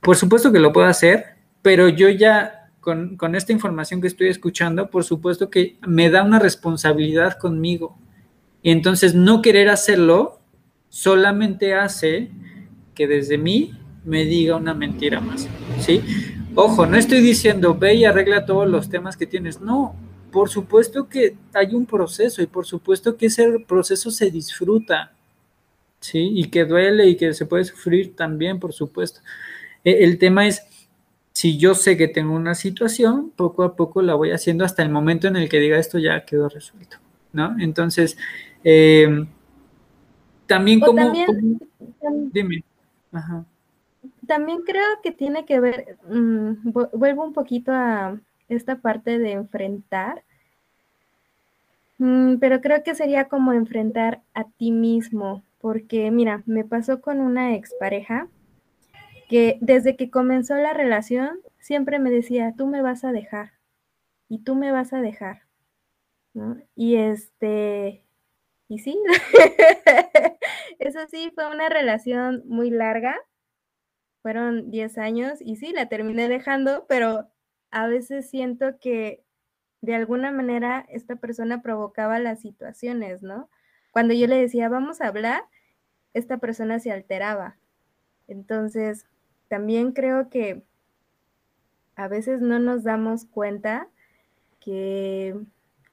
Por 0.00 0.16
supuesto 0.16 0.52
que 0.52 0.60
lo 0.60 0.72
puedo 0.72 0.86
hacer, 0.86 1.24
pero 1.62 1.88
yo 1.88 2.08
ya 2.08 2.59
con, 2.80 3.34
esta 3.34 3.52
información 3.52 4.00
que 4.00 4.06
estoy 4.06 4.28
escuchando, 4.28 4.90
por 4.90 5.04
supuesto 5.04 5.50
que 5.50 5.76
me 5.86 6.10
da 6.10 6.22
una 6.22 6.38
responsabilidad 6.38 7.38
conmigo. 7.38 7.96
Y 8.62 8.70
entonces 8.70 9.14
no 9.14 9.42
querer 9.42 9.68
hacerlo 9.68 10.40
solamente 10.88 11.74
hace 11.74 12.30
que 12.94 13.06
desde 13.06 13.38
mí 13.38 13.72
me 14.04 14.24
diga 14.24 14.56
una 14.56 14.74
mentira 14.74 15.20
más, 15.20 15.48
¿sí? 15.78 16.02
Ojo, 16.54 16.86
no 16.86 16.96
estoy 16.96 17.20
diciendo 17.20 17.74
ve 17.74 17.94
y 17.94 18.04
arregla 18.04 18.44
todos 18.44 18.68
los 18.68 18.88
temas 18.88 19.16
que 19.16 19.26
tienes, 19.26 19.60
no, 19.60 19.94
por 20.32 20.48
supuesto 20.48 21.08
que 21.08 21.36
hay 21.54 21.74
un 21.74 21.86
proceso 21.86 22.42
y 22.42 22.46
por 22.46 22.66
supuesto 22.66 23.16
que 23.16 23.26
ese 23.26 23.60
proceso 23.60 24.10
se 24.10 24.30
disfruta, 24.30 25.12
¿sí? 26.00 26.30
Y 26.34 26.50
que 26.50 26.64
duele 26.64 27.08
y 27.08 27.16
que 27.16 27.34
se 27.34 27.46
puede 27.46 27.64
sufrir 27.64 28.16
también, 28.16 28.58
por 28.58 28.72
supuesto. 28.72 29.20
E, 29.84 30.04
el 30.04 30.18
tema 30.18 30.46
es, 30.46 30.62
si 31.32 31.58
yo 31.58 31.74
sé 31.74 31.96
que 31.96 32.08
tengo 32.08 32.34
una 32.34 32.54
situación, 32.54 33.30
poco 33.34 33.62
a 33.62 33.76
poco 33.76 34.02
la 34.02 34.14
voy 34.14 34.32
haciendo 34.32 34.64
hasta 34.64 34.82
el 34.82 34.90
momento 34.90 35.28
en 35.28 35.36
el 35.36 35.48
que 35.48 35.60
diga 35.60 35.78
esto 35.78 35.98
ya 35.98 36.24
quedó 36.24 36.48
resuelto, 36.48 36.98
¿no? 37.32 37.56
Entonces, 37.58 38.18
eh, 38.64 39.26
también 40.46 40.80
como... 40.80 41.12
dime. 42.32 42.64
También 44.26 44.62
creo 44.62 45.00
que 45.02 45.12
tiene 45.12 45.44
que 45.44 45.60
ver, 45.60 45.98
mm, 46.08 46.72
vuelvo 46.92 47.24
un 47.24 47.32
poquito 47.32 47.72
a 47.72 48.18
esta 48.48 48.76
parte 48.76 49.18
de 49.18 49.32
enfrentar, 49.32 50.22
mm, 51.98 52.36
pero 52.36 52.60
creo 52.60 52.82
que 52.82 52.94
sería 52.94 53.26
como 53.26 53.52
enfrentar 53.52 54.22
a 54.34 54.44
ti 54.44 54.72
mismo, 54.72 55.42
porque 55.60 56.10
mira, 56.10 56.42
me 56.46 56.64
pasó 56.64 57.00
con 57.00 57.20
una 57.20 57.54
expareja 57.54 58.28
que 59.30 59.58
desde 59.60 59.94
que 59.94 60.10
comenzó 60.10 60.56
la 60.56 60.74
relación 60.74 61.40
siempre 61.60 62.00
me 62.00 62.10
decía, 62.10 62.52
tú 62.58 62.66
me 62.66 62.82
vas 62.82 63.04
a 63.04 63.12
dejar 63.12 63.52
y 64.28 64.40
tú 64.42 64.56
me 64.56 64.72
vas 64.72 64.92
a 64.92 65.00
dejar. 65.00 65.42
Y 66.74 66.96
este, 66.96 68.04
y 68.66 68.80
sí, 68.80 69.00
eso 70.80 70.98
sí, 71.08 71.30
fue 71.32 71.48
una 71.48 71.68
relación 71.68 72.42
muy 72.46 72.70
larga, 72.70 73.16
fueron 74.20 74.68
10 74.68 74.98
años 74.98 75.38
y 75.40 75.54
sí, 75.54 75.72
la 75.72 75.88
terminé 75.88 76.28
dejando, 76.28 76.86
pero 76.88 77.28
a 77.70 77.86
veces 77.86 78.28
siento 78.28 78.80
que 78.80 79.22
de 79.80 79.94
alguna 79.94 80.32
manera 80.32 80.84
esta 80.88 81.14
persona 81.14 81.62
provocaba 81.62 82.18
las 82.18 82.40
situaciones, 82.40 83.22
¿no? 83.22 83.48
Cuando 83.92 84.12
yo 84.12 84.26
le 84.26 84.40
decía, 84.40 84.68
vamos 84.68 85.00
a 85.00 85.06
hablar, 85.06 85.44
esta 86.14 86.38
persona 86.38 86.80
se 86.80 86.90
alteraba. 86.90 87.58
Entonces, 88.26 89.06
también 89.50 89.90
creo 89.90 90.30
que 90.30 90.62
a 91.96 92.06
veces 92.06 92.40
no 92.40 92.60
nos 92.60 92.84
damos 92.84 93.24
cuenta 93.24 93.88
que 94.60 95.36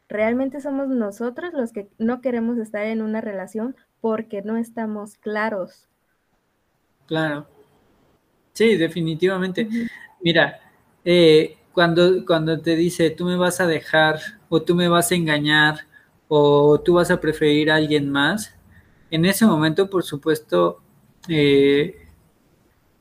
realmente 0.07 0.61
somos 0.61 0.89
nosotros 0.89 1.53
los 1.53 1.73
que 1.73 1.89
no 1.97 2.21
queremos 2.21 2.59
estar 2.59 2.85
en 2.85 3.01
una 3.01 3.19
relación 3.19 3.75
porque 3.99 4.43
no 4.43 4.57
estamos 4.57 5.17
claros. 5.17 5.89
Claro. 7.07 7.47
Sí, 8.53 8.77
definitivamente. 8.77 9.67
Mira, 10.21 10.59
eh, 11.03 11.57
cuando, 11.73 12.23
cuando 12.27 12.61
te 12.61 12.75
dice 12.75 13.09
tú 13.09 13.25
me 13.25 13.37
vas 13.37 13.59
a 13.59 13.65
dejar 13.65 14.19
o 14.49 14.61
tú 14.61 14.75
me 14.75 14.87
vas 14.87 15.11
a 15.11 15.15
engañar 15.15 15.79
o 16.27 16.79
tú 16.79 16.93
vas 16.93 17.09
a 17.09 17.19
preferir 17.19 17.71
a 17.71 17.75
alguien 17.75 18.11
más, 18.11 18.55
en 19.09 19.25
ese 19.25 19.47
momento, 19.47 19.89
por 19.89 20.03
supuesto, 20.03 20.79
eh, 21.27 22.06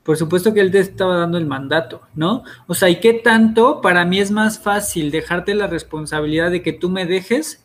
por 0.07 0.16
supuesto 0.16 0.54
que 0.54 0.61
él 0.61 0.70
te 0.70 0.78
estaba 0.78 1.16
dando 1.16 1.36
el 1.36 1.46
mandato, 1.46 2.00
¿no? 2.14 2.44
O 2.68 2.74
sea, 2.74 2.88
¿y 2.88 3.00
qué 3.00 3.12
tanto? 3.12 3.80
Para 3.80 4.04
mí 4.04 4.20
es 4.20 4.30
más 4.30 4.61
fácil 4.61 5.11
dejarte 5.11 5.52
la 5.57 5.66
responsabilidad 5.66 6.52
de 6.52 6.62
que 6.62 6.72
tú 6.72 6.88
me 6.88 7.07
dejes 7.07 7.64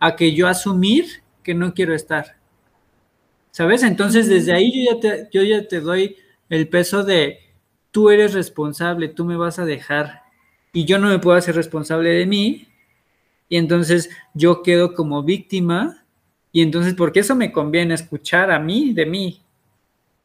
a 0.00 0.16
que 0.16 0.32
yo 0.32 0.48
asumir 0.48 1.04
que 1.42 1.52
no 1.52 1.74
quiero 1.74 1.94
estar. 1.94 2.36
¿Sabes? 3.50 3.82
Entonces, 3.82 4.26
desde 4.26 4.54
ahí 4.54 4.72
yo 4.72 4.94
ya 4.94 5.00
te, 5.00 5.28
yo 5.30 5.42
ya 5.42 5.68
te 5.68 5.82
doy 5.82 6.16
el 6.48 6.66
peso 6.66 7.04
de 7.04 7.40
tú 7.90 8.08
eres 8.08 8.32
responsable, 8.32 9.08
tú 9.08 9.26
me 9.26 9.36
vas 9.36 9.58
a 9.58 9.66
dejar 9.66 10.22
y 10.72 10.86
yo 10.86 10.98
no 10.98 11.08
me 11.08 11.18
puedo 11.18 11.36
hacer 11.36 11.56
responsable 11.56 12.08
de 12.08 12.24
mí. 12.24 12.68
Y 13.50 13.58
entonces 13.58 14.08
yo 14.32 14.62
quedo 14.62 14.94
como 14.94 15.22
víctima 15.22 16.06
y 16.52 16.62
entonces, 16.62 16.94
porque 16.94 17.20
eso 17.20 17.36
me 17.36 17.52
conviene 17.52 17.92
escuchar 17.92 18.50
a 18.50 18.58
mí, 18.58 18.94
de 18.94 19.04
mí, 19.04 19.42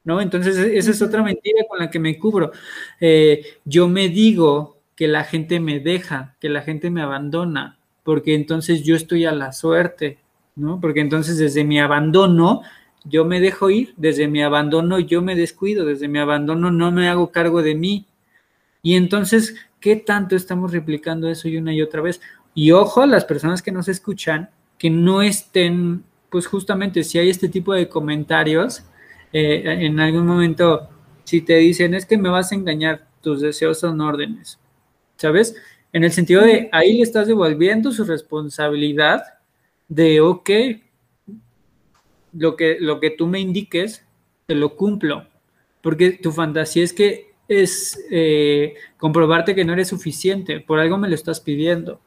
¿no? 0.03 0.21
Entonces, 0.21 0.57
e-, 0.57 0.77
esa 0.77 0.91
es 0.91 1.01
otra 1.01 1.23
mentira 1.23 1.65
con 1.69 1.79
la 1.79 1.89
que 1.89 1.99
me 1.99 2.17
cubro. 2.17 2.51
Eh, 2.99 3.57
yo 3.65 3.87
me 3.87 4.09
digo 4.09 4.77
que 4.95 5.07
la 5.07 5.23
gente 5.23 5.59
me 5.59 5.79
deja, 5.79 6.35
que 6.39 6.49
la 6.49 6.61
gente 6.61 6.89
me 6.89 7.01
abandona, 7.01 7.77
porque 8.03 8.35
entonces 8.35 8.83
yo 8.83 8.95
estoy 8.95 9.25
a 9.25 9.31
la 9.31 9.51
suerte, 9.51 10.19
¿no? 10.55 10.79
Porque 10.79 11.01
entonces 11.01 11.37
desde 11.37 11.63
mi 11.63 11.79
abandono 11.79 12.61
yo 13.03 13.25
me 13.25 13.39
dejo 13.39 13.69
ir, 13.69 13.93
desde 13.97 14.27
mi 14.27 14.43
abandono 14.43 14.99
yo 14.99 15.21
me 15.21 15.35
descuido, 15.35 15.85
desde 15.85 16.07
mi 16.07 16.19
abandono 16.19 16.71
no 16.71 16.91
me 16.91 17.09
hago 17.09 17.31
cargo 17.31 17.61
de 17.63 17.75
mí. 17.75 18.05
Y 18.83 18.95
entonces, 18.95 19.55
¿qué 19.79 19.95
tanto 19.95 20.35
estamos 20.35 20.71
replicando 20.71 21.29
eso 21.29 21.47
y 21.47 21.57
una 21.57 21.73
y 21.73 21.81
otra 21.81 22.01
vez? 22.01 22.21
Y 22.53 22.71
ojo, 22.71 23.05
las 23.05 23.25
personas 23.25 23.61
que 23.61 23.71
nos 23.71 23.87
escuchan, 23.87 24.49
que 24.77 24.89
no 24.89 25.21
estén, 25.21 26.03
pues 26.29 26.47
justamente 26.47 27.03
si 27.03 27.17
hay 27.19 27.29
este 27.29 27.49
tipo 27.49 27.73
de 27.73 27.87
comentarios, 27.87 28.83
eh, 29.33 29.63
en 29.65 29.99
algún 29.99 30.25
momento, 30.25 30.89
si 31.23 31.41
te 31.41 31.55
dicen 31.57 31.93
es 31.93 32.05
que 32.05 32.17
me 32.17 32.29
vas 32.29 32.51
a 32.51 32.55
engañar, 32.55 33.07
tus 33.21 33.41
deseos 33.41 33.79
son 33.79 34.01
órdenes, 34.01 34.59
¿sabes? 35.17 35.55
En 35.93 36.03
el 36.03 36.11
sentido 36.11 36.41
de 36.41 36.69
ahí 36.71 36.97
le 36.97 37.03
estás 37.03 37.27
devolviendo 37.27 37.91
su 37.91 38.03
responsabilidad 38.03 39.23
de, 39.87 40.21
ok, 40.21 40.49
lo 42.33 42.55
que, 42.55 42.77
lo 42.79 42.99
que 42.99 43.11
tú 43.11 43.27
me 43.27 43.39
indiques, 43.39 44.05
te 44.45 44.55
lo 44.55 44.75
cumplo, 44.75 45.27
porque 45.81 46.11
tu 46.11 46.31
fantasía 46.31 46.83
es 46.83 46.93
que 46.93 47.31
es 47.47 48.01
eh, 48.09 48.75
comprobarte 48.97 49.53
que 49.53 49.65
no 49.65 49.73
eres 49.73 49.89
suficiente, 49.89 50.61
por 50.61 50.79
algo 50.79 50.97
me 50.97 51.09
lo 51.09 51.15
estás 51.15 51.41
pidiendo, 51.41 51.99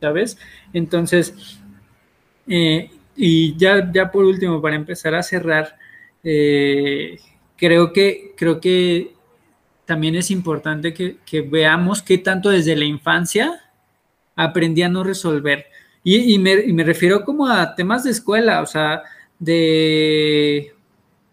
¿sabes? 0.00 0.36
Entonces, 0.74 1.58
eh, 2.46 2.90
y 3.16 3.56
ya, 3.56 3.90
ya 3.90 4.10
por 4.10 4.24
último, 4.24 4.60
para 4.60 4.76
empezar 4.76 5.14
a 5.14 5.22
cerrar, 5.22 5.78
eh, 6.22 7.18
creo, 7.56 7.92
que, 7.92 8.34
creo 8.36 8.60
que 8.60 9.14
también 9.84 10.14
es 10.16 10.30
importante 10.30 10.94
que, 10.94 11.40
veamos 11.42 12.02
qué 12.02 12.18
tanto 12.18 12.50
desde 12.50 12.76
la 12.76 12.84
infancia 12.84 13.60
aprendí 14.36 14.82
a 14.82 14.88
no 14.88 15.04
resolver. 15.04 15.66
Y, 16.04 16.38
me, 16.38 16.84
refiero 16.84 17.24
como 17.24 17.46
a 17.46 17.74
temas 17.74 18.04
de 18.04 18.10
escuela, 18.10 18.62
o 18.62 18.66
sea, 18.66 19.02
de 19.38 20.74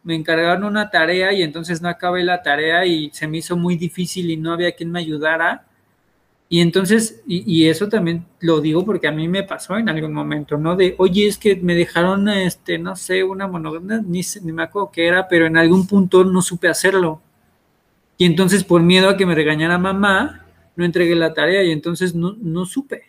me 0.03 0.15
encargaron 0.15 0.63
una 0.63 0.89
tarea 0.89 1.33
y 1.33 1.43
entonces 1.43 1.81
no 1.81 1.89
acabé 1.89 2.23
la 2.23 2.41
tarea 2.41 2.85
y 2.85 3.09
se 3.13 3.27
me 3.27 3.39
hizo 3.39 3.57
muy 3.57 3.75
difícil 3.75 4.31
y 4.31 4.37
no 4.37 4.53
había 4.53 4.71
quien 4.71 4.91
me 4.91 4.99
ayudara. 4.99 5.65
Y 6.51 6.61
entonces, 6.61 7.21
y, 7.27 7.67
eso 7.67 7.89
también 7.89 8.25
lo 8.39 8.59
digo 8.59 8.83
porque 8.83 9.07
a 9.07 9.11
mí 9.11 9.27
me 9.27 9.43
pasó 9.43 9.77
en 9.77 9.87
algún 9.87 10.13
momento, 10.13 10.57
¿no? 10.57 10.75
De, 10.75 10.95
oye, 10.97 11.27
es 11.27 11.37
que 11.37 11.55
me 11.55 11.75
dejaron, 11.75 12.27
este, 12.27 12.79
no 12.79 12.95
sé, 12.95 13.23
una 13.23 13.47
monogramia, 13.47 14.01
ni, 14.03 14.21
ni 14.41 14.51
me 14.51 14.63
acuerdo 14.63 14.89
qué 14.91 15.05
era, 15.07 15.27
pero 15.27 15.45
en 15.45 15.57
algún 15.57 15.85
punto 15.85 16.23
no 16.23 16.41
supe 16.41 16.67
hacerlo. 16.67 17.21
Y 18.17 18.25
entonces, 18.25 18.63
por 18.63 18.81
miedo 18.81 19.09
a 19.09 19.15
que 19.15 19.27
me 19.27 19.35
regañara 19.35 19.77
mamá, 19.77 20.47
no 20.75 20.85
entregué 20.85 21.13
la 21.13 21.35
tarea 21.35 21.63
y 21.63 21.71
entonces 21.71 22.15
no, 22.15 22.35
no 22.41 22.65
supe. 22.65 23.03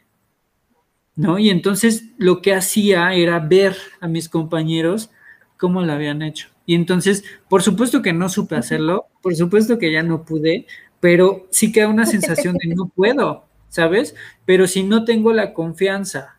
¿No? 1.17 1.39
Y 1.39 1.49
entonces 1.49 2.05
lo 2.19 2.43
que 2.43 2.55
hacía 2.55 3.15
era 3.15 3.39
ver 3.39 3.75
a 4.01 4.09
mis 4.09 4.29
compañeros 4.29 5.11
cómo 5.57 5.83
lo 5.83 5.93
habían 5.93 6.21
hecho. 6.23 6.49
Y 6.67 6.75
entonces, 6.75 7.25
por 7.49 7.63
supuesto 7.63 8.03
que 8.03 8.13
no 8.13 8.29
supe 8.29 8.57
hacerlo, 8.57 9.07
por 9.23 9.35
supuesto 9.35 9.79
que 9.79 9.93
ya 9.93 10.03
no 10.03 10.25
pude, 10.25 10.67
pero 11.01 11.47
sí 11.51 11.73
queda 11.73 11.89
una 11.89 12.07
sensación 12.07 12.57
de 12.57 12.75
no 12.75 12.87
puedo, 12.89 13.45
¿sabes? 13.69 14.15
Pero 14.45 14.67
si 14.67 14.83
no 14.83 15.05
tengo 15.05 15.33
la 15.33 15.53
confianza 15.55 16.39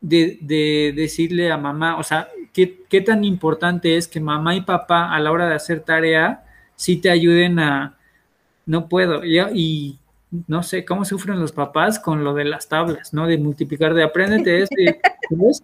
de, 0.00 0.92
decirle 0.94 1.50
a 1.52 1.56
mamá, 1.56 1.98
o 1.98 2.02
sea, 2.02 2.28
¿qué, 2.52 2.82
¿qué, 2.88 3.00
tan 3.00 3.24
importante 3.24 3.96
es 3.96 4.08
que 4.08 4.20
mamá 4.20 4.56
y 4.56 4.62
papá 4.62 5.14
a 5.14 5.20
la 5.20 5.30
hora 5.30 5.48
de 5.48 5.54
hacer 5.54 5.80
tarea 5.80 6.44
sí 6.76 6.96
te 6.96 7.10
ayuden 7.10 7.58
a, 7.58 7.98
no 8.66 8.88
puedo, 8.88 9.24
y, 9.24 9.38
y 9.54 9.98
no 10.46 10.62
sé 10.62 10.84
cómo 10.84 11.04
sufren 11.04 11.40
los 11.40 11.52
papás 11.52 11.98
con 11.98 12.24
lo 12.24 12.34
de 12.34 12.44
las 12.44 12.68
tablas, 12.68 13.12
¿no? 13.12 13.26
De 13.26 13.38
multiplicar, 13.38 13.94
de 13.94 14.02
apréndete 14.02 14.62
esto, 14.62 14.76
¿sabes? 15.28 15.62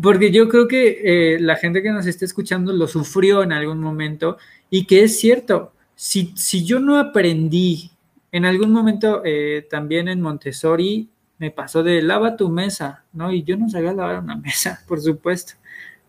Porque 0.00 0.30
yo 0.30 0.48
creo 0.48 0.66
que 0.66 1.34
eh, 1.34 1.40
la 1.40 1.56
gente 1.56 1.82
que 1.82 1.90
nos 1.90 2.06
está 2.06 2.24
escuchando 2.24 2.72
lo 2.72 2.86
sufrió 2.86 3.42
en 3.42 3.52
algún 3.52 3.80
momento 3.80 4.38
y 4.70 4.86
que 4.86 5.02
es 5.04 5.18
cierto, 5.18 5.72
si, 6.00 6.64
yo 6.64 6.80
no 6.80 6.98
aprendí, 6.98 7.90
en 8.32 8.46
algún 8.46 8.72
momento 8.72 9.20
eh, 9.22 9.66
también 9.68 10.08
en 10.08 10.22
Montessori 10.22 11.10
me 11.36 11.50
pasó 11.50 11.82
de 11.82 12.00
lava 12.00 12.36
tu 12.36 12.48
mesa, 12.48 13.04
¿no? 13.12 13.30
Y 13.30 13.42
yo 13.42 13.58
no 13.58 13.68
sabía 13.68 13.92
lavar 13.92 14.20
una 14.20 14.36
mesa, 14.36 14.82
por 14.88 14.98
supuesto, 15.02 15.54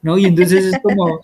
¿no? 0.01 0.17
Y 0.17 0.25
entonces 0.27 0.63
es 0.63 0.79
como, 0.81 1.19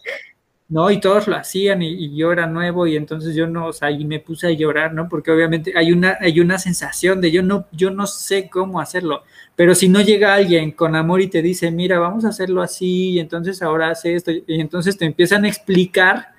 ¿no? 0.67 0.91
Y 0.91 0.99
todos 0.99 1.29
lo 1.29 1.37
hacían 1.37 1.81
y, 1.81 2.13
yo 2.17 2.33
era 2.33 2.45
nuevo 2.45 2.85
y 2.87 2.97
entonces 2.97 3.35
yo 3.35 3.47
no, 3.47 3.67
o 3.67 3.73
sea, 3.73 3.89
y 3.89 4.03
me 4.03 4.19
puse 4.19 4.47
a 4.47 4.51
llorar, 4.51 4.93
¿no? 4.93 5.07
Porque 5.07 5.31
obviamente 5.31 5.71
hay 5.73 5.93
una, 5.93 6.17
hay 6.19 6.41
una 6.41 6.59
sensación 6.59 7.21
de 7.21 7.31
yo 7.31 7.43
no, 7.43 7.67
yo 7.71 7.89
no 7.89 8.05
sé 8.05 8.49
cómo 8.49 8.81
hacerlo, 8.81 9.23
pero 9.55 9.75
si 9.75 9.87
no 9.87 10.01
llega 10.01 10.33
alguien 10.33 10.71
con 10.71 10.93
amor 10.93 11.21
y 11.21 11.27
te 11.29 11.41
dice, 11.41 11.71
mira, 11.71 11.99
vamos 11.99 12.25
a 12.25 12.29
hacerlo 12.29 12.61
así 12.61 13.11
y 13.11 13.19
entonces 13.19 13.61
ahora 13.61 13.91
hace 13.91 14.15
esto 14.15 14.31
y 14.31 14.59
entonces 14.59 14.97
te 14.97 15.05
empiezan 15.05 15.45
a 15.45 15.47
explicar 15.47 16.35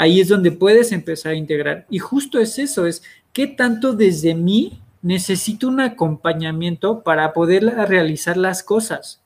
ahí 0.00 0.18
es 0.18 0.28
donde 0.28 0.50
puedes 0.50 0.92
empezar 0.92 1.32
a 1.32 1.36
integrar. 1.36 1.84
Y 1.90 1.98
justo 1.98 2.40
es 2.40 2.58
eso, 2.58 2.86
es 2.86 3.02
qué 3.34 3.46
tanto 3.46 3.92
desde 3.92 4.34
mí 4.34 4.80
necesito 5.02 5.68
un 5.68 5.78
acompañamiento 5.78 7.02
para 7.02 7.34
poder 7.34 7.66
realizar 7.86 8.38
las 8.38 8.62
cosas, 8.62 9.20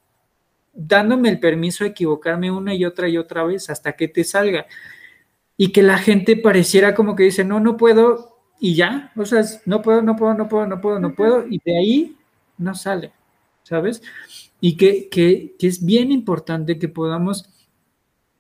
dándome 0.72 1.28
el 1.28 1.38
permiso 1.38 1.84
de 1.84 1.90
equivocarme 1.90 2.50
una 2.50 2.74
y 2.74 2.84
otra 2.84 3.08
y 3.08 3.18
otra 3.18 3.44
vez 3.44 3.70
hasta 3.70 3.92
que 3.92 4.08
te 4.08 4.24
salga. 4.24 4.66
Y 5.56 5.70
que 5.70 5.84
la 5.84 5.96
gente 5.96 6.36
pareciera 6.36 6.92
como 6.92 7.14
que 7.14 7.22
dice, 7.22 7.44
no, 7.44 7.60
no 7.60 7.76
puedo, 7.76 8.40
y 8.58 8.74
ya, 8.74 9.12
o 9.14 9.24
sea, 9.24 9.44
no 9.66 9.80
puedo, 9.80 10.02
no 10.02 10.16
puedo, 10.16 10.34
no 10.34 10.48
puedo, 10.48 10.66
no 10.66 10.80
puedo, 10.80 10.98
no 10.98 11.14
puedo, 11.14 11.46
y 11.48 11.60
de 11.64 11.78
ahí 11.78 12.16
no 12.58 12.74
sale, 12.74 13.12
¿sabes? 13.62 14.02
Y 14.60 14.76
que, 14.76 15.08
que, 15.08 15.54
que 15.56 15.68
es 15.68 15.84
bien 15.84 16.10
importante 16.10 16.80
que 16.80 16.88
podamos 16.88 17.48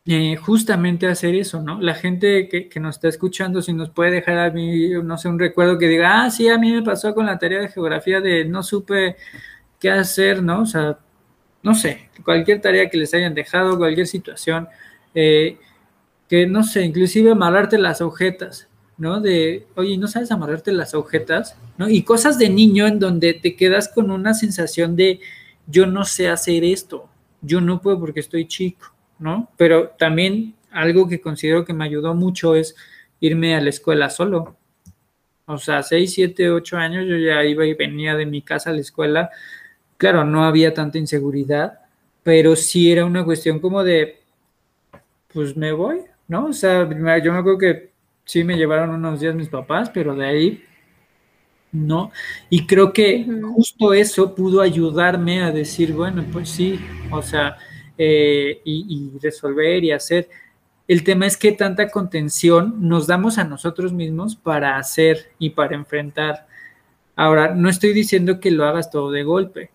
eh, 0.06 0.36
justamente 0.36 1.06
hacer 1.06 1.34
eso, 1.34 1.62
¿no? 1.62 1.80
La 1.80 1.94
gente 1.94 2.48
que, 2.48 2.68
que, 2.68 2.78
nos 2.78 2.96
está 2.96 3.08
escuchando, 3.08 3.62
si 3.62 3.72
nos 3.72 3.88
puede 3.88 4.10
dejar 4.10 4.38
a 4.38 4.50
mí, 4.50 4.90
no 5.02 5.16
sé, 5.16 5.28
un 5.28 5.38
recuerdo 5.38 5.78
que 5.78 5.88
diga, 5.88 6.24
ah, 6.24 6.30
sí, 6.30 6.48
a 6.48 6.58
mí 6.58 6.72
me 6.72 6.82
pasó 6.82 7.14
con 7.14 7.24
la 7.24 7.38
tarea 7.38 7.60
de 7.60 7.68
geografía 7.68 8.20
de 8.20 8.44
no 8.44 8.62
supe 8.62 9.16
qué 9.80 9.90
hacer, 9.90 10.42
¿no? 10.42 10.62
O 10.62 10.66
sea, 10.66 10.98
no 11.62 11.74
sé, 11.74 12.10
cualquier 12.24 12.60
tarea 12.60 12.90
que 12.90 12.98
les 12.98 13.14
hayan 13.14 13.34
dejado, 13.34 13.78
cualquier 13.78 14.06
situación, 14.06 14.68
eh, 15.14 15.58
que 16.28 16.46
no 16.46 16.64
sé, 16.64 16.82
inclusive 16.84 17.30
amarrarte 17.30 17.78
las 17.78 18.02
agujetas, 18.02 18.68
¿no? 18.98 19.20
De, 19.20 19.66
oye, 19.76 19.96
¿no 19.98 20.08
sabes 20.08 20.30
amarrarte 20.30 20.72
las 20.72 20.94
agujetas? 20.94 21.56
¿No? 21.78 21.88
Y 21.88 22.02
cosas 22.02 22.38
de 22.38 22.50
niño 22.50 22.86
en 22.86 22.98
donde 22.98 23.34
te 23.34 23.56
quedas 23.56 23.88
con 23.88 24.10
una 24.10 24.34
sensación 24.34 24.96
de, 24.96 25.20
yo 25.66 25.86
no 25.86 26.04
sé 26.04 26.28
hacer 26.28 26.64
esto, 26.64 27.08
yo 27.40 27.60
no 27.60 27.80
puedo 27.80 27.98
porque 28.00 28.20
estoy 28.20 28.46
chico 28.46 28.93
¿no? 29.24 29.48
Pero 29.56 29.88
también 29.98 30.54
algo 30.70 31.08
que 31.08 31.18
considero 31.18 31.64
que 31.64 31.72
me 31.72 31.86
ayudó 31.86 32.12
mucho 32.14 32.54
es 32.54 32.76
irme 33.20 33.56
a 33.56 33.60
la 33.62 33.70
escuela 33.70 34.10
solo. 34.10 34.54
O 35.46 35.56
sea, 35.56 35.82
6, 35.82 36.12
7, 36.12 36.50
8 36.50 36.76
años 36.76 37.06
yo 37.08 37.16
ya 37.16 37.42
iba 37.42 37.64
y 37.64 37.72
venía 37.72 38.14
de 38.16 38.26
mi 38.26 38.42
casa 38.42 38.68
a 38.68 38.74
la 38.74 38.80
escuela. 38.80 39.30
Claro, 39.96 40.24
no 40.24 40.44
había 40.44 40.74
tanta 40.74 40.98
inseguridad, 40.98 41.80
pero 42.22 42.54
sí 42.54 42.92
era 42.92 43.06
una 43.06 43.24
cuestión 43.24 43.60
como 43.60 43.82
de, 43.82 44.20
pues 45.32 45.56
me 45.56 45.72
voy, 45.72 46.00
¿no? 46.28 46.48
O 46.48 46.52
sea, 46.52 46.86
yo 46.86 47.32
me 47.32 47.38
acuerdo 47.38 47.58
que 47.58 47.92
sí 48.26 48.44
me 48.44 48.58
llevaron 48.58 48.90
unos 48.90 49.20
días 49.20 49.34
mis 49.34 49.48
papás, 49.48 49.88
pero 49.88 50.14
de 50.14 50.26
ahí 50.26 50.64
no. 51.72 52.12
Y 52.50 52.66
creo 52.66 52.92
que 52.92 53.26
justo 53.54 53.94
eso 53.94 54.34
pudo 54.34 54.60
ayudarme 54.60 55.42
a 55.42 55.50
decir, 55.50 55.94
bueno, 55.94 56.26
pues 56.30 56.50
sí, 56.50 56.78
o 57.10 57.22
sea, 57.22 57.56
eh, 57.98 58.60
y, 58.64 59.10
resolver 59.22 59.84
y 59.84 59.92
hacer. 59.92 60.28
El 60.86 61.04
tema 61.04 61.26
es 61.26 61.36
que 61.36 61.52
tanta 61.52 61.88
contención 61.88 62.76
nos 62.80 63.06
damos 63.06 63.38
a 63.38 63.44
nosotros 63.44 63.92
mismos 63.92 64.36
para 64.36 64.76
hacer 64.76 65.32
y 65.38 65.50
para 65.50 65.74
enfrentar. 65.74 66.46
Ahora, 67.16 67.54
no 67.54 67.68
estoy 67.68 67.92
diciendo 67.92 68.40
que 68.40 68.50
lo 68.50 68.64
hagas 68.64 68.90
todo 68.90 69.10
de 69.10 69.22
golpe, 69.22 69.70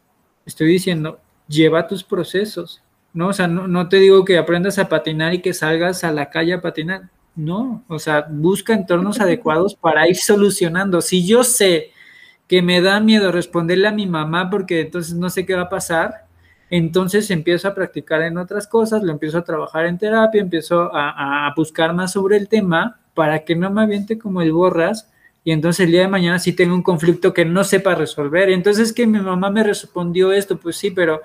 estoy 0.45 0.67
diciendo, 0.67 1.19
lleva 1.47 1.87
tus 1.87 2.03
procesos, 2.03 2.81
¿no? 3.13 3.29
O 3.29 3.33
sea, 3.33 3.47
no, 3.47 3.67
no 3.67 3.89
te 3.89 3.97
digo 3.97 4.25
que 4.25 4.37
aprendas 4.37 4.77
a 4.77 4.89
patinar 4.89 5.33
y 5.33 5.41
que 5.41 5.53
salgas 5.53 6.03
a 6.03 6.11
la 6.11 6.29
calle 6.29 6.53
a 6.53 6.61
patinar, 6.61 7.09
no, 7.35 7.83
o 7.87 7.99
sea, 7.99 8.27
busca 8.29 8.73
entornos 8.73 9.21
adecuados 9.21 9.73
para 9.73 10.07
ir 10.09 10.17
solucionando. 10.17 11.01
Si 11.01 11.25
yo 11.25 11.43
sé 11.43 11.91
que 12.47 12.61
me 12.61 12.81
da 12.81 12.99
miedo 12.99 13.31
responderle 13.31 13.87
a 13.87 13.93
mi 13.93 14.07
mamá 14.07 14.49
porque 14.49 14.81
entonces 14.81 15.15
no 15.15 15.29
sé 15.29 15.45
qué 15.45 15.55
va 15.55 15.63
a 15.63 15.69
pasar, 15.69 16.25
entonces 16.69 17.31
empiezo 17.31 17.67
a 17.67 17.73
practicar 17.73 18.21
en 18.21 18.37
otras 18.37 18.67
cosas, 18.67 19.03
lo 19.03 19.11
empiezo 19.11 19.39
a 19.39 19.43
trabajar 19.43 19.85
en 19.87 19.97
terapia, 19.97 20.41
empiezo 20.41 20.91
a, 20.93 21.51
buscar 21.55 21.93
más 21.93 22.13
sobre 22.13 22.37
el 22.37 22.47
tema 22.47 22.99
para 23.15 23.43
que 23.43 23.55
no 23.55 23.71
me 23.71 23.81
aviente 23.81 24.19
como 24.19 24.41
el 24.41 24.51
borras 24.51 25.11
y 25.43 25.51
entonces 25.51 25.85
el 25.85 25.91
día 25.91 26.01
de 26.01 26.07
mañana 26.07 26.37
sí 26.37 26.53
tengo 26.53 26.75
un 26.75 26.83
conflicto 26.83 27.33
que 27.33 27.43
no 27.43 27.63
sepa 27.63 27.95
resolver. 27.95 28.49
Entonces 28.49 28.93
que 28.93 29.07
mi 29.07 29.19
mamá 29.19 29.49
me 29.49 29.63
respondió 29.63 30.31
esto, 30.31 30.57
pues 30.57 30.77
sí, 30.77 30.91
pero 30.91 31.21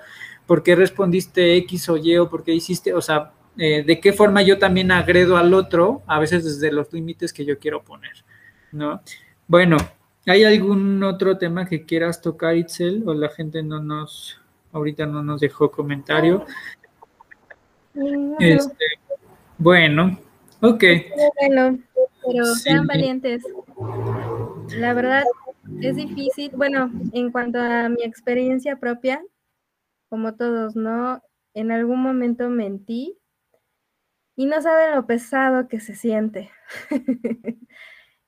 ¿por 0.47 0.63
qué 0.63 0.75
respondiste 0.75 1.55
X 1.57 1.89
o 1.89 1.97
Y 1.97 2.17
o 2.17 2.29
por 2.29 2.43
qué 2.43 2.53
hiciste? 2.53 2.93
O 2.93 3.01
sea, 3.01 3.31
eh, 3.57 3.83
¿de 3.83 3.99
qué 3.99 4.13
forma 4.13 4.41
yo 4.41 4.57
también 4.57 4.91
agredo 4.91 5.37
al 5.37 5.53
otro? 5.53 6.01
A 6.07 6.19
veces 6.19 6.43
desde 6.43 6.71
los 6.71 6.91
límites 6.91 7.33
que 7.33 7.45
yo 7.45 7.59
quiero 7.59 7.83
poner, 7.83 8.25
¿no? 8.71 9.01
Bueno, 9.47 9.77
¿hay 10.25 10.43
algún 10.43 11.03
otro 11.03 11.37
tema 11.37 11.67
que 11.67 11.85
quieras 11.85 12.21
tocar, 12.21 12.57
Itzel? 12.57 13.03
O 13.05 13.13
la 13.13 13.29
gente 13.29 13.61
no 13.61 13.81
nos 13.81 14.39
ahorita 14.75 15.05
no 15.05 15.23
nos 15.23 15.39
dejó 15.39 15.71
comentario. 15.71 16.45
Este, 18.39 18.85
bueno, 19.57 20.19
ok. 20.61 20.83
Bueno, 21.39 21.79
pero 22.25 22.45
sean 22.45 22.85
valientes. 22.85 23.43
La 24.77 24.93
verdad 24.93 25.23
es 25.81 25.95
difícil. 25.95 26.51
Bueno, 26.55 26.91
en 27.13 27.31
cuanto 27.31 27.59
a 27.59 27.87
mi 27.87 28.03
experiencia 28.03 28.75
propia, 28.77 29.23
como 30.09 30.35
todos, 30.35 30.75
¿no? 30.75 31.21
En 31.53 31.71
algún 31.71 32.01
momento 32.01 32.49
mentí 32.49 33.17
y 34.35 34.45
no 34.45 34.61
saben 34.61 34.93
lo 34.93 35.07
pesado 35.07 35.69
que 35.69 35.79
se 35.79 35.95
siente. 35.95 36.51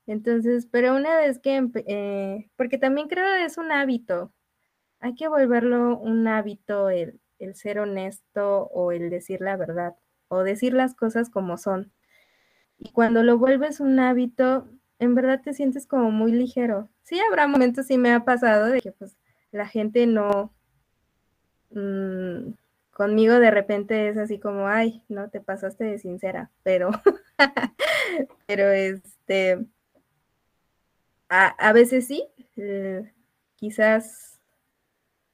Entonces, 0.06 0.66
pero 0.70 0.96
una 0.96 1.14
vez 1.18 1.38
que, 1.38 1.62
eh, 1.86 2.50
porque 2.56 2.78
también 2.78 3.08
creo 3.08 3.26
que 3.34 3.44
es 3.44 3.58
un 3.58 3.70
hábito, 3.70 4.32
hay 5.00 5.14
que 5.14 5.28
volverlo 5.28 5.98
un 5.98 6.26
hábito 6.26 6.90
el, 6.90 7.20
ser 7.54 7.78
honesto 7.78 8.64
o 8.72 8.92
el 8.92 9.10
decir 9.10 9.40
la 9.40 9.56
verdad 9.56 9.94
o 10.28 10.42
decir 10.42 10.74
las 10.74 10.94
cosas 10.94 11.30
como 11.30 11.56
son. 11.56 11.92
Y 12.78 12.92
cuando 12.92 13.22
lo 13.22 13.38
vuelves 13.38 13.80
un 13.80 13.98
hábito, 14.00 14.68
en 14.98 15.14
verdad 15.14 15.40
te 15.42 15.54
sientes 15.54 15.86
como 15.86 16.10
muy 16.10 16.32
ligero. 16.32 16.88
Sí, 17.02 17.18
habrá 17.20 17.46
momentos, 17.46 17.86
sí 17.86 17.96
me 17.96 18.12
ha 18.12 18.24
pasado, 18.24 18.66
de 18.66 18.80
que 18.80 18.92
pues 18.92 19.16
la 19.52 19.66
gente 19.66 20.06
no, 20.06 20.52
mm, 21.70 22.52
conmigo 22.90 23.38
de 23.38 23.50
repente 23.50 24.08
es 24.08 24.18
así 24.18 24.38
como, 24.38 24.68
ay, 24.68 25.04
no, 25.08 25.30
te 25.30 25.40
pasaste 25.40 25.84
de 25.84 25.98
sincera, 25.98 26.50
pero, 26.62 26.90
pero 28.46 28.68
este, 28.70 29.64
a, 31.28 31.72
veces 31.72 32.06
sí, 32.06 32.26
eh, 32.56 33.12
quizás 33.56 34.37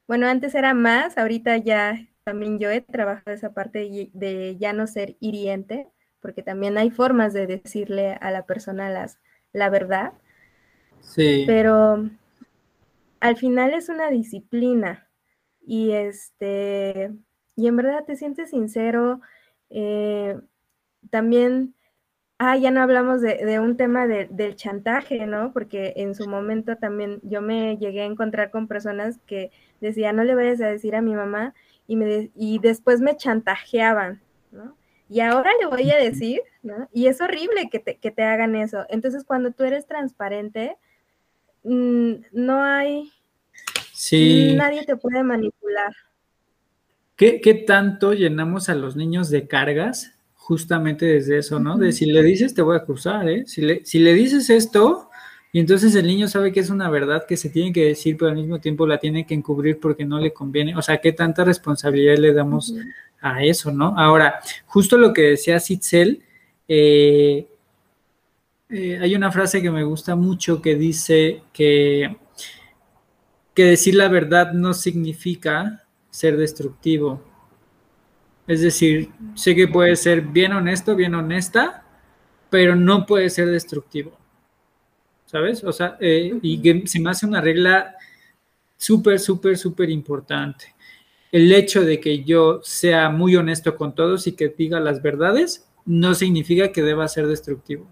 bueno, 0.06 0.26
antes 0.26 0.54
era 0.54 0.74
más, 0.74 1.16
ahorita 1.18 1.56
ya 1.58 1.98
también 2.24 2.58
yo 2.58 2.70
he 2.70 2.80
trabajado 2.80 3.32
esa 3.32 3.52
parte 3.52 4.10
de 4.12 4.56
ya 4.58 4.72
no 4.72 4.86
ser 4.86 5.16
hiriente, 5.20 5.88
porque 6.20 6.42
también 6.42 6.78
hay 6.78 6.90
formas 6.90 7.32
de 7.32 7.46
decirle 7.46 8.16
a 8.20 8.30
la 8.30 8.46
persona 8.46 8.90
las, 8.90 9.18
la 9.52 9.68
verdad. 9.68 10.12
Sí. 11.00 11.44
Pero 11.46 12.08
al 13.20 13.36
final 13.36 13.74
es 13.74 13.88
una 13.88 14.10
disciplina 14.10 15.08
y 15.60 15.92
este 15.92 17.12
y 17.56 17.68
en 17.68 17.76
verdad 17.76 18.04
te 18.04 18.16
sientes 18.16 18.50
sincero. 18.50 19.20
Eh, 19.70 20.38
también 21.10 21.73
Ah, 22.38 22.56
ya 22.56 22.72
no 22.72 22.82
hablamos 22.82 23.20
de, 23.20 23.60
un 23.60 23.76
tema 23.76 24.08
del 24.08 24.56
chantaje, 24.56 25.24
¿no? 25.26 25.52
Porque 25.52 25.94
en 25.96 26.16
su 26.16 26.28
momento 26.28 26.76
también 26.76 27.20
yo 27.22 27.40
me 27.40 27.76
llegué 27.76 28.02
a 28.02 28.06
encontrar 28.06 28.50
con 28.50 28.66
personas 28.66 29.18
que 29.24 29.52
decían, 29.80 30.16
no 30.16 30.24
le 30.24 30.34
vayas 30.34 30.60
a 30.60 30.66
decir 30.66 30.96
a 30.96 31.00
mi 31.00 31.14
mamá, 31.14 31.54
y, 31.86 31.96
me 31.96 32.30
y 32.34 32.58
después 32.58 33.00
me 33.00 33.16
chantajeaban, 33.16 34.20
¿no? 34.50 34.76
Y 35.08 35.20
ahora 35.20 35.50
le 35.60 35.66
voy 35.66 35.90
a 35.92 35.96
decir, 35.96 36.40
¿no? 36.62 36.88
Y 36.92 37.06
es 37.06 37.20
horrible 37.20 37.68
que 37.70 37.78
te, 37.78 37.98
que 37.98 38.10
te 38.10 38.22
hagan 38.22 38.56
eso. 38.56 38.84
Entonces, 38.88 39.22
cuando 39.24 39.52
tú 39.52 39.62
eres 39.62 39.86
transparente, 39.86 40.76
mm, 41.62 42.14
no 42.32 42.62
hay... 42.62 43.12
Sí. 43.92 44.54
Nadie 44.56 44.84
te 44.84 44.96
puede 44.96 45.22
manipular. 45.22 45.92
¿Qué, 47.14 47.40
¿Qué 47.40 47.54
tanto 47.54 48.12
llenamos 48.12 48.68
a 48.68 48.74
los 48.74 48.96
niños 48.96 49.30
de 49.30 49.46
cargas 49.46 50.13
justamente 50.44 51.06
desde 51.06 51.38
eso, 51.38 51.58
¿no? 51.58 51.78
De 51.78 51.90
si 51.90 52.04
le 52.04 52.22
dices, 52.22 52.52
te 52.52 52.60
voy 52.60 52.76
a 52.76 52.80
acusar, 52.80 53.26
¿eh? 53.30 53.44
Si 53.46 53.62
le, 53.62 53.82
si 53.86 53.98
le 53.98 54.12
dices 54.12 54.50
esto, 54.50 55.08
y 55.52 55.58
entonces 55.58 55.94
el 55.94 56.06
niño 56.06 56.28
sabe 56.28 56.52
que 56.52 56.60
es 56.60 56.68
una 56.68 56.90
verdad 56.90 57.24
que 57.26 57.38
se 57.38 57.48
tiene 57.48 57.72
que 57.72 57.86
decir, 57.86 58.18
pero 58.18 58.30
al 58.30 58.36
mismo 58.36 58.60
tiempo 58.60 58.86
la 58.86 58.98
tiene 58.98 59.24
que 59.24 59.32
encubrir 59.32 59.80
porque 59.80 60.04
no 60.04 60.18
le 60.18 60.34
conviene. 60.34 60.76
O 60.76 60.82
sea, 60.82 60.98
¿qué 60.98 61.12
tanta 61.12 61.44
responsabilidad 61.44 62.18
le 62.18 62.34
damos 62.34 62.74
a 63.22 63.42
eso, 63.42 63.72
no? 63.72 63.98
Ahora, 63.98 64.40
justo 64.66 64.98
lo 64.98 65.14
que 65.14 65.22
decía 65.22 65.58
Sitzel, 65.60 66.22
eh, 66.68 67.48
eh, 68.68 68.98
hay 69.00 69.14
una 69.14 69.32
frase 69.32 69.62
que 69.62 69.70
me 69.70 69.82
gusta 69.82 70.14
mucho 70.14 70.60
que 70.60 70.74
dice 70.74 71.40
que, 71.54 72.18
que 73.54 73.64
decir 73.64 73.94
la 73.94 74.08
verdad 74.08 74.52
no 74.52 74.74
significa 74.74 75.84
ser 76.10 76.36
destructivo. 76.36 77.22
Es 78.46 78.60
decir, 78.60 79.10
sé 79.34 79.54
que 79.54 79.68
puede 79.68 79.96
ser 79.96 80.20
bien 80.20 80.52
honesto, 80.52 80.94
bien 80.94 81.14
honesta, 81.14 81.84
pero 82.50 82.76
no 82.76 83.06
puede 83.06 83.30
ser 83.30 83.48
destructivo. 83.48 84.16
¿Sabes? 85.26 85.64
O 85.64 85.72
sea, 85.72 85.96
eh, 86.00 86.38
y 86.42 86.60
que 86.60 86.86
se 86.86 87.00
me 87.00 87.10
hace 87.10 87.26
una 87.26 87.40
regla 87.40 87.96
súper, 88.76 89.18
súper, 89.18 89.56
súper 89.56 89.90
importante. 89.90 90.74
El 91.32 91.50
hecho 91.52 91.82
de 91.84 91.98
que 91.98 92.22
yo 92.22 92.60
sea 92.62 93.08
muy 93.08 93.34
honesto 93.34 93.76
con 93.76 93.94
todos 93.94 94.26
y 94.26 94.32
que 94.32 94.54
diga 94.56 94.78
las 94.78 95.02
verdades, 95.02 95.66
no 95.84 96.14
significa 96.14 96.70
que 96.70 96.82
deba 96.82 97.08
ser 97.08 97.26
destructivo. 97.26 97.88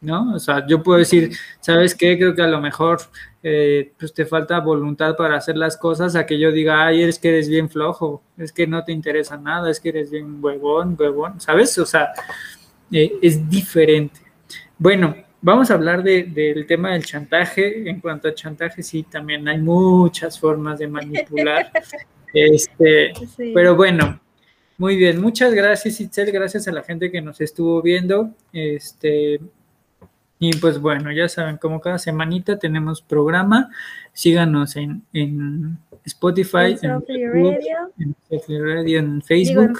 ¿No? 0.00 0.34
O 0.34 0.38
sea, 0.38 0.64
yo 0.66 0.82
puedo 0.82 0.98
decir, 0.98 1.32
¿sabes 1.60 1.94
qué? 1.94 2.16
Creo 2.16 2.34
que 2.34 2.42
a 2.42 2.46
lo 2.46 2.60
mejor 2.60 3.00
eh, 3.42 3.92
pues 3.98 4.14
te 4.14 4.26
falta 4.26 4.60
voluntad 4.60 5.16
para 5.16 5.36
hacer 5.36 5.56
las 5.56 5.76
cosas 5.76 6.14
a 6.14 6.24
que 6.24 6.38
yo 6.38 6.52
diga, 6.52 6.86
ay, 6.86 7.02
es 7.02 7.18
que 7.18 7.30
eres 7.30 7.48
bien 7.48 7.68
flojo, 7.68 8.22
es 8.36 8.52
que 8.52 8.66
no 8.66 8.84
te 8.84 8.92
interesa 8.92 9.36
nada, 9.36 9.70
es 9.70 9.80
que 9.80 9.88
eres 9.88 10.10
bien 10.10 10.38
huevón, 10.40 10.96
huevón, 10.98 11.40
¿sabes? 11.40 11.76
O 11.78 11.86
sea, 11.86 12.12
eh, 12.92 13.12
es 13.22 13.48
diferente. 13.50 14.20
Bueno, 14.78 15.16
vamos 15.40 15.70
a 15.70 15.74
hablar 15.74 16.02
del 16.02 16.66
tema 16.66 16.92
del 16.92 17.04
chantaje. 17.04 17.88
En 17.88 18.00
cuanto 18.00 18.28
a 18.28 18.34
chantaje, 18.34 18.82
sí, 18.82 19.02
también 19.04 19.46
hay 19.48 19.58
muchas 19.58 20.38
formas 20.38 20.78
de 20.78 20.88
manipular. 20.88 21.70
este, 22.34 23.12
Pero 23.36 23.74
bueno, 23.74 24.20
muy 24.76 24.96
bien, 24.96 25.20
muchas 25.20 25.52
gracias 25.54 26.00
Itzel, 26.00 26.30
gracias 26.30 26.68
a 26.68 26.72
la 26.72 26.82
gente 26.82 27.10
que 27.10 27.20
nos 27.20 27.40
estuvo 27.40 27.82
viendo. 27.82 28.30
Este, 28.52 29.40
y 30.38 30.56
pues 30.56 30.78
bueno, 30.80 31.10
ya 31.10 31.28
saben, 31.28 31.56
como 31.56 31.80
cada 31.80 31.98
semanita 31.98 32.58
tenemos 32.58 33.02
programa, 33.02 33.70
síganos 34.12 34.76
en, 34.76 35.02
en 35.12 35.78
Spotify, 36.04 36.76
en, 36.80 37.04
en, 38.86 39.22
Facebook, 39.22 39.78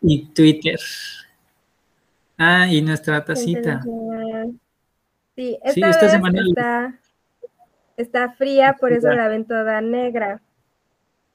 Y, 0.00 0.26
Twitter. 0.26 0.78
Ah, 2.36 2.66
y 2.68 2.82
nuestra 2.82 3.24
tacita. 3.24 3.82
Sí, 5.36 5.56
esta, 5.62 6.08
semana 6.08 6.42
está, 6.48 6.98
está 7.96 8.32
fría, 8.32 8.76
por 8.78 8.92
eso 8.92 9.12
la 9.12 9.28
ven 9.28 9.44
toda 9.44 9.80
negra. 9.80 10.42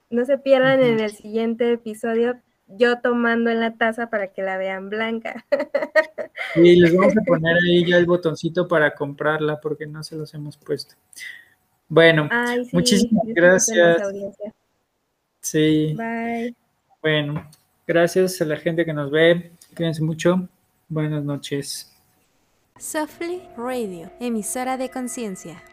No 0.10 0.26
se 0.26 0.38
pierdan 0.38 0.82
en 0.82 1.00
el 1.00 1.12
siguiente 1.12 1.72
episodio 1.72 2.38
yo 2.68 3.00
tomando 3.00 3.50
en 3.50 3.60
la 3.60 3.76
taza 3.76 4.10
para 4.10 4.28
que 4.28 4.42
la 4.42 4.58
vean 4.58 4.90
blanca. 4.90 5.46
Y 6.56 6.80
les 6.80 6.96
vamos 6.96 7.16
a 7.18 7.22
poner 7.22 7.56
ahí 7.56 7.86
ya 7.86 7.98
el 7.98 8.06
botoncito 8.06 8.68
para 8.68 8.94
comprarla 8.94 9.60
porque 9.60 9.88
no 9.88 10.04
se 10.04 10.16
los 10.16 10.34
hemos 10.34 10.58
puesto. 10.58 10.96
Bueno, 11.88 12.30
muchísimas 12.72 13.24
gracias. 13.28 14.02
Sí. 15.40 15.96
Bye. 15.98 16.56
Bueno, 17.02 17.50
gracias 17.88 18.40
a 18.42 18.46
la 18.46 18.58
gente 18.58 18.86
que 18.86 18.94
nos 18.94 19.10
ve. 19.10 19.52
Cuídense 19.76 20.04
mucho. 20.04 20.48
Buenas 20.90 21.24
noches. 21.24 21.92
Softly 22.78 23.42
Radio, 23.58 24.12
emisora 24.20 24.78
de 24.78 24.90
conciencia. 24.90 25.64